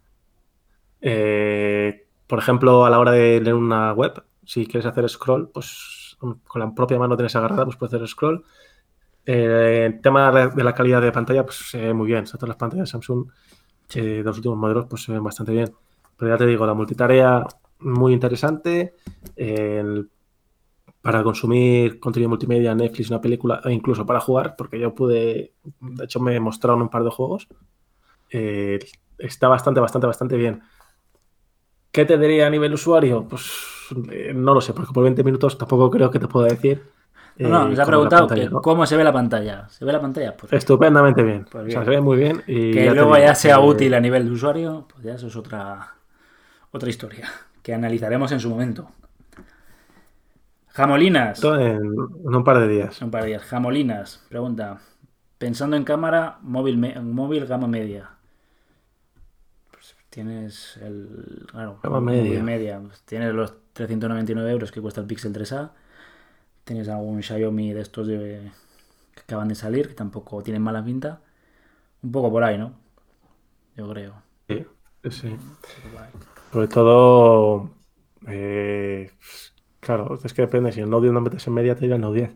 Eh, 1.01 2.07
por 2.27 2.39
ejemplo, 2.39 2.85
a 2.85 2.91
la 2.91 2.99
hora 2.99 3.13
de 3.13 3.41
leer 3.41 3.55
una 3.55 3.93
web, 3.93 4.23
si 4.45 4.67
quieres 4.67 4.87
hacer 4.87 5.09
scroll, 5.09 5.49
pues 5.49 6.17
con 6.19 6.61
la 6.61 6.75
propia 6.75 6.99
mano 6.99 7.17
tienes 7.17 7.35
agarrada, 7.35 7.65
pues 7.65 7.77
puedes 7.77 7.95
hacer 7.95 8.07
scroll. 8.07 8.45
el 9.25 10.01
tema 10.03 10.31
de 10.31 10.65
la 10.65 10.75
calidad 10.75 11.01
de 11.01 11.13
pantalla, 11.13 11.45
pues 11.45 11.71
se 11.71 11.79
ve 11.79 11.95
muy 11.95 12.07
bien. 12.07 12.25
todas 12.27 12.49
las 12.49 12.57
pantallas 12.57 12.89
de 12.89 12.93
Samsung 12.93 13.27
de 13.95 14.23
los 14.23 14.37
últimos 14.37 14.59
modelos, 14.59 14.87
pues 14.89 15.03
se 15.03 15.13
ven 15.13 15.25
bastante 15.25 15.53
bien. 15.53 15.73
Pero 16.17 16.33
ya 16.33 16.39
te 16.39 16.47
digo, 16.47 16.67
la 16.67 16.75
multitarea 16.75 17.45
muy 17.81 18.13
interesante. 18.13 18.95
El 19.35 20.11
para 21.03 21.23
consumir 21.23 21.99
contenido 21.99 22.29
multimedia, 22.29 22.75
Netflix, 22.75 23.11
una 23.11 23.21
película, 23.21 23.61
e 23.65 23.73
incluso 23.73 24.05
para 24.05 24.21
jugar, 24.21 24.55
porque 24.57 24.79
yo 24.79 24.95
pude, 24.95 25.55
de 25.81 26.05
hecho 26.05 26.21
me 26.21 26.39
mostraron 26.41 26.83
un 26.83 26.89
par 26.91 27.05
de 27.05 27.11
juegos. 27.11 27.49
Eh, 28.31 28.79
está 29.19 29.49
bastante, 29.49 29.81
bastante, 29.81 30.07
bastante 30.07 30.37
bien. 30.37 30.63
¿Qué 31.91 32.05
te 32.05 32.19
diría 32.19 32.47
a 32.47 32.51
nivel 32.51 32.75
usuario? 32.75 33.27
Pues 33.29 33.51
eh, 34.13 34.33
no 34.35 34.55
lo 34.55 34.61
sé, 34.61 34.75
porque 34.75 34.93
por 34.93 35.03
20 35.03 35.25
minutos 35.25 35.57
tampoco 35.57 35.91
creo 35.91 36.11
que 36.11 36.19
te 36.19 36.29
pueda 36.29 36.49
decir. 36.49 36.83
no, 37.39 37.49
no, 37.49 37.69
nos 37.69 37.79
ha 37.79 37.87
preguntado 37.87 38.29
cómo 38.63 38.87
se 38.87 38.97
ve 38.97 39.03
la 39.03 39.13
pantalla. 39.13 39.69
¿Se 39.71 39.85
ve 39.85 39.93
la 39.93 40.01
pantalla? 40.01 40.37
Pues, 40.37 40.53
Estupendamente 40.53 41.23
bien. 41.23 41.47
Pues 41.51 41.65
bien. 41.65 41.79
O 41.79 41.81
sea, 41.81 41.85
se 41.85 41.91
ve 41.91 42.01
muy 42.01 42.19
bien. 42.19 42.43
Y 42.47 42.73
que 42.73 42.91
luego 42.91 43.17
ya 43.17 43.35
sea 43.35 43.59
útil 43.59 43.95
a 43.95 44.01
nivel 44.01 44.27
de 44.27 44.33
usuario, 44.33 44.87
pues 44.93 45.03
ya 45.03 45.15
eso 45.15 45.29
es 45.29 45.37
otra, 45.37 45.95
otra 46.71 46.91
historia 46.91 47.29
que 47.63 47.75
analizaremos 47.75 48.31
en 48.33 48.41
su 48.41 48.51
momento. 48.51 48.91
Jamolinas. 50.73 51.43
En, 51.45 51.99
un 51.99 52.45
par 52.45 52.59
de 52.61 52.69
días. 52.69 53.03
un 53.03 53.11
par 53.11 53.23
de 53.23 53.29
días. 53.29 53.43
Jamolinas. 53.43 54.25
Pregunta. 54.29 54.81
Pensando 55.39 55.77
en 55.77 55.85
cámara, 55.85 56.39
móvil, 56.43 56.79
móvil 57.03 57.47
gama 57.47 57.67
media. 57.67 58.11
Pues 59.71 59.97
tienes 60.11 60.77
el. 60.83 61.47
gama 61.83 62.01
media. 62.01 62.43
media. 62.43 62.81
Tienes 63.05 63.35
los 63.35 63.55
399 63.73 64.51
euros 64.51 64.71
que 64.71 64.81
cuesta 64.81 65.01
el 65.01 65.07
Pixel 65.07 65.33
3A. 65.33 65.71
Tienes 66.65 66.89
algún 66.89 67.23
Xiaomi 67.23 67.73
de 67.73 67.81
estos 67.81 68.07
de, 68.07 68.53
que 69.15 69.21
acaban 69.21 69.49
de 69.49 69.55
salir, 69.55 69.89
que 69.89 69.95
tampoco 69.95 70.43
tienen 70.43 70.63
mala 70.63 70.85
pinta. 70.85 71.21
Un 72.03 72.13
poco 72.13 72.31
por 72.31 72.45
ahí, 72.45 72.59
¿no? 72.59 72.75
Yo 73.77 73.89
creo. 73.89 74.15
Sí, 74.49 74.67
sí. 75.11 75.37
Sobre 76.53 76.69
todo. 76.69 77.71
Eh, 78.27 79.11
Claro, 79.81 80.19
es 80.23 80.35
que 80.35 80.43
depende. 80.43 80.73
Si 80.73 80.81
el 80.81 80.91
Note 80.91 81.05
10 81.05 81.15
no 81.15 81.21
metes 81.21 81.47
en 81.47 81.55
media, 81.55 81.75
te 81.75 81.83
dirá 81.83 81.97
el 81.97 82.03
Note 82.03 82.19
10. 82.19 82.31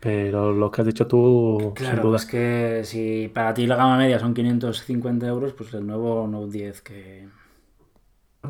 Pero 0.00 0.52
lo 0.52 0.70
que 0.70 0.80
has 0.80 0.86
dicho 0.86 1.06
tú, 1.06 1.72
claro, 1.76 2.02
sin 2.02 2.14
es 2.16 2.26
que 2.26 2.82
si 2.84 3.30
para 3.32 3.54
ti 3.54 3.66
la 3.68 3.76
gama 3.76 3.96
media 3.96 4.18
son 4.18 4.34
550 4.34 5.26
euros, 5.28 5.52
pues 5.52 5.72
el 5.74 5.86
nuevo 5.86 6.26
Note 6.26 6.50
10 6.50 6.82
que... 6.82 7.28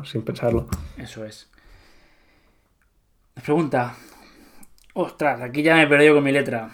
Sin 0.03 0.23
pensarlo. 0.23 0.67
Eso 0.97 1.23
es. 1.23 1.51
Pregunta. 3.35 3.95
Ostras, 4.93 5.41
aquí 5.41 5.61
ya 5.61 5.75
me 5.75 5.83
he 5.83 5.87
perdido 5.87 6.15
con 6.15 6.23
mi 6.23 6.31
letra. 6.31 6.71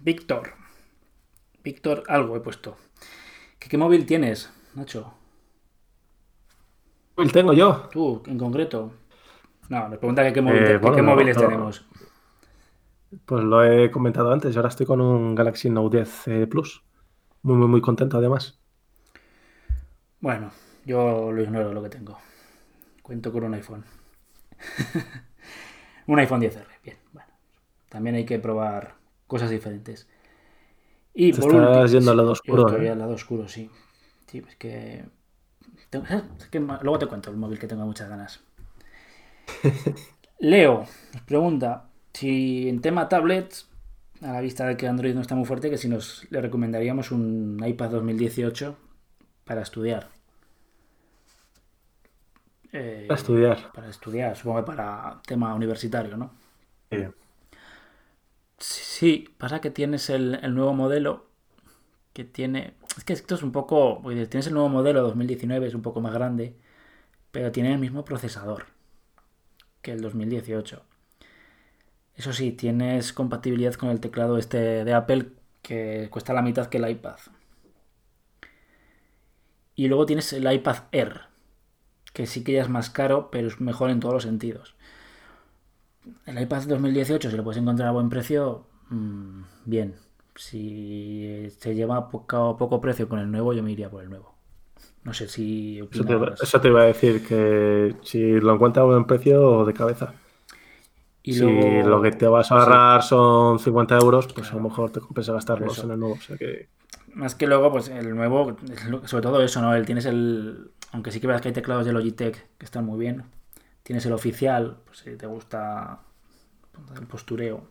Víctor. 0.00 0.54
Víctor, 1.62 2.02
algo 2.08 2.36
he 2.36 2.40
puesto. 2.40 2.76
¿Qué, 3.58 3.68
¿Qué, 3.68 3.78
móvil 3.78 4.06
tienes, 4.06 4.50
Nacho? 4.74 5.14
¿Móvil 7.16 7.32
tengo 7.32 7.52
yo? 7.52 7.88
Tú, 7.92 8.22
en 8.26 8.38
concreto. 8.38 8.92
No, 9.68 9.88
me 9.88 9.98
pregunta 9.98 10.22
que 10.24 10.32
qué, 10.32 10.40
eh, 10.40 11.02
móviles 11.02 11.36
tenemos. 11.36 11.86
Pues 13.24 13.44
lo 13.44 13.64
he 13.64 13.90
comentado 13.90 14.32
antes, 14.32 14.56
ahora 14.56 14.68
estoy 14.68 14.86
con 14.86 15.00
un 15.00 15.34
Galaxy 15.34 15.70
Note 15.70 15.98
10 15.98 16.28
eh, 16.28 16.46
Plus. 16.46 16.82
Muy, 17.42 17.56
muy, 17.56 17.68
muy 17.68 17.80
contento 17.80 18.18
además. 18.18 18.58
Bueno, 20.20 20.50
yo 20.84 21.30
lo 21.32 21.42
ignoro 21.42 21.72
lo 21.72 21.82
que 21.82 21.88
tengo. 21.90 22.18
Cuento 23.02 23.32
con 23.32 23.44
un 23.44 23.54
iPhone. 23.54 23.84
un 26.06 26.18
iPhone 26.18 26.40
10R, 26.40 26.66
bien. 26.82 26.96
Bueno, 27.12 27.30
también 27.88 28.16
hay 28.16 28.24
que 28.24 28.38
probar 28.38 28.94
cosas 29.26 29.50
diferentes. 29.50 30.08
Y 31.14 31.32
Te 31.32 31.40
estás 31.40 31.92
yendo 31.92 32.10
al 32.10 32.16
lado 32.16 32.32
oscuro. 32.32 32.68
Estoy 32.68 32.86
¿eh? 32.86 32.90
al 32.90 32.98
lado 32.98 33.14
oscuro, 33.14 33.48
sí. 33.48 33.70
Sí, 34.26 34.42
es 34.46 34.56
que... 34.56 35.04
es 36.38 36.46
que... 36.50 36.60
Luego 36.60 36.98
te 36.98 37.06
cuento 37.06 37.30
el 37.30 37.36
móvil 37.36 37.58
que 37.58 37.66
tengo 37.66 37.86
muchas 37.86 38.08
ganas. 38.08 38.47
Leo 40.38 40.86
nos 41.12 41.22
pregunta 41.22 41.88
si 42.18 42.68
en 42.68 42.80
tema 42.80 43.08
tablets, 43.08 43.68
a 44.22 44.32
la 44.32 44.40
vista 44.40 44.66
de 44.66 44.76
que 44.76 44.88
Android 44.88 45.14
no 45.14 45.20
está 45.20 45.36
muy 45.36 45.44
fuerte, 45.44 45.70
que 45.70 45.78
si 45.78 45.88
nos 45.88 46.26
le 46.30 46.40
recomendaríamos 46.40 47.12
un 47.12 47.62
iPad 47.64 47.90
2018 47.90 48.76
para 49.44 49.62
estudiar. 49.62 50.08
Eh, 52.72 53.04
para 53.06 53.20
estudiar. 53.20 53.72
Para 53.72 53.88
estudiar, 53.88 54.36
supongo 54.36 54.58
que 54.58 54.66
para 54.66 55.20
tema 55.26 55.54
universitario, 55.54 56.16
¿no? 56.16 56.32
Sí. 56.90 57.04
Sí, 58.58 59.28
pasa 59.38 59.60
que 59.60 59.70
tienes 59.70 60.10
el, 60.10 60.40
el, 60.42 60.56
nuevo 60.56 60.74
modelo 60.74 61.26
que 62.12 62.24
tiene... 62.24 62.74
Es 62.96 63.04
que 63.04 63.12
esto 63.12 63.36
es 63.36 63.44
un 63.44 63.52
poco... 63.52 64.02
Tienes 64.28 64.48
el 64.48 64.54
nuevo 64.54 64.68
modelo 64.68 65.02
2019, 65.02 65.68
es 65.68 65.74
un 65.74 65.82
poco 65.82 66.00
más 66.00 66.12
grande, 66.12 66.56
pero 67.30 67.52
tiene 67.52 67.72
el 67.72 67.78
mismo 67.78 68.04
procesador 68.04 68.77
que 69.88 69.94
el 69.94 70.02
2018. 70.02 70.82
Eso 72.14 72.32
sí, 72.34 72.52
tienes 72.52 73.14
compatibilidad 73.14 73.72
con 73.72 73.88
el 73.88 74.00
teclado 74.00 74.36
este 74.36 74.84
de 74.84 74.92
Apple 74.92 75.30
que 75.62 76.08
cuesta 76.10 76.34
la 76.34 76.42
mitad 76.42 76.66
que 76.66 76.76
el 76.76 76.90
iPad. 76.90 77.16
Y 79.74 79.88
luego 79.88 80.04
tienes 80.04 80.30
el 80.34 80.52
iPad 80.52 80.76
Air, 80.92 81.20
que 82.12 82.26
sí 82.26 82.44
que 82.44 82.52
ya 82.52 82.62
es 82.62 82.68
más 82.68 82.90
caro, 82.90 83.30
pero 83.30 83.48
es 83.48 83.62
mejor 83.62 83.88
en 83.88 84.00
todos 84.00 84.12
los 84.12 84.24
sentidos. 84.24 84.74
El 86.26 86.38
iPad 86.38 86.64
2018, 86.64 87.30
si 87.30 87.36
lo 87.36 87.44
puedes 87.44 87.62
encontrar 87.62 87.88
a 87.88 87.92
buen 87.92 88.10
precio, 88.10 88.66
mm, 88.90 89.42
bien. 89.64 89.94
Si 90.34 91.48
se 91.58 91.74
lleva 91.74 92.10
poco, 92.10 92.58
poco 92.58 92.80
precio 92.82 93.08
con 93.08 93.20
el 93.20 93.30
nuevo, 93.30 93.54
yo 93.54 93.62
me 93.62 93.72
iría 93.72 93.90
por 93.90 94.02
el 94.02 94.10
nuevo. 94.10 94.37
No 95.04 95.14
sé 95.14 95.28
si... 95.28 95.78
Eso 95.90 96.04
te, 96.04 96.18
eso 96.42 96.60
te, 96.60 96.68
iba 96.68 96.82
a 96.82 96.86
decir, 96.86 97.26
que 97.26 97.94
si 98.02 98.40
lo 98.40 98.54
encuentras 98.54 98.82
a 98.82 98.86
buen 98.86 99.06
precio 99.06 99.42
o 99.42 99.64
de 99.64 99.72
cabeza. 99.72 100.14
Y 101.22 101.34
si 101.34 101.82
lo 101.82 102.00
que 102.00 102.12
te 102.12 102.26
vas 102.26 102.50
a 102.50 102.54
ahorrar 102.54 103.02
son 103.02 103.58
50 103.58 103.98
euros, 103.98 104.32
pues 104.32 104.50
a 104.50 104.54
lo 104.54 104.62
mejor 104.62 104.90
te 104.90 105.00
compensa 105.00 105.32
gastarlos 105.32 105.78
en 105.84 105.90
el 105.90 106.00
nuevo. 106.00 106.18
Más 107.14 107.34
que 107.34 107.46
luego, 107.46 107.70
pues 107.70 107.88
el 107.88 108.14
nuevo, 108.14 108.56
sobre 109.04 109.22
todo 109.22 109.42
eso, 109.42 109.60
¿no? 109.60 109.74
El, 109.74 109.84
tienes 109.84 110.06
el. 110.06 110.70
Aunque 110.92 111.10
sí 111.10 111.20
que 111.20 111.26
veas 111.26 111.42
que 111.42 111.48
hay 111.48 111.54
teclados 111.54 111.84
de 111.84 111.92
Logitech 111.92 112.46
que 112.56 112.64
están 112.64 112.86
muy 112.86 112.98
bien. 112.98 113.24
Tienes 113.82 114.06
el 114.06 114.12
oficial, 114.12 114.78
pues 114.86 114.98
si 114.98 115.16
te 115.16 115.26
gusta 115.26 116.00
el 116.98 117.06
postureo, 117.06 117.62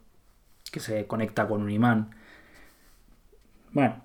que 0.71 0.79
se 0.79 1.07
conecta 1.07 1.47
con 1.47 1.61
un 1.61 1.71
imán. 1.71 2.11
Bueno, 3.71 4.03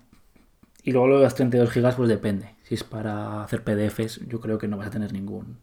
y 0.83 0.91
luego 0.91 1.07
lo 1.07 1.17
de 1.17 1.23
las 1.23 1.35
32 1.35 1.73
GB, 1.73 1.95
pues 1.95 2.09
depende. 2.09 2.55
Si 2.63 2.75
es 2.75 2.83
para 2.83 3.43
hacer 3.43 3.63
PDFs, 3.63 4.21
yo 4.27 4.39
creo 4.39 4.57
que 4.57 4.69
no 4.69 4.77
vas 4.77 4.87
a 4.87 4.89
tener 4.89 5.11
ningún. 5.11 5.57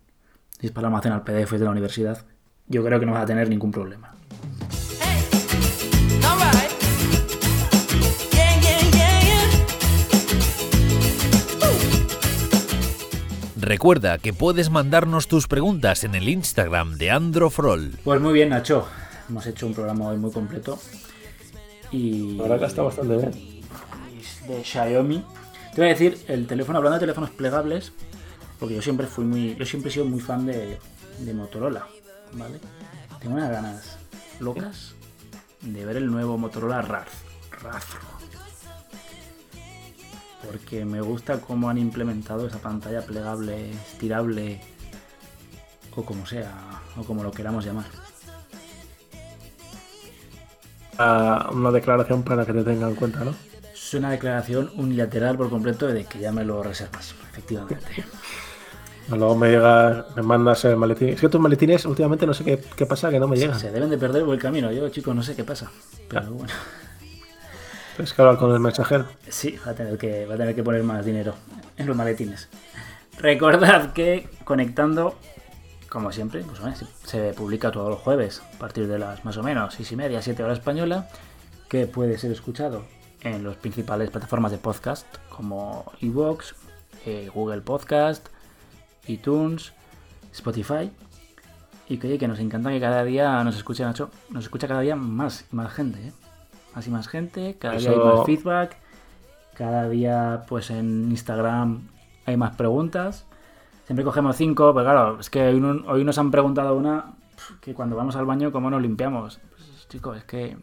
Si 0.58 0.66
es 0.66 0.72
para 0.72 0.88
almacenar 0.88 1.24
PDFs 1.24 1.58
de 1.58 1.64
la 1.64 1.70
universidad, 1.70 2.26
yo 2.68 2.84
creo 2.84 3.00
que 3.00 3.06
no 3.06 3.12
vas 3.12 3.22
a 3.22 3.26
tener 3.26 3.48
ningún 3.48 3.72
problema. 3.72 4.14
Recuerda 13.56 14.18
que 14.18 14.32
puedes 14.32 14.68
mandarnos 14.68 15.28
tus 15.28 15.46
preguntas 15.46 16.04
en 16.04 16.14
el 16.14 16.28
Instagram 16.28 16.98
de 16.98 17.10
Androfrol. 17.10 17.98
Pues 18.04 18.20
muy 18.20 18.32
bien, 18.34 18.50
Nacho. 18.50 18.86
Hemos 19.28 19.46
hecho 19.46 19.66
un 19.66 19.74
programa 19.74 20.08
hoy 20.08 20.16
muy 20.18 20.32
completo. 20.32 20.78
Y. 21.92 22.36
La 22.36 22.42
verdad 22.42 22.58
que 22.58 22.66
está 22.66 22.82
bastante 22.82 23.16
bien. 23.16 23.62
De 24.48 24.64
Xiaomi. 24.64 25.24
Te 25.80 25.86
a 25.86 25.88
decir, 25.88 26.22
el 26.28 26.46
teléfono, 26.46 26.76
hablando 26.76 26.96
de 26.96 27.00
teléfonos 27.00 27.30
plegables, 27.30 27.94
porque 28.58 28.74
yo 28.74 28.82
siempre 28.82 29.06
fui 29.06 29.24
muy. 29.24 29.56
Yo 29.56 29.64
siempre 29.64 29.88
he 29.88 29.94
sido 29.94 30.04
muy 30.04 30.20
fan 30.20 30.44
de, 30.44 30.78
Motorola. 31.32 31.86
¿vale? 32.34 32.60
Tengo 33.18 33.36
unas 33.36 33.50
ganas 33.50 33.98
locas 34.40 34.94
de 35.62 35.86
ver 35.86 35.96
el 35.96 36.10
nuevo 36.10 36.36
Motorola 36.36 36.82
Razr. 36.82 37.08
Porque 40.44 40.84
me 40.84 41.00
gusta 41.00 41.40
cómo 41.40 41.70
han 41.70 41.78
implementado 41.78 42.46
esa 42.46 42.58
pantalla 42.58 43.00
plegable, 43.00 43.70
estirable, 43.70 44.60
o 45.96 46.04
como 46.04 46.26
sea, 46.26 46.82
o 46.98 47.04
como 47.04 47.22
lo 47.22 47.30
queramos 47.30 47.64
llamar. 47.64 47.86
Ah, 50.98 51.48
una 51.54 51.70
declaración 51.70 52.22
para 52.22 52.44
que 52.44 52.52
te 52.52 52.64
tengan 52.64 52.90
en 52.90 52.96
cuenta, 52.96 53.24
¿no? 53.24 53.49
Es 53.90 53.94
una 53.94 54.12
declaración 54.12 54.70
unilateral 54.76 55.36
por 55.36 55.50
completo 55.50 55.88
de 55.88 56.04
que 56.04 56.20
ya 56.20 56.30
me 56.30 56.44
lo 56.44 56.62
reservas, 56.62 57.12
efectivamente. 57.32 58.04
Luego 59.08 59.34
me 59.34 59.48
llega, 59.48 60.06
me 60.14 60.22
mandas 60.22 60.64
el 60.64 60.76
maletín. 60.76 61.08
Es 61.08 61.20
que 61.20 61.28
tus 61.28 61.40
maletines 61.40 61.84
últimamente 61.86 62.24
no 62.24 62.32
sé 62.32 62.44
qué, 62.44 62.86
pasa, 62.86 63.10
que 63.10 63.18
no 63.18 63.26
me 63.26 63.36
llegan. 63.36 63.58
Se 63.58 63.72
deben 63.72 63.90
de 63.90 63.98
perder 63.98 64.24
por 64.24 64.34
el 64.34 64.40
camino. 64.40 64.70
Yo, 64.70 64.88
chicos, 64.90 65.12
no 65.12 65.24
sé 65.24 65.34
qué 65.34 65.42
pasa. 65.42 65.72
Pero 66.08 66.30
bueno. 66.30 66.52
Tienes 67.96 68.12
que 68.12 68.22
hablar 68.22 68.36
con 68.36 68.52
el 68.52 68.60
mensajero. 68.60 69.06
Sí, 69.28 69.58
va 69.66 69.72
a 69.72 69.74
tener 69.74 69.98
que, 69.98 70.24
va 70.24 70.34
a 70.34 70.38
tener 70.38 70.54
que 70.54 70.62
poner 70.62 70.84
más 70.84 71.04
dinero 71.04 71.34
en 71.76 71.88
los 71.88 71.96
maletines. 71.96 72.48
Recordad 73.18 73.92
que 73.92 74.28
conectando, 74.44 75.18
como 75.88 76.12
siempre, 76.12 76.44
pues, 76.44 76.60
se 77.06 77.32
publica 77.32 77.72
todos 77.72 77.90
los 77.90 77.98
jueves 77.98 78.40
a 78.54 78.58
partir 78.58 78.86
de 78.86 79.00
las 79.00 79.24
más 79.24 79.36
o 79.36 79.42
menos 79.42 79.74
6 79.74 79.90
y 79.90 79.96
media, 79.96 80.22
7 80.22 80.44
horas 80.44 80.58
española, 80.58 81.08
que 81.68 81.86
puede 81.86 82.18
ser 82.18 82.30
escuchado 82.30 82.84
en 83.22 83.44
las 83.44 83.56
principales 83.56 84.10
plataformas 84.10 84.52
de 84.52 84.58
podcast 84.58 85.06
como 85.28 85.84
Evox, 86.00 86.54
eh, 87.06 87.30
Google 87.32 87.60
Podcast, 87.60 88.28
iTunes, 89.06 89.72
Spotify. 90.32 90.90
Y 91.88 91.98
que, 91.98 92.18
que 92.18 92.28
nos 92.28 92.38
encanta 92.38 92.70
que 92.70 92.80
cada 92.80 93.02
día 93.02 93.42
nos 93.42 93.56
escuche 93.56 93.82
Nacho, 93.82 94.10
nos 94.30 94.44
escucha 94.44 94.68
cada 94.68 94.80
día 94.80 94.94
más 94.94 95.44
y 95.52 95.56
más 95.56 95.72
gente, 95.72 95.98
¿eh? 96.08 96.12
Más 96.74 96.86
y 96.86 96.90
más 96.90 97.08
gente, 97.08 97.56
cada 97.58 97.76
día 97.78 97.90
hay 97.90 97.98
más 97.98 98.24
feedback, 98.24 98.76
cada 99.54 99.88
día 99.88 100.44
pues 100.48 100.70
en 100.70 101.10
Instagram 101.10 101.88
hay 102.26 102.36
más 102.36 102.54
preguntas. 102.54 103.26
Siempre 103.86 104.04
cogemos 104.04 104.36
cinco, 104.36 104.72
pero 104.72 104.84
claro, 104.84 105.18
es 105.18 105.30
que 105.30 105.48
hoy, 105.48 106.04
nos 106.04 106.16
han 106.18 106.30
preguntado 106.30 106.76
una 106.76 107.14
que 107.60 107.74
cuando 107.74 107.96
vamos 107.96 108.14
al 108.14 108.24
baño, 108.24 108.52
¿cómo 108.52 108.70
nos 108.70 108.80
limpiamos? 108.80 109.40
Pues, 109.50 109.88
chicos, 109.88 110.18
es 110.18 110.24
que 110.24 110.56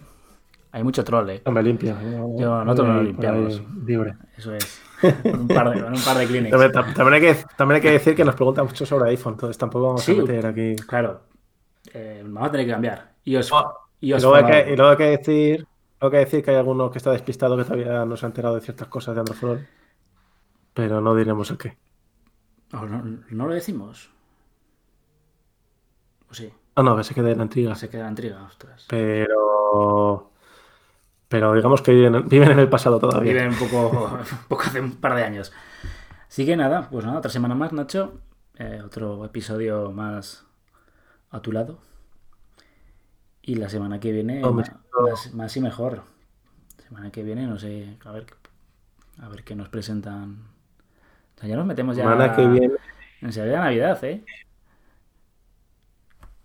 hay 0.78 0.84
mucho 0.84 1.04
troll, 1.04 1.30
¿eh? 1.30 1.42
No 1.46 1.52
me 1.52 1.64
limpia. 1.64 1.98
Yo, 2.38 2.64
nosotros 2.64 2.88
no 2.88 2.94
lo 2.96 3.04
limpiamos. 3.04 3.62
Libre. 3.86 4.16
Eso 4.38 4.54
es. 4.54 4.82
Con 5.02 5.42
un 5.42 5.48
par 5.48 5.70
de, 5.72 5.84
un 5.84 6.02
par 6.02 6.18
de 6.18 6.28
clinics. 6.28 6.52
También, 6.96 7.14
hay 7.14 7.22
que, 7.22 7.44
también 7.56 7.76
hay 7.76 7.82
que 7.82 7.92
decir 7.92 8.16
que 8.16 8.24
nos 8.24 8.36
preguntan 8.36 8.66
mucho 8.66 8.86
sobre 8.86 9.10
iPhone, 9.10 9.34
entonces 9.34 9.58
tampoco 9.58 9.88
vamos 9.88 10.08
a 10.08 10.14
meter 10.14 10.46
aquí. 10.46 10.76
Claro. 10.76 11.22
Eh, 11.94 12.22
vamos 12.26 12.50
a 12.50 12.52
tener 12.52 12.66
que 12.66 12.72
cambiar. 12.72 13.14
Y, 13.24 13.36
os, 13.36 13.52
y, 14.00 14.10
luego 14.10 14.36
hay 14.36 14.46
que, 14.46 14.74
y, 14.74 14.76
luego 14.76 14.92
hay 14.92 14.98
que, 14.98 15.18
decir. 15.18 15.68
Tengo 16.00 16.12
que 16.12 16.18
decir 16.18 16.44
que 16.44 16.52
hay 16.52 16.58
alguno 16.58 16.92
que 16.92 17.00
está 17.00 17.12
despistado 17.12 17.58
que 17.58 17.64
todavía 17.64 18.06
no 18.06 18.16
se 18.16 18.26
ha 18.26 18.30
enterado 18.30 18.56
de 18.56 18.62
ciertas 18.62 18.88
cosas 18.88 19.16
de 19.16 19.22
Android 19.22 19.60
pero 20.74 21.02
no 21.02 21.16
diremos 21.16 21.50
el 21.50 21.58
qué. 21.58 21.76
No, 22.72 22.86
no, 22.86 23.48
lo 23.48 23.54
decimos. 23.54 24.12
¿O 26.30 26.36
sí? 26.36 26.54
Ah, 26.76 26.84
no, 26.84 27.04
se 27.04 27.16
quede 27.16 27.32
en 27.32 27.40
la 27.40 27.46
intriga. 27.46 27.74
Se 27.74 27.90
queda 27.90 28.02
en 28.02 28.06
la 28.06 28.12
intriga, 28.12 28.44
ostras. 28.44 28.86
Pero 28.88 30.34
pero 31.28 31.54
digamos 31.54 31.82
que 31.82 31.92
viven, 32.30 32.52
en 32.52 32.60
el 32.60 32.70
pasado 32.70 33.00
todavía. 33.00 33.34
Viven 33.34 33.50
un 33.50 33.56
poco, 33.56 34.20
poco 34.48 34.64
hace 34.64 34.80
un 34.80 34.96
par 34.96 35.16
de 35.16 35.24
años. 35.24 35.52
Así 36.28 36.46
que 36.46 36.56
nada, 36.56 36.90
pues 36.90 37.06
nada, 37.06 37.20
otra 37.20 37.32
semana 37.32 37.56
más, 37.56 37.74
Nacho. 37.74 38.20
Eh, 38.58 38.82
otro 38.84 39.24
episodio 39.26 39.92
más 39.92 40.46
a 41.30 41.42
tu 41.42 41.52
lado. 41.52 41.80
Y 43.42 43.56
la 43.56 43.70
semana 43.70 44.00
que 44.00 44.12
viene, 44.12 44.42
más, 45.34 45.56
y 45.56 45.62
mejor. 45.62 46.04
La 46.78 46.84
semana 46.84 47.12
que 47.12 47.24
viene, 47.24 47.48
no 47.48 47.58
sé, 47.58 47.98
a 48.04 48.12
ver, 48.12 48.26
a 49.22 49.30
ver 49.30 49.44
qué 49.44 49.56
nos 49.56 49.70
presentan. 49.70 50.48
ya 51.42 51.56
nos 51.56 51.66
metemos 51.66 51.96
ya. 51.96 52.04
Semana 52.04 52.36
que 52.36 52.46
viene. 52.48 52.76
En 53.22 53.32
serio, 53.32 53.58
Navidad, 53.58 54.04
¿eh? 54.04 54.24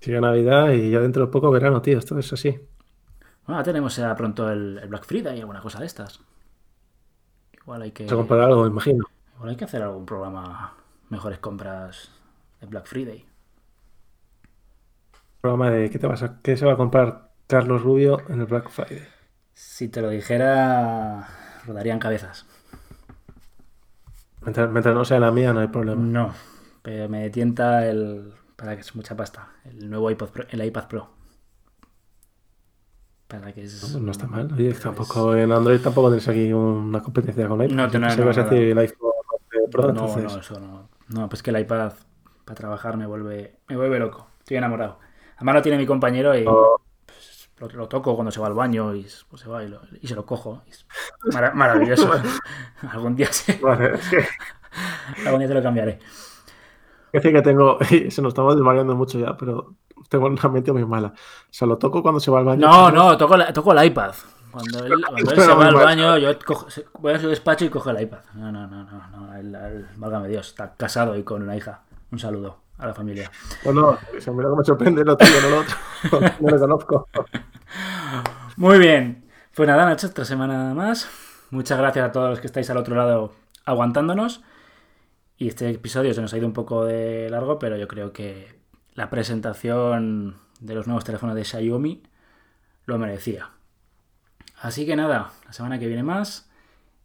Sigue 0.00 0.20
Navidad 0.20 0.70
y 0.72 0.90
ya 0.90 1.00
dentro 1.00 1.26
de 1.26 1.32
poco 1.32 1.50
verano, 1.50 1.82
tío. 1.82 1.98
Esto 1.98 2.18
es 2.18 2.32
así. 2.32 2.58
Bueno, 3.46 3.62
tenemos 3.62 3.96
ya 3.96 4.14
pronto 4.14 4.50
el, 4.50 4.80
Black 4.88 5.04
Friday 5.04 5.38
y 5.38 5.40
alguna 5.40 5.60
cosa 5.60 5.80
de 5.80 5.86
estas. 5.86 6.20
Igual 7.52 7.82
hay 7.82 7.90
que. 7.90 8.08
Se 8.08 8.14
comprar 8.14 8.40
algo, 8.40 8.66
imagino. 8.66 9.04
Igual 9.34 9.50
hay 9.50 9.56
que 9.56 9.64
hacer 9.64 9.82
algún 9.82 10.06
programa 10.06 10.74
mejores 11.08 11.38
compras 11.38 12.10
de 12.60 12.66
Black 12.66 12.86
Friday. 12.86 13.26
Programa 15.40 15.70
de 15.70 15.90
qué 15.90 15.98
te 15.98 16.06
vas 16.06 16.22
a, 16.22 16.40
qué 16.40 16.56
se 16.56 16.64
va 16.64 16.74
a 16.74 16.76
comprar 16.76 17.30
Carlos 17.48 17.82
Rubio 17.82 18.22
en 18.28 18.40
el 18.40 18.46
Black 18.46 18.70
Friday. 18.70 19.08
Si 19.54 19.88
te 19.88 20.00
lo 20.00 20.08
dijera, 20.08 21.28
rodarían 21.66 21.98
cabezas. 21.98 22.46
Mientras, 24.40 24.94
no 24.94 25.04
sea 25.04 25.20
la 25.20 25.30
mía, 25.30 25.52
no 25.52 25.60
hay 25.60 25.68
problema. 25.68 26.00
No, 26.00 26.34
pero 26.82 27.08
me 27.08 27.28
tienta 27.30 27.86
el. 27.88 28.34
Para 28.54 28.76
que 28.76 28.82
es 28.82 28.94
mucha 28.94 29.16
pasta. 29.16 29.48
El 29.64 29.90
nuevo 29.90 30.10
iPod 30.10 30.30
el 30.50 30.64
iPad 30.64 30.86
Pro 30.86 31.21
no, 34.00 34.10
está 34.10 34.26
mal. 34.26 34.48
tampoco 34.80 35.34
en 35.34 35.52
Android 35.52 35.80
tampoco 35.80 36.08
tienes 36.08 36.28
aquí 36.28 36.52
una 36.52 37.02
competencia 37.02 37.48
con 37.48 37.62
iPad. 37.62 37.74
No, 37.74 37.86
no, 37.88 37.98
no, 37.98 38.16
no, 38.16 38.50
el 38.50 38.78
iPhone 38.78 39.12
Pro, 39.70 39.92
no, 39.92 40.16
no, 40.16 40.40
eso 40.40 40.60
no. 40.60 40.88
No, 41.08 41.28
pues 41.28 41.42
que 41.42 41.50
el 41.50 41.60
iPad 41.60 41.92
para 42.44 42.56
trabajar 42.56 42.96
me 42.96 43.06
vuelve, 43.06 43.56
me 43.68 43.76
vuelve 43.76 43.98
loco. 43.98 44.28
Estoy 44.40 44.56
enamorado. 44.56 44.98
Además 45.36 45.56
lo 45.56 45.62
tiene 45.62 45.78
mi 45.78 45.86
compañero 45.86 46.36
y 46.36 46.44
pues, 46.44 47.74
lo, 47.74 47.88
toco 47.88 48.14
cuando 48.14 48.30
se 48.30 48.40
va 48.40 48.46
al 48.46 48.54
baño 48.54 48.94
y 48.94 49.06
pues, 49.28 49.42
se 49.42 49.48
va 49.48 49.62
y, 49.64 49.74
y, 50.00 50.08
se 50.08 50.14
lo 50.14 50.26
cojo. 50.26 50.62
Es 50.66 50.86
maravilloso. 51.54 52.10
Algún 52.90 53.16
día 53.16 53.32
se... 53.32 53.52
Algún 55.26 55.38
día 55.38 55.48
te 55.48 55.54
lo 55.54 55.62
cambiaré. 55.62 55.98
Es 57.12 57.22
que 57.22 57.42
tengo, 57.42 57.78
se 58.08 58.22
nos 58.22 58.30
estamos 58.30 58.56
desvariando 58.56 58.94
mucho 58.94 59.18
ya, 59.18 59.36
pero 59.36 59.74
tengo 60.08 60.26
una 60.26 60.48
mente 60.48 60.72
muy 60.72 60.84
mala. 60.84 61.08
O 61.08 61.48
sea, 61.50 61.68
lo 61.68 61.78
toco 61.78 62.02
cuando 62.02 62.20
se 62.20 62.30
va 62.30 62.38
al 62.38 62.44
baño. 62.44 62.66
No, 62.66 62.90
no, 62.90 63.16
toco, 63.16 63.36
toco 63.52 63.72
el 63.72 63.84
iPad. 63.86 64.12
Cuando 64.50 64.84
él, 64.84 65.04
se 65.34 65.54
va 65.54 65.66
al 65.66 65.74
baño, 65.74 66.18
yo 66.18 66.30
voy 66.98 67.12
a 67.12 67.18
su 67.18 67.28
despacho 67.28 67.64
y 67.64 67.68
cojo 67.70 67.90
el 67.90 68.02
iPad. 68.02 68.20
No, 68.34 68.52
no, 68.52 68.66
no, 68.66 68.84
no, 68.84 69.08
no 69.08 69.34
el, 69.34 69.86
válgame 69.96 70.28
Dios, 70.28 70.48
está 70.48 70.74
casado 70.74 71.16
y 71.16 71.22
con 71.22 71.42
una 71.42 71.56
hija. 71.56 71.82
Un 72.10 72.18
saludo 72.18 72.58
a 72.78 72.86
la 72.86 72.94
familia. 72.94 73.30
Bueno, 73.64 73.98
no, 74.12 74.32
mira 74.34 74.48
me 74.54 74.64
sorprende 74.64 75.04
lo 75.04 75.16
tuyo, 75.16 75.40
no 75.42 75.48
lo 75.48 75.60
otro. 75.60 76.36
no 76.40 76.50
lo 76.50 76.58
conozco. 76.58 77.08
Muy 78.56 78.78
bien. 78.78 79.24
Pues 79.54 79.66
nada, 79.66 79.86
Nacho, 79.86 80.08
otra 80.08 80.24
semana 80.24 80.74
más. 80.74 81.08
Muchas 81.50 81.78
gracias 81.78 82.06
a 82.06 82.12
todos 82.12 82.30
los 82.30 82.40
que 82.40 82.46
estáis 82.46 82.68
al 82.70 82.76
otro 82.76 82.94
lado 82.94 83.32
aguantándonos. 83.64 84.42
Y 85.42 85.48
este 85.48 85.68
episodio 85.68 86.14
se 86.14 86.20
nos 86.20 86.32
ha 86.32 86.38
ido 86.38 86.46
un 86.46 86.52
poco 86.52 86.84
de 86.84 87.28
largo, 87.28 87.58
pero 87.58 87.76
yo 87.76 87.88
creo 87.88 88.12
que 88.12 88.60
la 88.94 89.10
presentación 89.10 90.36
de 90.60 90.76
los 90.76 90.86
nuevos 90.86 91.02
teléfonos 91.02 91.34
de 91.34 91.44
Xiaomi 91.44 92.00
lo 92.84 92.96
merecía. 92.96 93.50
Así 94.60 94.86
que 94.86 94.94
nada, 94.94 95.32
la 95.44 95.52
semana 95.52 95.80
que 95.80 95.88
viene 95.88 96.04
más 96.04 96.48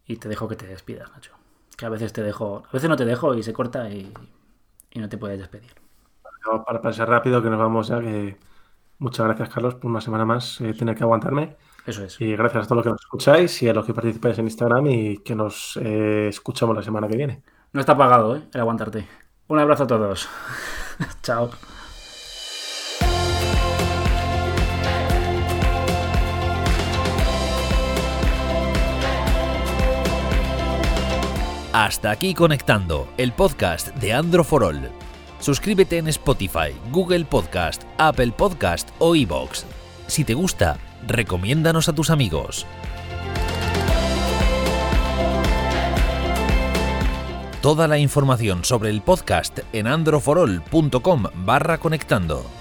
y 0.06 0.18
te 0.18 0.28
dejo 0.28 0.46
que 0.46 0.54
te 0.54 0.68
despidas, 0.68 1.10
Nacho. 1.10 1.32
Que 1.76 1.84
a 1.84 1.88
veces 1.88 2.12
te 2.12 2.22
dejo, 2.22 2.62
a 2.64 2.72
veces 2.72 2.88
no 2.88 2.94
te 2.94 3.04
dejo 3.04 3.34
y 3.34 3.42
se 3.42 3.52
corta 3.52 3.90
y, 3.90 4.14
no 4.94 5.08
te 5.08 5.18
puedes 5.18 5.40
despedir. 5.40 5.72
Para 6.64 6.80
pasar 6.80 7.08
rápido, 7.08 7.42
que 7.42 7.50
nos 7.50 7.58
vamos 7.58 7.88
ya, 7.88 8.00
que 8.00 8.36
muchas 8.98 9.26
gracias, 9.26 9.48
Carlos, 9.48 9.74
por 9.74 9.90
una 9.90 10.00
semana 10.00 10.24
más 10.24 10.60
eh, 10.60 10.74
tener 10.74 10.94
que 10.94 11.02
aguantarme. 11.02 11.56
Eso 11.86 12.04
es. 12.04 12.20
Y 12.20 12.36
gracias 12.36 12.66
a 12.66 12.68
todos 12.68 12.76
los 12.76 12.84
que 12.84 12.90
nos 12.90 13.00
escucháis 13.00 13.60
y 13.64 13.68
a 13.68 13.74
los 13.74 13.84
que 13.84 13.94
participáis 13.94 14.38
en 14.38 14.44
Instagram 14.44 14.86
y 14.86 15.18
que 15.24 15.34
nos 15.34 15.76
eh, 15.82 16.28
escuchamos 16.28 16.76
la 16.76 16.84
semana 16.84 17.08
que 17.08 17.16
viene. 17.16 17.42
No 17.78 17.82
está 17.82 17.96
pagado, 17.96 18.34
¿eh? 18.34 18.42
El 18.52 18.60
aguantarte. 18.60 19.06
Un 19.46 19.60
abrazo 19.60 19.84
a 19.84 19.86
todos. 19.86 20.28
Chao. 21.22 21.48
Hasta 31.72 32.10
aquí 32.10 32.34
conectando 32.34 33.06
el 33.16 33.30
podcast 33.30 33.94
de 33.94 34.12
Andro 34.12 34.42
Suscríbete 35.38 35.98
en 35.98 36.08
Spotify, 36.08 36.74
Google 36.90 37.26
Podcast, 37.26 37.84
Apple 37.96 38.32
Podcast 38.36 38.90
o 38.98 39.14
iBox. 39.14 39.64
Si 40.08 40.24
te 40.24 40.34
gusta, 40.34 40.78
recomiéndanos 41.06 41.88
a 41.88 41.94
tus 41.94 42.10
amigos. 42.10 42.66
Toda 47.60 47.88
la 47.88 47.98
información 47.98 48.64
sobre 48.64 48.88
el 48.88 49.02
podcast 49.02 49.58
en 49.72 49.88
androforol.com 49.88 51.24
barra 51.44 51.78
conectando. 51.78 52.57